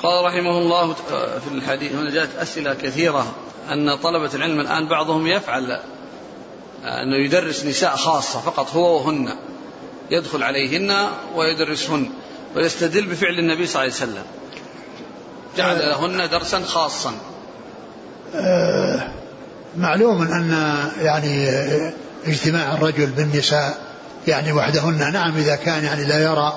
قال 0.03 0.25
رحمه 0.25 0.59
الله 0.59 0.93
في 1.41 1.55
الحديث 1.55 1.93
هنا 1.93 2.11
جاءت 2.11 2.37
أسئلة 2.37 2.75
كثيرة 2.75 3.35
أن 3.73 3.97
طلبة 3.97 4.31
العلم 4.35 4.61
الآن 4.61 4.87
بعضهم 4.87 5.27
يفعل 5.27 5.81
أنه 6.85 7.17
يدرس 7.17 7.65
نساء 7.65 7.97
خاصة 7.97 8.41
فقط 8.41 8.71
هو 8.71 8.97
وهن. 8.97 9.29
يدخل 10.11 10.43
عليهن 10.43 11.09
ويدرسهن 11.35 12.11
ويستدل 12.57 13.07
بفعل 13.07 13.39
النبي 13.39 13.67
صلى 13.67 13.83
الله 13.83 13.95
عليه 13.95 14.11
وسلم. 14.13 14.25
جعل 15.57 15.79
لهن 15.79 16.31
درسا 16.31 16.61
خاصا. 16.61 17.13
آه، 18.35 19.03
معلوم 19.77 20.23
أن 20.23 20.79
يعني 21.03 21.49
اجتماع 22.27 22.75
الرجل 22.75 23.07
بالنساء 23.07 23.79
يعني 24.29 24.53
وحدهن 24.53 25.13
نعم 25.13 25.37
إذا 25.37 25.57
كان 25.57 25.85
يعني 25.85 26.05
لا 26.05 26.19
يرى 26.23 26.53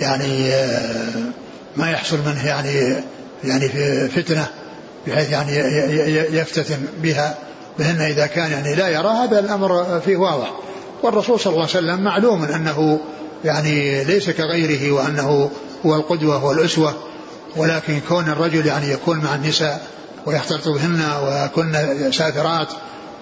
يعني 0.00 0.54
آه، 0.54 1.22
ما 1.76 1.90
يحصل 1.90 2.18
منه 2.26 2.46
يعني 2.46 2.96
يعني 3.44 3.68
في 3.68 4.08
فتنة 4.08 4.46
بحيث 5.06 5.30
يعني 5.30 5.56
يفتتن 6.38 6.86
بها 7.02 7.34
بهن 7.78 8.00
إذا 8.00 8.26
كان 8.26 8.50
يعني 8.50 8.74
لا 8.74 8.88
يرى 8.88 9.08
هذا 9.08 9.38
الأمر 9.38 10.00
فيه 10.04 10.16
واضح. 10.16 10.52
والرسول 11.02 11.40
صلى 11.40 11.52
الله 11.52 11.66
عليه 11.66 11.78
وسلم 11.78 12.00
معلوم 12.00 12.44
أنه 12.44 13.00
يعني 13.44 14.04
ليس 14.04 14.30
كغيره 14.30 14.92
وأنه 14.92 15.50
هو 15.86 15.96
القدوة 15.96 16.44
والأسوة 16.44 16.94
ولكن 17.56 18.00
كون 18.08 18.28
الرجل 18.28 18.66
يعني 18.66 18.90
يكون 18.90 19.18
مع 19.18 19.34
النساء 19.34 19.86
ويختلط 20.26 20.68
بهن 20.68 21.02
ويكون 21.22 21.72
سافرات 22.12 22.68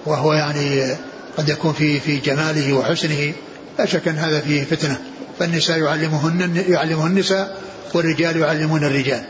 وهو 0.07 0.33
يعني 0.33 0.97
قد 1.39 1.49
يكون 1.49 1.73
في 1.73 2.01
في 2.01 2.17
جماله 2.17 2.73
وحسنه 2.73 3.33
لا 3.79 3.87
شك 3.87 4.09
أن 4.09 4.19
هذا 4.19 4.41
فيه 4.41 4.65
فتنة. 4.65 5.01
فالنساء 5.39 5.79
يعلمهن 5.79 6.65
يعلمهن 6.69 7.11
النساء 7.11 7.63
والرجال 7.95 8.37
يعلمون 8.37 8.85
الرجال. 8.85 9.25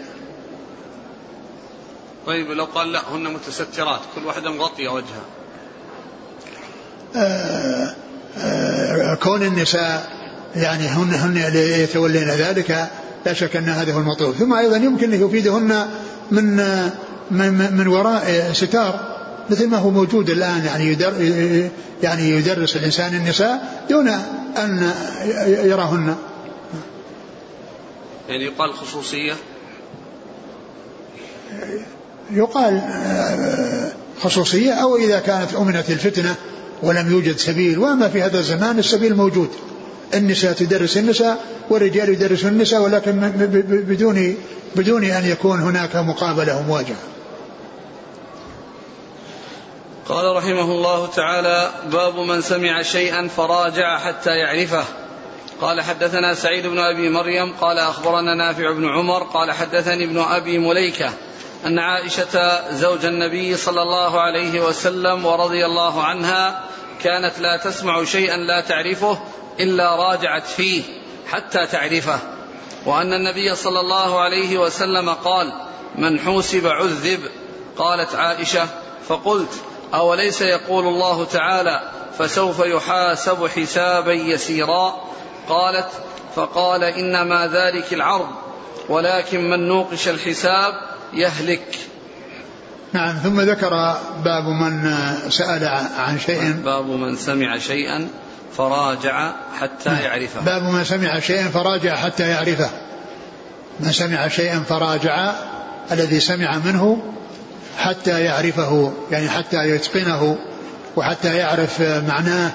طيب 2.27 2.51
لو 2.51 2.65
قال 2.65 2.93
لا 2.93 3.01
هن 3.13 3.33
متسترات 3.33 4.01
كل 4.15 4.27
واحدة 4.27 4.51
مغطية 4.51 4.89
وجهها 4.89 5.25
آه 7.17 7.95
آه 8.39 9.15
كون 9.15 9.43
النساء 9.43 10.19
يعني 10.57 10.87
هن 10.87 11.15
هن 11.15 11.57
يتولين 11.57 12.29
ذلك 12.29 12.91
لا 13.27 13.33
شك 13.33 13.57
أن 13.57 13.69
هذا 13.69 13.93
هو 13.93 13.99
المطلوب. 13.99 14.35
ثم 14.35 14.53
أيضا 14.53 14.77
يمكن 14.77 15.13
أن 15.13 15.27
يفيدهن 15.27 15.87
من 16.31 16.57
من 17.31 17.77
من 17.77 17.87
وراء 17.87 18.53
ستار 18.53 19.19
مثل 19.51 19.69
ما 19.69 19.77
هو 19.77 19.91
موجود 19.91 20.31
الآن 20.31 20.65
يعني 20.65 20.85
يدر 20.85 21.13
يعني 22.03 22.31
يدرس 22.31 22.77
الإنسان 22.77 23.15
النساء 23.15 23.85
دون 23.91 24.09
أن 24.57 24.93
يراهن. 25.65 26.17
يعني 28.29 28.45
يقال 28.45 28.75
خصوصية؟ 28.75 29.35
يقال 32.31 32.83
خصوصية 34.21 34.73
أو 34.73 34.97
إذا 34.97 35.21
كانت 35.21 35.55
أمنت 35.55 35.91
الفتنة 35.91 36.35
ولم 36.83 37.11
يوجد 37.11 37.37
سبيل 37.37 37.79
وأما 37.79 38.09
في 38.09 38.23
هذا 38.23 38.39
الزمان 38.39 38.79
السبيل 38.79 39.17
موجود. 39.17 39.49
النساء 40.15 40.53
تدرس 40.53 40.97
النساء 40.97 41.45
والرجال 41.71 42.09
يدرسون 42.09 42.51
النساء 42.51 42.83
ولكن 42.83 43.21
بدون 43.69 44.37
بدون 44.77 45.05
أن 45.05 45.25
يكون 45.25 45.61
هناك 45.61 45.97
مقابلة 45.97 46.59
ومواجهه. 46.59 46.97
قال 50.09 50.37
رحمه 50.37 50.73
الله 50.73 51.07
تعالى 51.07 51.71
باب 51.93 52.19
من 52.19 52.43
سمع 52.43 52.83
شيئا 52.83 53.29
فراجع 53.29 53.99
حتى 53.99 54.31
يعرفه 54.31 54.85
قال 55.61 55.81
حدثنا 55.81 56.35
سعيد 56.35 56.67
بن 56.67 56.79
أبي 56.79 57.09
مريم 57.09 57.53
قال 57.61 57.79
أخبرنا 57.79 58.35
نافع 58.35 58.73
بن 58.73 58.89
عمر 58.89 59.23
قال 59.23 59.53
حدثني 59.53 60.05
ابن 60.05 60.19
أبي 60.19 60.59
مليكة 60.59 61.11
أن 61.67 61.79
عائشة 61.79 62.71
زوج 62.71 63.05
النبي 63.05 63.57
صلى 63.57 63.83
الله 63.83 64.21
عليه 64.21 64.61
وسلم 64.61 65.27
ورضي 65.27 65.67
الله 65.67 66.03
عنها 66.03 66.65
كانت 67.03 67.39
لا 67.39 67.57
تسمع 67.57 68.05
شيئا 68.05 68.37
لا 68.37 68.61
تعرفه 68.61 69.19
إلا 69.61 69.97
راجعت 69.97 70.47
فيه 70.47 70.83
حتى 71.27 71.67
تعرفه. 71.67 72.19
وأن 72.87 73.13
النبي 73.13 73.55
صلى 73.55 73.81
الله 73.81 74.21
عليه 74.21 74.59
وسلم 74.59 75.11
قال 75.11 75.53
من 75.99 76.21
حوسب 76.21 76.67
عذب 76.67 77.21
قالت 77.79 78.15
عائشة 78.15 78.67
فقلت 79.09 79.63
أوليس 79.95 80.43
يقول 80.43 80.87
الله 80.87 81.25
تعالى 81.25 81.91
فسوف 82.19 82.59
يحاسب 82.59 83.47
حسابا 83.47 84.13
يسيرا 84.13 85.05
قالت 85.49 85.89
فقال 86.37 86.85
إنما 86.85 87.47
ذلك 87.47 87.93
العرض 87.93 88.29
ولكن 88.89 89.51
من 89.51 89.69
نوقش 89.69 90.09
الحساب 90.09 90.75
يهلك 91.13 91.79
نعم 92.93 93.17
ثم 93.17 93.41
ذكر 93.41 93.71
باب 94.25 94.45
من 94.45 94.95
سأل 95.31 95.65
عن 95.99 96.19
شيء. 96.19 96.53
باب 96.53 96.87
من 96.87 97.17
سمع 97.17 97.59
شيئا 97.59 98.09
فراجع 98.57 99.33
حتى 99.61 99.91
نعم. 99.91 100.03
يعرفه 100.03 100.41
باب 100.41 100.63
من 100.63 100.85
سمع 100.85 101.21
شيئا 101.21 101.49
فراجع 101.49 101.97
حتى 101.97 102.29
يعرفه 102.29 102.71
من 103.81 103.93
سمع 103.93 104.29
شيئا 104.29 104.61
فراجع 104.69 105.33
الذي 105.93 106.21
سمع 106.21 106.59
منه 106.65 107.03
حتى 107.79 108.21
يعرفه 108.21 108.93
يعني 109.11 109.29
حتى 109.29 109.71
يتقنه 109.71 110.39
وحتى 110.97 111.37
يعرف 111.37 111.81
معناه 111.81 112.53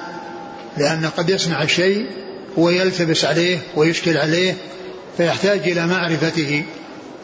لأن 0.77 1.09
قد 1.17 1.29
يسمع 1.29 1.63
الشيء 1.63 2.07
ويلتبس 2.57 3.25
عليه 3.25 3.59
ويشكل 3.75 4.17
عليه 4.17 4.55
فيحتاج 5.17 5.59
إلى 5.59 5.87
معرفته 5.87 6.63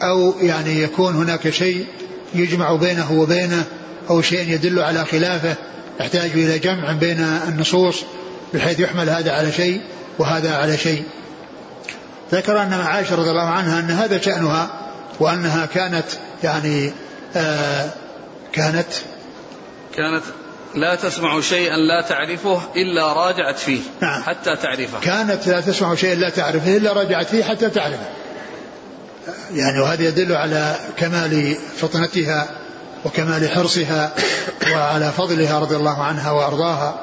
أو 0.02 0.34
يعني 0.40 0.82
يكون 0.82 1.14
هناك 1.14 1.50
شيء 1.50 1.86
يجمع 2.34 2.74
بينه 2.74 3.12
وبينه 3.12 3.64
أو 4.10 4.22
شيء 4.22 4.48
يدل 4.48 4.78
على 4.78 5.04
خلافه 5.04 5.54
يحتاج 6.00 6.30
إلى 6.30 6.58
جمع 6.58 6.92
بين 6.92 7.20
النصوص 7.48 8.04
بحيث 8.54 8.80
يحمل 8.80 9.10
هذا 9.10 9.32
على 9.32 9.52
شيء 9.52 9.80
وهذا 10.18 10.54
على 10.54 10.78
شيء. 10.78 11.04
ذكر 12.32 12.62
أن 12.62 12.72
عائشة 12.72 13.16
رضي 13.16 13.30
الله 13.30 13.48
عنها 13.48 13.80
أن 13.80 13.90
هذا 13.90 14.20
شأنها 14.20 14.70
وأنها 15.20 15.66
كانت 15.66 16.06
يعني 16.44 16.92
آه 17.36 17.90
كانت 18.52 18.86
كانت 19.96 20.22
لا 20.74 20.94
تسمع 20.94 21.40
شيئا 21.40 21.76
لا 21.76 22.02
تعرفه 22.08 22.60
إلا 22.76 23.12
راجعت 23.12 23.58
فيه 23.58 23.80
نعم. 24.00 24.22
حتى 24.22 24.56
تعرفه. 24.56 25.00
كانت 25.00 25.46
لا 25.46 25.60
تسمع 25.60 25.94
شيئا 25.94 26.14
لا 26.14 26.30
تعرفه 26.30 26.76
إلا 26.76 26.92
راجعت 26.92 27.26
فيه 27.26 27.44
حتى 27.44 27.70
تعرفه. 27.70 28.06
يعني 29.54 29.80
وهذا 29.80 30.02
يدل 30.02 30.32
على 30.32 30.76
كمال 30.96 31.56
فطنتها 31.76 32.48
وكمال 33.04 33.50
حرصها 33.50 34.12
وعلى 34.72 35.12
فضلها 35.12 35.58
رضي 35.58 35.76
الله 35.76 36.02
عنها 36.02 36.30
وأرضاها. 36.30 37.00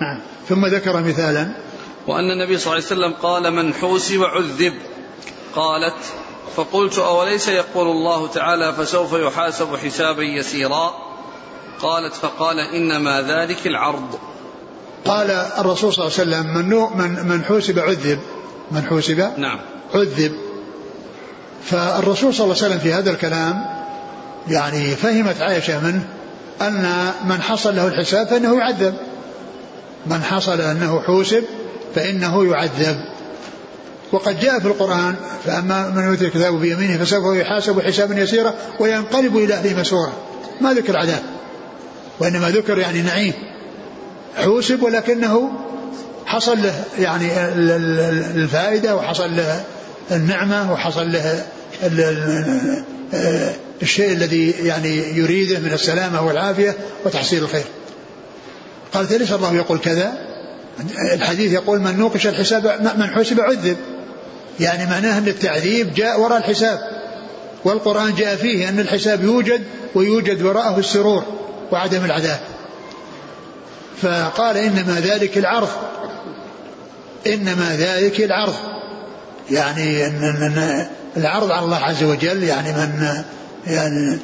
نعم. 0.00 0.20
ثم 0.48 0.66
ذكر 0.66 1.00
مثالا. 1.00 1.48
وأن 2.06 2.30
النبي 2.30 2.58
صلى 2.58 2.72
الله 2.72 2.84
عليه 2.86 2.96
وسلم 2.96 3.12
قال 3.22 3.50
من 3.50 3.74
حوسب 3.74 4.22
عذب. 4.22 4.74
قالت 5.54 5.96
فقلت 6.56 6.98
أوليس 6.98 7.48
يقول 7.48 7.88
الله 7.88 8.26
تعالى 8.26 8.72
فسوف 8.72 9.12
يحاسب 9.12 9.76
حسابا 9.76 10.22
يسيرا؟ 10.22 10.92
قالت 11.82 12.14
فقال 12.14 12.58
إنما 12.58 13.22
ذلك 13.22 13.66
العرض. 13.66 14.18
قال 15.04 15.30
الرسول 15.30 15.92
صلى 15.92 16.06
الله 16.06 16.18
عليه 16.18 16.30
وسلم 16.30 16.54
من 16.54 16.68
من 16.98 17.28
من 17.28 17.44
حوسب 17.44 17.78
عذب. 17.78 18.18
من 18.70 18.86
حوسب 18.86 19.32
نعم. 19.38 19.60
عذب. 19.94 20.32
فالرسول 21.64 22.34
صلى 22.34 22.44
الله 22.44 22.56
عليه 22.56 22.66
وسلم 22.66 22.78
في 22.78 22.92
هذا 22.92 23.10
الكلام 23.10 23.64
يعني 24.48 24.96
فهمت 24.96 25.40
عائشة 25.40 25.80
منه 25.84 26.08
أن 26.60 27.12
من 27.24 27.42
حصل 27.42 27.76
له 27.76 27.88
الحساب 27.88 28.26
فإنه 28.26 28.58
يعذب. 28.58 28.94
من 30.06 30.22
حصل 30.22 30.60
أنه 30.60 31.00
حوسب 31.00 31.44
فإنه 31.94 32.44
يعذب. 32.50 32.96
وقد 34.12 34.40
جاء 34.40 34.58
في 34.58 34.66
القرآن 34.66 35.14
فأما 35.46 35.88
من 35.88 36.04
أوتي 36.04 36.24
الكتاب 36.24 36.60
بيمينه 36.60 37.04
فسوف 37.04 37.36
يحاسب 37.36 37.80
حسابا 37.80 38.20
يسيرا 38.20 38.54
وينقلب 38.80 39.36
إلى 39.36 39.54
أهله 39.54 39.80
مسرورا. 39.80 40.12
ما 40.60 40.72
ذكر 40.72 40.96
عذاب 40.96 41.22
وإنما 42.20 42.50
ذكر 42.50 42.78
يعني 42.78 43.02
نعيم. 43.02 43.32
حوسب 44.36 44.82
ولكنه 44.82 45.52
حصل 46.26 46.62
له 46.62 46.84
يعني 46.98 47.30
الفائدة 48.34 48.96
وحصل 48.96 49.36
له 49.36 49.64
النعمة 50.10 50.72
وحصل 50.72 51.12
له 51.12 51.46
الشيء 53.82 54.12
الذي 54.12 54.50
يعني 54.50 55.18
يريده 55.18 55.58
من 55.58 55.72
السلامة 55.72 56.26
والعافية 56.26 56.76
وتحصيل 57.04 57.42
الخير. 57.42 57.64
قالت 58.92 59.12
ليس 59.12 59.32
الله 59.32 59.54
يقول 59.54 59.78
كذا؟ 59.78 60.12
الحديث 61.12 61.52
يقول 61.52 61.80
من 61.80 61.98
نوقش 61.98 62.26
الحساب 62.26 62.94
من 62.96 63.10
حسب 63.10 63.40
عذب. 63.40 63.76
يعني 64.60 64.86
معناه 64.86 65.18
أن 65.18 65.28
التعذيب 65.28 65.94
جاء 65.94 66.20
وراء 66.20 66.38
الحساب. 66.38 66.78
والقرآن 67.64 68.14
جاء 68.14 68.36
فيه 68.36 68.68
أن 68.68 68.80
الحساب 68.80 69.24
يوجد 69.24 69.62
ويوجد 69.94 70.42
وراءه 70.42 70.78
السرور 70.78 71.24
وعدم 71.72 72.04
العذاب. 72.04 72.40
فقال 74.02 74.56
إنما 74.56 75.00
ذلك 75.00 75.38
العرض. 75.38 75.68
إنما 77.26 77.76
ذلك 77.76 78.20
العرض. 78.20 78.54
يعني 79.50 80.06
أن 80.06 80.86
العرض 81.16 81.50
على 81.50 81.64
الله 81.64 81.76
عز 81.76 82.02
وجل 82.02 82.42
يعني 82.42 82.72
من 82.72 83.22
يعني 83.66 84.18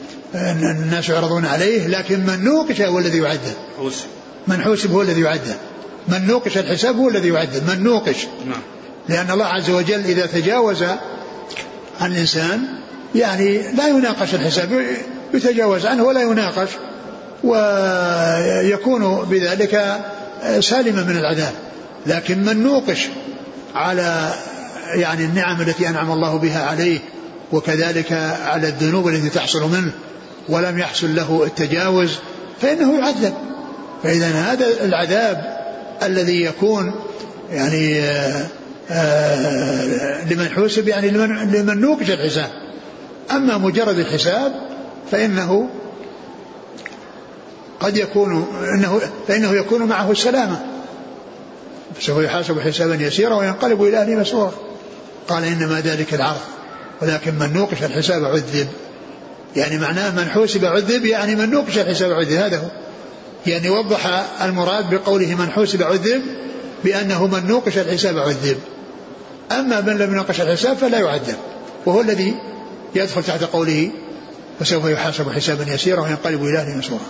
الناس 0.71 1.09
يعرضون 1.09 1.47
عليه 1.47 1.87
لكن 1.87 2.21
من 2.21 2.45
نوقش 2.45 2.81
هو 2.81 2.99
الذي 2.99 3.19
يعذب. 3.19 3.55
من 4.49 4.63
حوسب 4.63 4.93
هو 4.93 5.03
الذي 5.03 5.21
يعذب 5.21 5.57
من 6.09 6.27
نوقش 6.27 6.59
الحساب 6.59 6.97
هو 6.97 7.09
الذي 7.09 7.29
يعذب 7.29 7.71
من 7.71 7.83
نوقش. 7.83 8.27
نعم. 8.47 8.61
لأن 9.09 9.31
الله 9.31 9.47
عز 9.47 9.71
وجل 9.71 10.05
إذا 10.05 10.27
تجاوز 10.27 10.83
عن 12.01 12.13
الإنسان 12.13 12.61
يعني 13.15 13.73
لا 13.73 13.89
يناقش 13.89 14.35
الحساب. 14.35 14.85
يتجاوز 15.35 15.87
عنه 15.87 16.05
ولا 16.05 16.23
يناقش. 16.23 16.69
ويكون 17.45 19.25
بذلك 19.31 20.01
سالما 20.61 21.03
من 21.03 21.17
العذاب. 21.17 21.53
لكن 22.07 22.45
من 22.45 22.63
نوقش 22.63 23.09
على 23.75 24.35
يعني 24.95 25.25
النعم 25.25 25.61
التي 25.61 25.89
أنعم 25.89 26.11
الله 26.11 26.37
بها 26.37 26.63
عليه 26.63 26.99
وكذلك 27.53 28.13
على 28.47 28.69
الذنوب 28.69 29.09
التي 29.09 29.29
تحصل 29.29 29.71
منه 29.71 29.93
ولم 30.49 30.79
يحصل 30.79 31.17
له 31.17 31.45
التجاوز 31.45 32.11
فإنه 32.63 32.99
يعذب. 32.99 33.35
فإذا 34.03 34.27
هذا 34.27 34.85
العذاب 34.85 35.57
الذي 36.03 36.43
يكون 36.43 36.95
يعني 37.51 38.01
آآ 38.01 38.47
آآ 38.91 40.25
لمن 40.31 40.49
حوسب 40.49 40.89
يعني 40.89 41.11
لمن, 41.11 41.51
لمن 41.53 41.81
نوقش 41.81 42.11
الحساب. 42.11 42.51
أما 43.31 43.59
مجرد 43.59 43.99
الحساب 43.99 44.53
فإنه 45.11 45.69
قد 47.81 47.97
يكون 47.97 48.47
إنه 48.75 49.01
فإنه 49.29 49.53
يكون 49.53 49.83
معه 49.83 50.11
السلامة. 50.11 50.61
فسوف 52.01 52.25
يحاسب 52.25 52.61
حسابا 52.61 52.95
يسيرا 52.95 53.35
وينقلب 53.35 53.83
إلى 53.83 54.03
أهله 54.03 54.15
مسرورا. 54.15 54.55
قال 55.29 55.45
إنما 55.45 55.81
ذلك 55.81 56.15
العرض. 56.15 56.41
ولكن 57.03 57.35
من 57.35 57.53
نوقش 57.53 57.83
الحساب 57.83 58.25
عذب. 58.25 58.69
يعني 59.57 59.79
معناه 59.79 60.11
من 60.11 60.29
حوسب 60.29 60.65
عذب 60.65 61.05
يعني 61.05 61.37
من 61.37 61.51
نوقش 61.51 61.79
الحساب 61.79 62.13
عذب. 62.13 62.33
هذا 62.33 62.59
هو. 62.59 62.86
يعني 63.47 63.71
وضح 63.71 64.07
المراد 64.43 64.95
بقوله 64.95 65.35
من 65.35 65.51
حوسب 65.51 65.83
عذب 65.83 66.23
بأنه 66.85 67.27
من 67.27 67.47
نوقش 67.47 67.79
الحساب 67.79 68.19
عذب 68.19 68.59
أما 69.53 69.81
من 69.81 69.99
لم 69.99 70.13
يناقش 70.13 70.41
الحساب 70.41 70.77
فلا 70.77 70.99
يعذب 70.99 71.37
وهو 71.87 72.01
الذي 72.01 72.35
يدخل 72.95 73.23
تحت 73.23 73.45
قوله 73.45 73.91
فسوف 74.61 74.85
يحاسب 74.85 75.33
حسابا 75.33 75.65
يسيرا 75.73 76.01
وينقلب 76.01 76.45
إلى 76.45 76.59
أهله 76.59 76.77
مسرورا 76.77 77.03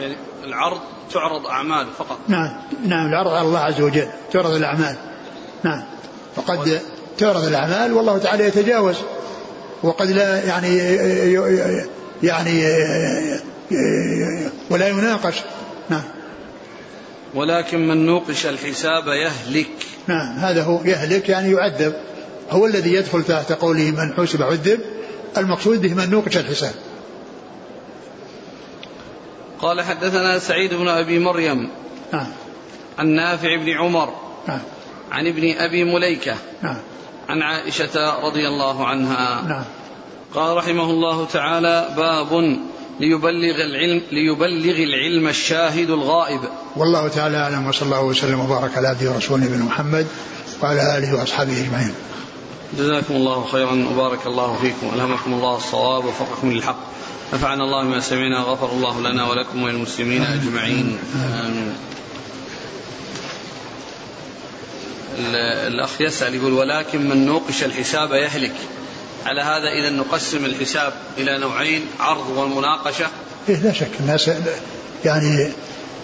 يعني 0.00 0.16
العرض 0.44 0.80
تعرض 1.12 1.46
أعمال 1.46 1.86
فقط. 1.98 2.18
نعم 2.28 2.56
نعم 2.86 3.08
العرض 3.08 3.32
على 3.32 3.48
الله 3.48 3.58
عز 3.58 3.80
وجل 3.80 4.08
تعرض 4.32 4.50
الأعمال. 4.50 4.96
نعم. 5.64 5.84
وقد 6.36 6.80
تعرض 7.18 7.44
الأعمال 7.44 7.92
والله 7.92 8.18
تعالى 8.18 8.44
يتجاوز 8.44 8.96
وقد 9.82 10.10
لا 10.10 10.44
يعني 10.44 10.76
يعني 12.22 12.64
ولا 14.70 14.88
يناقش. 14.88 15.34
نعم. 15.88 16.02
ولكن 17.34 17.88
من 17.88 18.06
نوقش 18.06 18.46
الحساب 18.46 19.08
يهلك. 19.08 19.70
نعم 20.06 20.38
هذا 20.38 20.62
هو 20.62 20.84
يهلك 20.84 21.28
يعني 21.28 21.50
يعذب. 21.52 21.94
هو 22.50 22.66
الذي 22.66 22.94
يدخل 22.94 23.22
تحت 23.22 23.52
قوله 23.52 23.90
من 23.90 24.14
حسب 24.14 24.42
عذب 24.42 24.80
المقصود 25.36 25.82
به 25.82 25.94
من 25.94 26.10
نوقش 26.10 26.36
الحساب. 26.36 26.74
قال 29.58 29.82
حدثنا 29.82 30.38
سعيد 30.38 30.74
بن 30.74 30.88
أبي 30.88 31.18
مريم. 31.18 31.70
نعم. 32.12 32.26
عن 32.98 33.08
نافع 33.08 33.56
بن 33.56 33.68
عمر. 33.68 34.14
نعم. 34.48 34.60
عن 35.12 35.26
ابن 35.26 35.54
أبي 35.56 35.84
مليكة. 35.84 36.36
نعم. 36.62 36.76
عن 37.28 37.42
عائشة 37.42 38.20
رضي 38.26 38.48
الله 38.48 38.86
عنها. 38.86 39.42
نعم. 39.48 39.64
قال 40.34 40.56
رحمه 40.56 40.90
الله 40.90 41.26
تعالى 41.26 41.88
باب 41.96 42.58
ليبلغ 43.00 43.64
العلم 43.64 44.02
ليبلغ 44.12 44.76
العلم 44.76 45.28
الشاهد 45.28 45.90
الغائب. 45.90 46.40
والله 46.76 47.08
تعالى 47.08 47.36
أعلم 47.36 47.66
وصلى 47.66 47.86
الله 47.86 48.02
وسلم 48.02 48.40
وبارك 48.40 48.76
على 48.76 48.88
عبده 48.88 49.10
ورسوله 49.10 49.44
نبينا 49.44 49.64
محمد 49.64 50.06
وعلى 50.62 50.98
آله 50.98 51.14
وأصحابه 51.14 51.60
أجمعين. 51.60 51.94
جزاكم 52.78 53.14
الله 53.14 53.46
خيرا 53.52 53.88
وبارك 53.92 54.26
الله 54.26 54.58
فيكم. 54.60 54.94
ألهمكم 54.94 55.34
الله 55.34 55.56
الصواب 55.56 56.04
ووفقكم 56.04 56.52
للحق. 56.52 56.78
نفعنا 57.34 57.64
الله 57.64 57.84
بما 57.84 58.00
سمعنا 58.00 58.38
غفر 58.40 58.72
الله 58.72 59.00
لنا 59.00 59.30
ولكم 59.30 59.62
وللمسلمين 59.62 60.22
أجمعين. 60.22 60.98
آمين. 61.16 61.74
الأخ 65.66 66.00
يسأل 66.00 66.34
يقول 66.34 66.52
ولكن 66.52 67.08
من 67.08 67.26
نوقش 67.26 67.64
الحساب 67.64 68.12
يهلك. 68.12 68.54
على 69.26 69.40
هذا 69.40 69.68
إذا 69.68 69.90
نقسم 69.90 70.44
الحساب 70.44 70.92
إلى 71.18 71.38
نوعين 71.38 71.86
عرض 72.00 72.30
والمناقشة. 72.36 73.06
إيه 73.48 73.56
لا 73.56 73.72
شك 73.72 73.90
الناس 74.00 74.30
يعني 75.04 75.52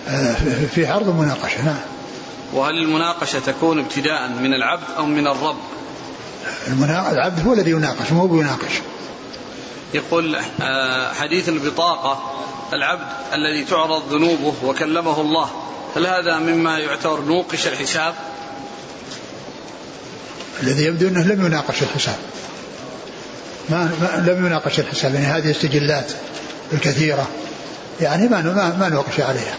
آه، 0.09 0.35
في 0.75 0.87
عرض 0.87 1.09
ومناقشة 1.09 1.65
نعم. 1.65 1.81
وهل 2.53 2.79
المناقشة 2.79 3.39
تكون 3.39 3.79
ابتداء 3.79 4.29
من 4.29 4.55
العبد 4.55 4.91
أو 4.97 5.07
من 5.07 5.27
الرب؟ 5.27 5.57
العبد 7.13 7.47
هو 7.47 7.53
الذي 7.53 7.71
يناقش 7.71 8.13
مو 8.13 8.27
بيناقش. 8.27 8.81
يقول 9.95 10.37
آه، 10.61 11.13
حديث 11.13 11.49
البطاقة 11.49 12.41
العبد 12.73 13.07
الذي 13.33 13.65
تعرض 13.65 14.15
ذنوبه 14.15 14.55
وكلمه 14.65 15.21
الله 15.21 15.51
هل 15.97 16.07
هذا 16.07 16.39
مما 16.39 16.79
يعتبر 16.79 17.21
نوقش 17.21 17.67
الحساب؟ 17.67 18.15
الذي 20.63 20.85
يبدو 20.85 21.09
أنه 21.09 21.23
لم 21.23 21.47
يناقش 21.47 21.83
الحساب. 21.83 22.17
ما, 23.71 23.91
ما 24.01 24.31
لم 24.31 24.47
يناقش 24.47 24.81
الحساب 24.81 25.15
يعني 25.15 25.27
هذه 25.27 25.51
السجلات 25.51 26.13
الكثيرة. 26.73 27.29
يعني 28.01 28.29
ما 28.29 28.43
ما, 28.43 28.77
ما 28.77 28.89
نوقش 28.89 29.21
عليها. 29.21 29.59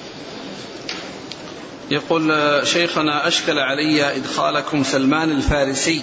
يقول 1.92 2.32
آه، 2.32 2.64
شيخنا 2.64 3.28
أشكل 3.28 3.60
علي 3.60 4.18
إدخالكم 4.18 4.84
سلمان 4.84 5.32
الفارسي 5.32 6.02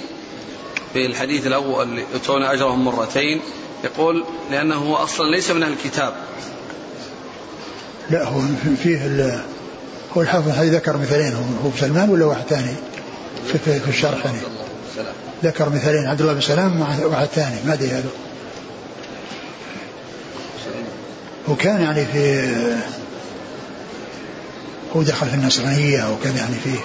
في 0.93 1.07
الحديث 1.07 1.47
الأول 1.47 1.99
يؤتون 1.99 2.43
أجرهم 2.43 2.85
مرتين. 2.85 3.41
يقول 3.85 4.25
لأنه 4.51 4.75
هو 4.75 4.97
أصلا 4.97 5.31
ليس 5.31 5.51
من 5.51 5.63
الكتاب. 5.63 6.15
لا 8.11 8.25
هو 8.25 8.41
فيه 8.83 9.45
هو 10.17 10.23
الحافظ 10.23 10.61
ذكر 10.61 10.97
مثالين 10.97 11.35
هو 11.65 11.71
سلمان 11.81 12.11
ولا 12.11 12.25
واحد 12.25 12.45
ثاني 12.49 12.75
في, 13.47 13.81
في 13.81 13.89
الشرح 13.89 14.27
يعني؟ 14.27 14.39
ذكر 15.45 15.69
مثالين 15.69 16.07
عبد 16.07 16.21
الله 16.21 16.33
بن 16.33 16.41
سلام 16.41 16.81
واحد 16.81 17.27
ثاني 17.27 17.57
ما 17.67 17.73
أدري 17.73 17.89
هذا. 17.89 18.11
وكان 21.49 21.81
يعني 21.81 22.07
في 22.07 22.55
هو 24.97 25.03
دخل 25.03 25.27
في 25.27 25.35
النصرانية 25.35 26.13
وكذا 26.13 26.37
يعني 26.37 26.55
فيه 26.65 26.79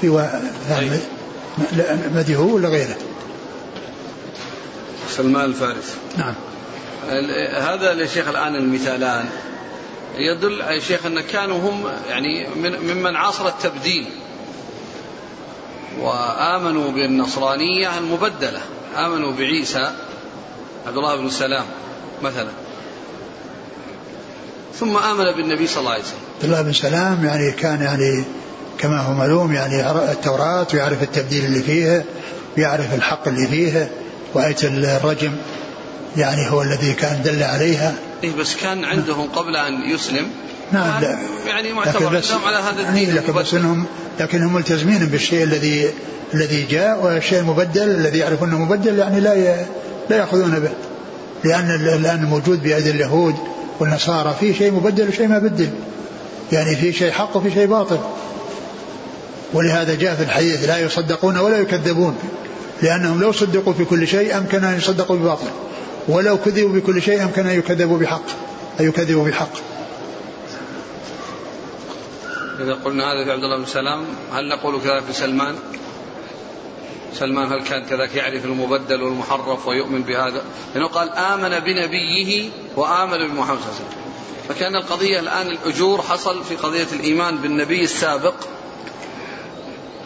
في 0.00 0.28
يعني 0.70 0.90
مدي 2.14 2.36
هو 2.36 2.54
ولا 2.54 2.68
غيره؟ 2.68 2.96
سلمان 5.16 5.44
الفارسي 5.44 5.94
نعم. 6.16 6.34
هذا 7.62 7.94
للشيخ 7.94 8.28
الآن 8.28 8.56
المثالان. 8.56 9.24
يدل 10.16 10.60
يا 10.60 10.80
شيخ 10.80 11.06
أن 11.06 11.20
كانوا 11.20 11.58
هم 11.58 11.84
يعني 12.08 12.48
من 12.48 12.78
ممن 12.78 13.16
عاصر 13.16 13.48
التبديل. 13.48 14.06
وآمنوا 16.00 16.90
بالنصرانية 16.90 17.98
المبدلة. 17.98 18.60
آمنوا 18.96 19.32
بعيسى 19.32 19.92
عبد 20.86 20.96
الله 20.96 21.16
بن 21.16 21.30
سلام 21.30 21.64
مثلا. 22.22 22.50
ثم 24.80 24.96
آمن 24.96 25.24
بالنبي 25.32 25.66
صلى 25.66 25.80
الله 25.80 25.90
عليه 25.90 26.02
وسلم. 26.02 26.18
عبد 26.34 26.44
الله 26.44 26.62
بن 26.62 26.72
سلام 26.72 27.24
يعني 27.24 27.50
كان 27.52 27.82
يعني 27.82 28.24
كما 28.78 29.00
هو 29.00 29.12
معلوم 29.12 29.52
يعني 29.52 29.90
التوراة 29.90 30.66
ويعرف 30.74 31.02
التبديل 31.02 31.44
اللي 31.44 31.62
فيها 31.62 32.04
ويعرف 32.56 32.94
الحق 32.94 33.28
اللي 33.28 33.46
فيها 33.46 33.88
وآية 34.34 34.56
الرجم 34.62 35.32
يعني 36.16 36.50
هو 36.50 36.62
الذي 36.62 36.92
كان 36.92 37.22
دل 37.22 37.42
عليها. 37.42 37.94
إيه 38.24 38.36
بس 38.36 38.56
كان 38.56 38.84
عندهم 38.84 39.28
قبل 39.28 39.56
أن 39.56 39.90
يسلم 39.90 40.30
نعم 40.72 41.00
لا. 41.02 41.18
يعني 41.46 41.72
معتبر 41.72 42.06
عندهم 42.06 42.44
على 42.44 42.56
هذا 42.56 42.88
الدين 42.88 43.08
يعني 43.08 43.20
لكن 43.20 43.32
بس 43.32 43.54
انهم 43.54 43.86
لكنهم 44.20 44.52
ملتزمين 44.52 45.06
بالشيء 45.06 45.44
الذي 45.44 45.90
الذي 46.34 46.66
جاء 46.70 47.04
والشيء 47.04 47.38
المبدل 47.38 47.90
الذي 47.90 48.18
يعرفونه 48.18 48.58
مبدل 48.58 48.98
يعني 48.98 49.20
لا 49.20 49.56
لا 50.10 50.16
يأخذون 50.16 50.58
به. 50.58 50.70
لأن 51.44 51.70
الآن 51.70 52.24
موجود 52.24 52.62
بأيدي 52.62 52.90
اليهود 52.90 53.34
والنصارى 53.80 54.36
في 54.40 54.54
شيء 54.54 54.72
مبدل 54.72 55.08
وشيء 55.08 55.28
ما 55.28 55.38
بدل. 55.38 55.70
يعني 56.52 56.76
في 56.76 56.92
شيء 56.92 57.10
حق 57.10 57.36
وفي 57.36 57.50
شيء 57.50 57.66
باطل. 57.66 57.98
ولهذا 59.52 59.94
جاء 59.94 60.14
في 60.14 60.22
الحديث 60.22 60.68
لا 60.68 60.78
يصدقون 60.78 61.36
ولا 61.36 61.58
يكذبون. 61.58 62.16
لأنهم 62.82 63.20
لو 63.20 63.32
صدقوا 63.32 63.72
في 63.72 63.84
كل 63.84 64.08
شيء 64.08 64.38
أمكن 64.38 64.64
أن 64.64 64.78
يصدقوا 64.78 65.16
بباطل. 65.16 65.50
ولو 66.08 66.38
كذبوا 66.38 66.72
بكل 66.72 67.02
شيء 67.02 67.22
أمكن 67.22 67.46
أن 67.46 67.58
يكذبوا 67.58 67.98
بحق. 67.98 68.24
أن 68.80 68.88
يكذبوا 68.88 69.28
بحق 69.28 69.71
إذا 72.62 72.74
قلنا 72.84 73.12
هذا 73.12 73.24
في 73.24 73.32
عبد 73.32 73.44
الله 73.44 73.56
بن 73.56 73.66
سلام 73.66 74.04
هل 74.32 74.48
نقول 74.48 74.80
كذلك 74.80 75.02
في 75.02 75.12
سلمان؟ 75.12 75.54
سلمان 77.14 77.52
هل 77.52 77.62
كان 77.62 77.84
كذلك 77.84 78.14
يعرف 78.14 78.44
المبدل 78.44 79.02
والمحرف 79.02 79.68
ويؤمن 79.68 80.02
بهذا؟ 80.02 80.42
لأنه 80.74 80.86
قال 80.86 81.10
آمن 81.10 81.58
بنبيه 81.58 82.50
وآمن 82.76 83.28
بمحمد 83.28 83.58
صلى 83.58 83.68
الله 83.68 83.78
عليه 83.78 83.86
وسلم 83.86 84.02
فكأن 84.48 84.76
القضية 84.76 85.20
الآن 85.20 85.46
الأجور 85.46 86.02
حصل 86.02 86.44
في 86.44 86.56
قضية 86.56 86.86
الإيمان 86.92 87.36
بالنبي 87.36 87.84
السابق 87.84 88.34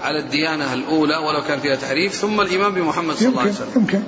على 0.03 0.19
الديانة 0.19 0.75
الأولى 0.75 1.17
ولو 1.17 1.43
كان 1.43 1.61
فيها 1.61 1.77
تحريف 1.77 2.15
ثم 2.15 2.41
الإيمان 2.41 2.73
بمحمد 2.73 3.15
صلى 3.15 3.29
الله 3.29 3.41
عليه 3.41 3.51
وسلم 3.51 3.73
يمكن 3.77 4.03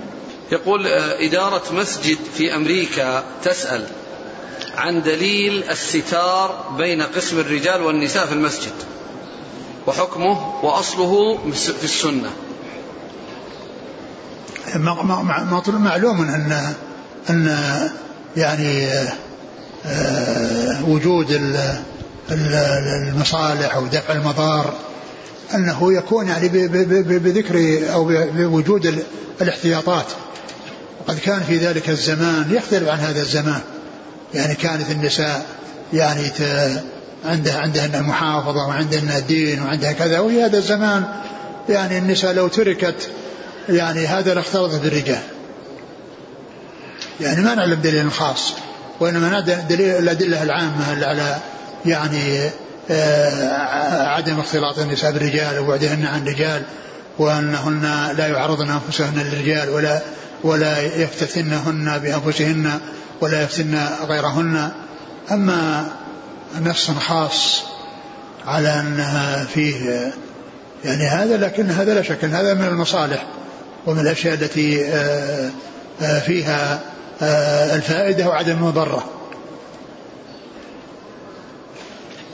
يقول 0.52 0.86
آه، 0.86 1.24
إدارة 1.26 1.62
مسجد 1.72 2.18
في 2.34 2.54
أمريكا 2.54 3.24
تسأل 3.42 3.86
عن 4.76 5.02
دليل 5.02 5.64
الستار 5.70 6.74
بين 6.78 7.02
قسم 7.02 7.40
الرجال 7.40 7.82
والنساء 7.82 8.26
في 8.26 8.32
المسجد 8.32 8.72
وحكمه 9.86 10.64
وأصله 10.64 11.38
في 11.52 11.84
السنة. 11.84 12.30
معلوم 15.78 16.20
أن 16.20 16.74
أن 17.30 17.58
يعني 18.36 18.88
آه، 19.86 20.84
وجود 20.88 21.40
المصالح 22.30 23.76
ودفع 23.76 24.12
المضار 24.14 24.74
أنه 25.54 25.92
يكون 25.92 26.28
يعني 26.28 26.48
بذكر 26.48 27.80
أو 27.92 28.04
بوجود 28.34 29.04
الاحتياطات. 29.40 30.06
وقد 31.00 31.18
كان 31.18 31.42
في 31.42 31.56
ذلك 31.56 31.88
الزمان 31.88 32.46
يختلف 32.50 32.88
عن 32.88 32.98
هذا 32.98 33.20
الزمان. 33.20 33.60
يعني 34.34 34.54
كانت 34.54 34.90
النساء 34.90 35.46
يعني 35.92 36.30
عندها 37.24 37.60
عندها 37.60 38.00
المحافظة 38.00 38.68
وعندها 38.68 39.18
الدين 39.18 39.62
وعندها 39.62 39.92
كذا. 39.92 40.20
وفي 40.20 40.42
هذا 40.42 40.58
الزمان 40.58 41.04
يعني 41.68 41.98
النساء 41.98 42.32
لو 42.32 42.48
تركت 42.48 43.08
يعني 43.68 44.06
هذا 44.06 44.34
لاختلطت 44.34 44.80
بالرجال 44.80 45.22
يعني 47.20 47.42
ما 47.42 47.54
نعلم 47.54 47.80
دليل 47.80 48.12
خاص 48.12 48.52
وإنما 49.00 49.40
دليل 49.40 49.96
الأدلة 49.96 50.42
العامة 50.42 51.06
على 51.06 51.36
يعني 51.86 52.50
آه، 52.90 54.08
عدم 54.08 54.40
اختلاط 54.40 54.78
النساء 54.78 55.12
بالرجال 55.12 55.58
وبعدهن 55.58 56.06
عن 56.06 56.22
الرجال 56.22 56.62
وأنهن 57.18 58.14
لا 58.16 58.26
يعرضن 58.26 58.70
أنفسهن 58.70 59.18
للرجال 59.18 59.70
ولا 59.70 60.00
ولا 60.44 60.80
يفتتنهن 60.80 61.98
بأنفسهن. 61.98 62.80
ولا 63.20 63.42
يفتن 63.42 63.78
غيرهن. 64.08 64.70
أما 65.30 65.88
نص 66.60 66.90
خاص 66.90 67.62
على 68.46 68.80
أنها 68.80 69.44
فيه 69.44 70.12
يعني 70.84 71.06
هذا 71.06 71.36
لكن 71.36 71.70
هذا 71.70 71.94
لا 71.94 72.02
شك 72.02 72.24
هذا 72.24 72.54
من 72.54 72.64
المصالح 72.64 73.26
ومن 73.86 74.00
الأشياء 74.00 74.34
التي 74.34 74.84
آه، 74.84 75.50
آه، 76.02 76.18
فيها 76.18 76.80
آه، 77.22 77.76
الفائدة 77.76 78.28
وعدم 78.28 78.52
المضرة. 78.52 79.04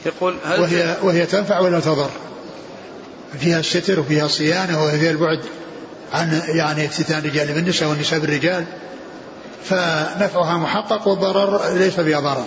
يقول 0.06 0.36
هل 0.44 0.60
وهي, 0.60 0.96
وهي 1.02 1.26
تنفع 1.26 1.60
ولا 1.60 1.80
تضر؟ 1.80 2.10
فيها 3.40 3.60
الستر 3.60 4.00
وفيها 4.00 4.26
الصيانة 4.26 4.84
وفيها 4.84 5.10
البعد 5.10 5.40
عن 6.12 6.42
يعني 6.48 6.86
افتتان 6.86 7.18
الرجال 7.18 7.52
بالنساء 7.52 7.88
والنساء 7.88 8.18
بالرجال. 8.18 8.64
فنفعها 9.64 10.56
محقق 10.56 11.08
والضرر 11.08 11.74
ليس 11.74 12.00
بها 12.00 12.20
ضرر. 12.20 12.46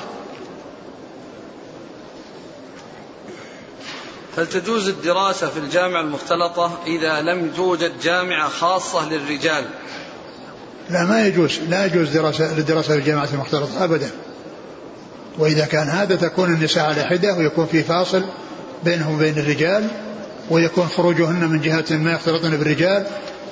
هل 4.38 4.48
تجوز 4.48 4.88
الدراسة 4.88 5.50
في 5.50 5.60
الجامعة 5.60 6.02
المختلطة 6.02 6.80
إذا 6.88 7.22
لم 7.22 7.52
توجد 7.56 8.00
جامعة 8.00 8.50
خاصة 8.50 9.10
للرجال؟ 9.10 9.66
لا 10.90 11.04
ما 11.04 11.28
يجوز. 11.28 11.60
لا 11.70 11.86
يجوز 11.86 12.10
دراسة 12.10 12.58
للدراسة 12.58 12.94
في 12.94 13.00
الجامعة 13.00 13.30
المختلطة 13.34 13.84
أبدا. 13.84 14.10
وإذا 15.38 15.66
كان 15.66 15.90
هذا 15.90 16.16
تكون 16.16 16.54
النساء 16.54 16.86
على 16.86 17.04
حدة 17.04 17.34
ويكون 17.34 17.66
في 17.66 17.84
فاصل 17.84 18.24
بينهم 18.84 19.16
وبين 19.16 19.38
الرجال 19.38 19.88
ويكون 20.50 20.88
خروجهن 20.88 21.50
من 21.50 21.62
جهة 21.62 21.86
ما 21.90 22.12
يختلطن 22.12 22.58
بالرجال 22.58 23.06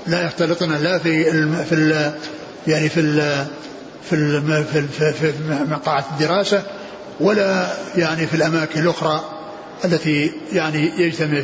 لا 0.07 0.25
يختلطن 0.25 0.71
لا 0.71 0.97
في 0.97 1.23
في 1.65 1.75
ال 1.75 2.13
يعني 2.67 2.89
في 2.89 2.99
ال 2.99 3.45
في 4.09 4.41
في, 4.71 5.13
في, 5.13 5.33
مقاعد 5.69 6.03
الدراسة 6.11 6.63
ولا 7.19 7.67
يعني 7.95 8.27
في 8.27 8.33
الأماكن 8.33 8.81
الأخرى 8.81 9.23
التي 9.85 10.31
يعني 10.53 10.91
يجتمع 10.97 11.41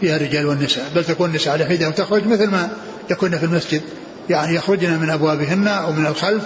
فيها 0.00 0.16
الرجال 0.16 0.46
والنساء. 0.46 0.84
بل 0.94 1.04
تكون 1.04 1.30
النساء 1.30 1.52
على 1.52 1.64
حدة 1.64 1.88
وتخرج 1.88 2.26
مثل 2.26 2.46
ما 2.46 2.68
يكون 3.10 3.38
في 3.38 3.44
المسجد. 3.44 3.82
يعني 4.30 4.54
يخرجن 4.54 4.98
من 4.98 5.10
أبوابهن 5.10 5.68
أو 5.68 5.92
من 5.92 6.06
الخلف 6.06 6.44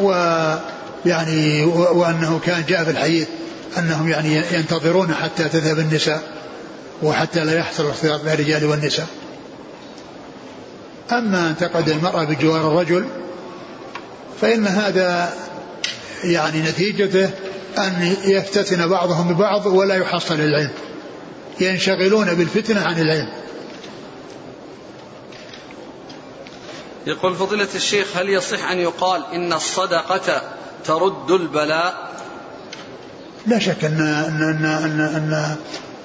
ويعني 0.00 1.64
وأنه 1.64 2.40
كان 2.46 2.64
جاء 2.68 2.84
في 2.84 2.90
الحديث 2.90 3.28
أنهم 3.78 4.08
يعني 4.08 4.42
ينتظرون 4.52 5.14
حتى 5.14 5.48
تذهب 5.48 5.78
النساء 5.78 6.22
وحتى 7.02 7.44
لا 7.44 7.58
يحصل 7.58 7.84
الاختلاط 7.84 8.24
بين 8.24 8.32
الرجال 8.32 8.64
والنساء. 8.64 9.06
أما 11.12 11.48
أن 11.48 11.56
تقعد 11.56 11.88
المرأة 11.88 12.24
بجوار 12.24 12.68
الرجل 12.68 13.04
فإن 14.42 14.66
هذا 14.66 15.32
يعني 16.24 16.62
نتيجته 16.62 17.30
أن 17.78 18.16
يفتتن 18.24 18.88
بعضهم 18.88 19.34
ببعض 19.34 19.66
ولا 19.66 19.94
يحصل 19.94 20.34
العلم. 20.34 20.70
ينشغلون 21.60 22.34
بالفتنة 22.34 22.80
عن 22.80 23.00
العلم. 23.00 23.28
يقول 27.06 27.34
فضيلة 27.34 27.68
الشيخ 27.74 28.16
هل 28.16 28.28
يصح 28.28 28.70
أن 28.70 28.78
يقال 28.78 29.22
إن 29.32 29.52
الصدقة 29.52 30.42
ترد 30.84 31.30
البلاء؟ 31.30 32.12
لا 33.46 33.58
شك 33.58 33.84
أن 33.84 34.00
أن 34.00 34.42
أن 34.42 34.64
أن, 34.64 35.00
أن, 35.00 35.56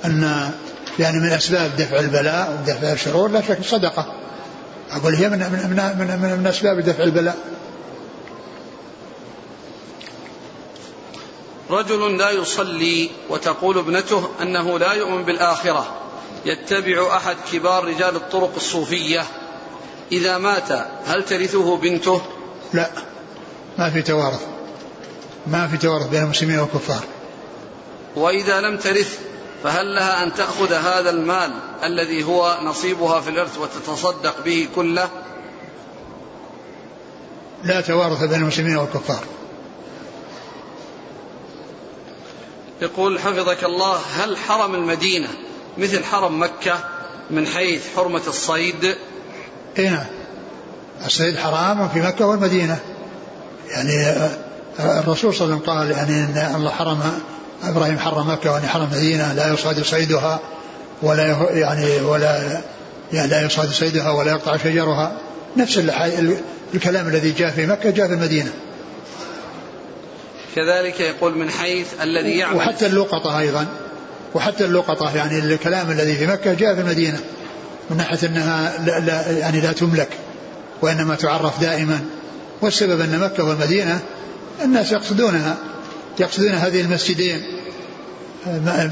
أن 0.06 0.52
يعني 1.00 1.20
من 1.20 1.30
أسباب 1.30 1.72
دفع 1.78 2.00
البلاء 2.00 2.60
ودفع 2.62 2.92
الشرور 2.92 3.30
لا 3.30 3.42
شك 3.42 3.60
الصدقة 3.60 4.14
أقول 4.92 5.16
هي 5.16 5.30
من 5.30 5.38
من 5.40 5.98
من, 6.00 6.20
من, 6.22 6.40
من 6.40 6.48
أسباب 6.48 6.80
دفع 6.80 7.04
البلاء. 7.04 7.57
رجل 11.70 12.18
لا 12.18 12.32
يصلي 12.32 13.10
وتقول 13.30 13.78
ابنته 13.78 14.30
أنه 14.42 14.80
لا 14.80 14.94
يؤمن 14.94 15.24
بالآخرة. 15.24 15.88
يتبع 16.46 17.18
أحد 17.18 17.36
كبار 17.52 17.86
رجال 17.86 18.16
الطرق 18.16 18.52
الصوفية. 18.56 19.26
إذا 20.12 20.38
مات 20.38 20.72
هل 21.06 21.26
ترثه 21.26 21.78
بنته؟ 21.78 22.22
لا. 22.74 22.90
ما 23.78 23.90
في 23.90 24.02
توارث. 24.02 24.42
ما 25.48 25.68
في 25.68 25.78
توارث 25.78 26.08
بين 26.08 26.24
المسلمين 26.24 26.60
والكفار. 26.60 27.04
وإذا 28.16 28.62
لم 28.62 28.78
ترث 28.78 29.20
فهل 29.64 29.96
لها 29.96 30.24
أن 30.24 30.34
تأخذ 30.34 30.74
هذا 30.74 31.10
المال 31.10 31.52
الذي 31.84 32.24
هو 32.24 32.58
نصيبها 32.64 33.22
في 33.22 33.30
الإرث 33.30 33.58
وتتصدق 33.58 34.44
به 34.46 34.68
كله؟ 34.76 35.10
لا 37.64 37.82
توارث 37.82 38.24
بين 38.24 38.42
المسلمين 38.42 38.78
والكفار. 38.78 39.24
يقول 42.82 43.20
حفظك 43.20 43.64
الله 43.64 44.00
هل 44.16 44.38
حرم 44.38 44.76
المدينة 44.76 45.28
مثل 45.78 46.04
حرم 46.04 46.42
مكة 46.42 46.80
من 47.32 47.48
حيث 47.48 47.82
حرمة 47.96 48.22
الصيد؟ 48.28 48.96
اي 49.80 49.90
نعم. 49.90 50.06
الصيد 51.06 51.38
حرام 51.38 51.90
في 51.90 52.02
مكة 52.02 52.26
والمدينة. 52.26 52.80
يعني 53.70 54.06
آه، 54.80 55.00
الرسول 55.00 55.34
صلى 55.34 55.46
الله 55.46 55.54
عليه 55.54 55.64
وسلم 55.64 55.74
قال 55.74 55.92
يعني 55.92 56.24
إن 56.24 56.56
الله 56.56 56.72
حرم 56.72 57.22
إبراهيم 57.64 58.00
حرم 58.00 58.32
مكة 58.32 58.52
وان 58.52 58.68
حرم 58.68 58.84
المدينة 58.84 59.34
لا 59.34 59.54
يصاد 59.54 59.84
صيدها 59.84 60.40
ولا 61.02 61.52
يعني 61.52 62.02
ولا 62.02 62.62
يعني 63.14 63.30
لا 63.30 63.46
يصاد 63.46 63.70
صيدها 63.70 64.12
ولا 64.12 64.32
يقطع 64.32 64.58
شجرها. 64.58 65.18
نفس 65.58 65.78
الكلام 66.74 67.08
الذي 67.08 67.32
جاء 67.32 67.52
في 67.52 67.66
مكة 67.66 67.90
جاء 67.90 68.08
في 68.08 68.14
المدينة. 68.14 68.54
كذلك 70.58 71.00
يقول 71.00 71.38
من 71.38 71.50
حيث 71.50 71.88
الذي 72.02 72.38
يعمل. 72.38 72.58
وحتى 72.58 72.86
اللقطة 72.86 73.40
أيضا. 73.40 73.66
وحتى 74.34 74.66
اللقطة 74.66 75.16
يعني 75.16 75.40
الكلام 75.40 75.92
الذي 75.92 76.16
في 76.16 76.28
مكة 76.28 76.54
جاء 76.54 76.76
في 76.76 76.82
المدينة. 76.82 77.20
من 77.90 77.98
ناحية 77.98 78.28
أنها 78.28 78.74
لا, 78.86 79.00
لا 79.00 79.32
يعني 79.38 79.62
لا 79.62 79.72
تملك 79.72 80.10
وإنما 80.82 81.16
تعرف 81.16 81.62
دائما. 81.62 82.00
والسبب 82.62 83.02
أن 83.02 83.20
مكة 83.20 83.44
والمدينة 83.44 84.00
الناس 84.64 84.92
يقصدونها 84.92 85.58
يقصدون 86.20 86.52
هذه 86.52 86.82
المسجدين 86.82 87.44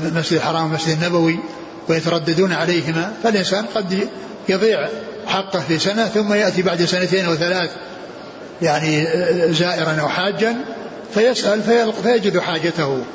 المسجد 0.05 0.33
الحرام 0.33 0.63
والمسجد 0.63 0.97
النبوي 1.01 1.39
ويترددون 1.87 2.53
عليهما. 2.53 3.13
فالإنسان 3.23 3.65
قد 3.75 4.09
يضيع 4.49 4.89
حقه 5.27 5.59
في 5.59 5.79
سنة 5.79 6.07
ثم 6.07 6.33
يأتي 6.33 6.61
بعد 6.61 6.85
سنتين 6.85 7.25
أو 7.25 7.35
ثلاث 7.35 7.69
يعني 8.61 9.07
زائرا 9.53 9.91
أو 10.01 10.09
حاجا 10.09 10.55
فيسأل 11.15 11.91
فيجد 12.03 12.39
حاجته 12.39 13.05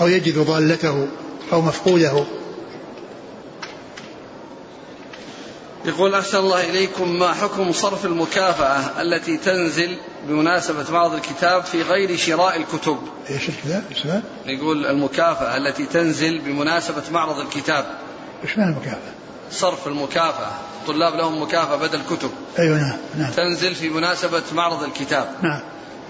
أو 0.00 0.08
يجد 0.08 0.38
ضالته 0.38 1.08
أو 1.52 1.60
مفقوده. 1.60 2.24
يقول 5.84 6.14
أحسن 6.14 6.38
الله 6.38 6.70
إليكم 6.70 7.18
ما 7.18 7.32
حكم 7.32 7.72
صرف 7.72 8.04
المكافأة 8.04 9.02
التي 9.02 9.36
تنزل 9.36 9.96
بمناسبة 10.28 10.92
معرض 10.92 11.14
الكتاب 11.14 11.64
في 11.64 11.82
غير 11.82 12.16
شراء 12.16 12.56
الكتب. 12.56 12.98
إيش 13.30 13.48
الكتاب؟ 13.48 14.22
يقول 14.46 14.86
المكافأة 14.86 15.56
التي 15.56 15.86
تنزل 15.86 16.38
بمناسبة 16.38 17.02
معرض 17.10 17.38
الكتاب. 17.38 17.84
إيش 18.42 18.58
معنى 18.58 18.70
المكافأة؟ 18.70 19.12
صرف 19.50 19.86
المكافأة. 19.86 20.52
طلاب 20.86 21.14
لهم 21.14 21.42
مكافأة 21.42 21.76
بدل 21.76 22.00
كتب. 22.10 22.30
أيوة 22.58 22.78
نعم, 22.78 22.96
نعم. 23.18 23.32
تنزل 23.32 23.74
في 23.74 23.88
مناسبة 23.88 24.42
معرض 24.52 24.82
الكتاب. 24.82 25.28
نعم. 25.42 25.60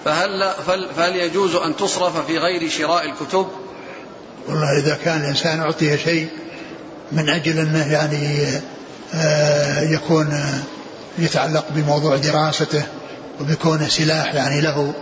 فهل 0.05 0.51
فهل 0.97 1.17
يجوز 1.17 1.55
أن 1.55 1.77
تصرف 1.77 2.27
في 2.27 2.39
غير 2.39 2.69
شراء 2.69 3.05
الكتب؟ 3.05 3.47
والله 4.49 4.79
إذا 4.79 4.99
كان 5.05 5.21
الإنسان 5.21 5.61
أعطي 5.61 5.99
شيء 5.99 6.29
من 7.13 7.29
أجل 7.29 7.59
أنه 7.59 7.93
يعني 7.93 8.47
آه، 9.15 9.81
يكون 9.81 10.41
يتعلق 11.19 11.65
بموضوع 11.71 12.17
دراسته 12.17 12.83
وبكونه 13.41 13.89
سلاح 13.89 14.35
يعني 14.35 14.61
له 14.61 14.93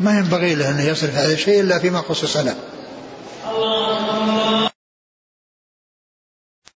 ما 0.00 0.18
ينبغي 0.18 0.54
له 0.54 0.70
أن 0.70 0.80
يصرف 0.80 1.14
هذا 1.14 1.32
الشيء 1.32 1.60
إلا 1.60 1.78
فيما 1.78 2.02
خصص 2.08 2.36
له 2.36 2.54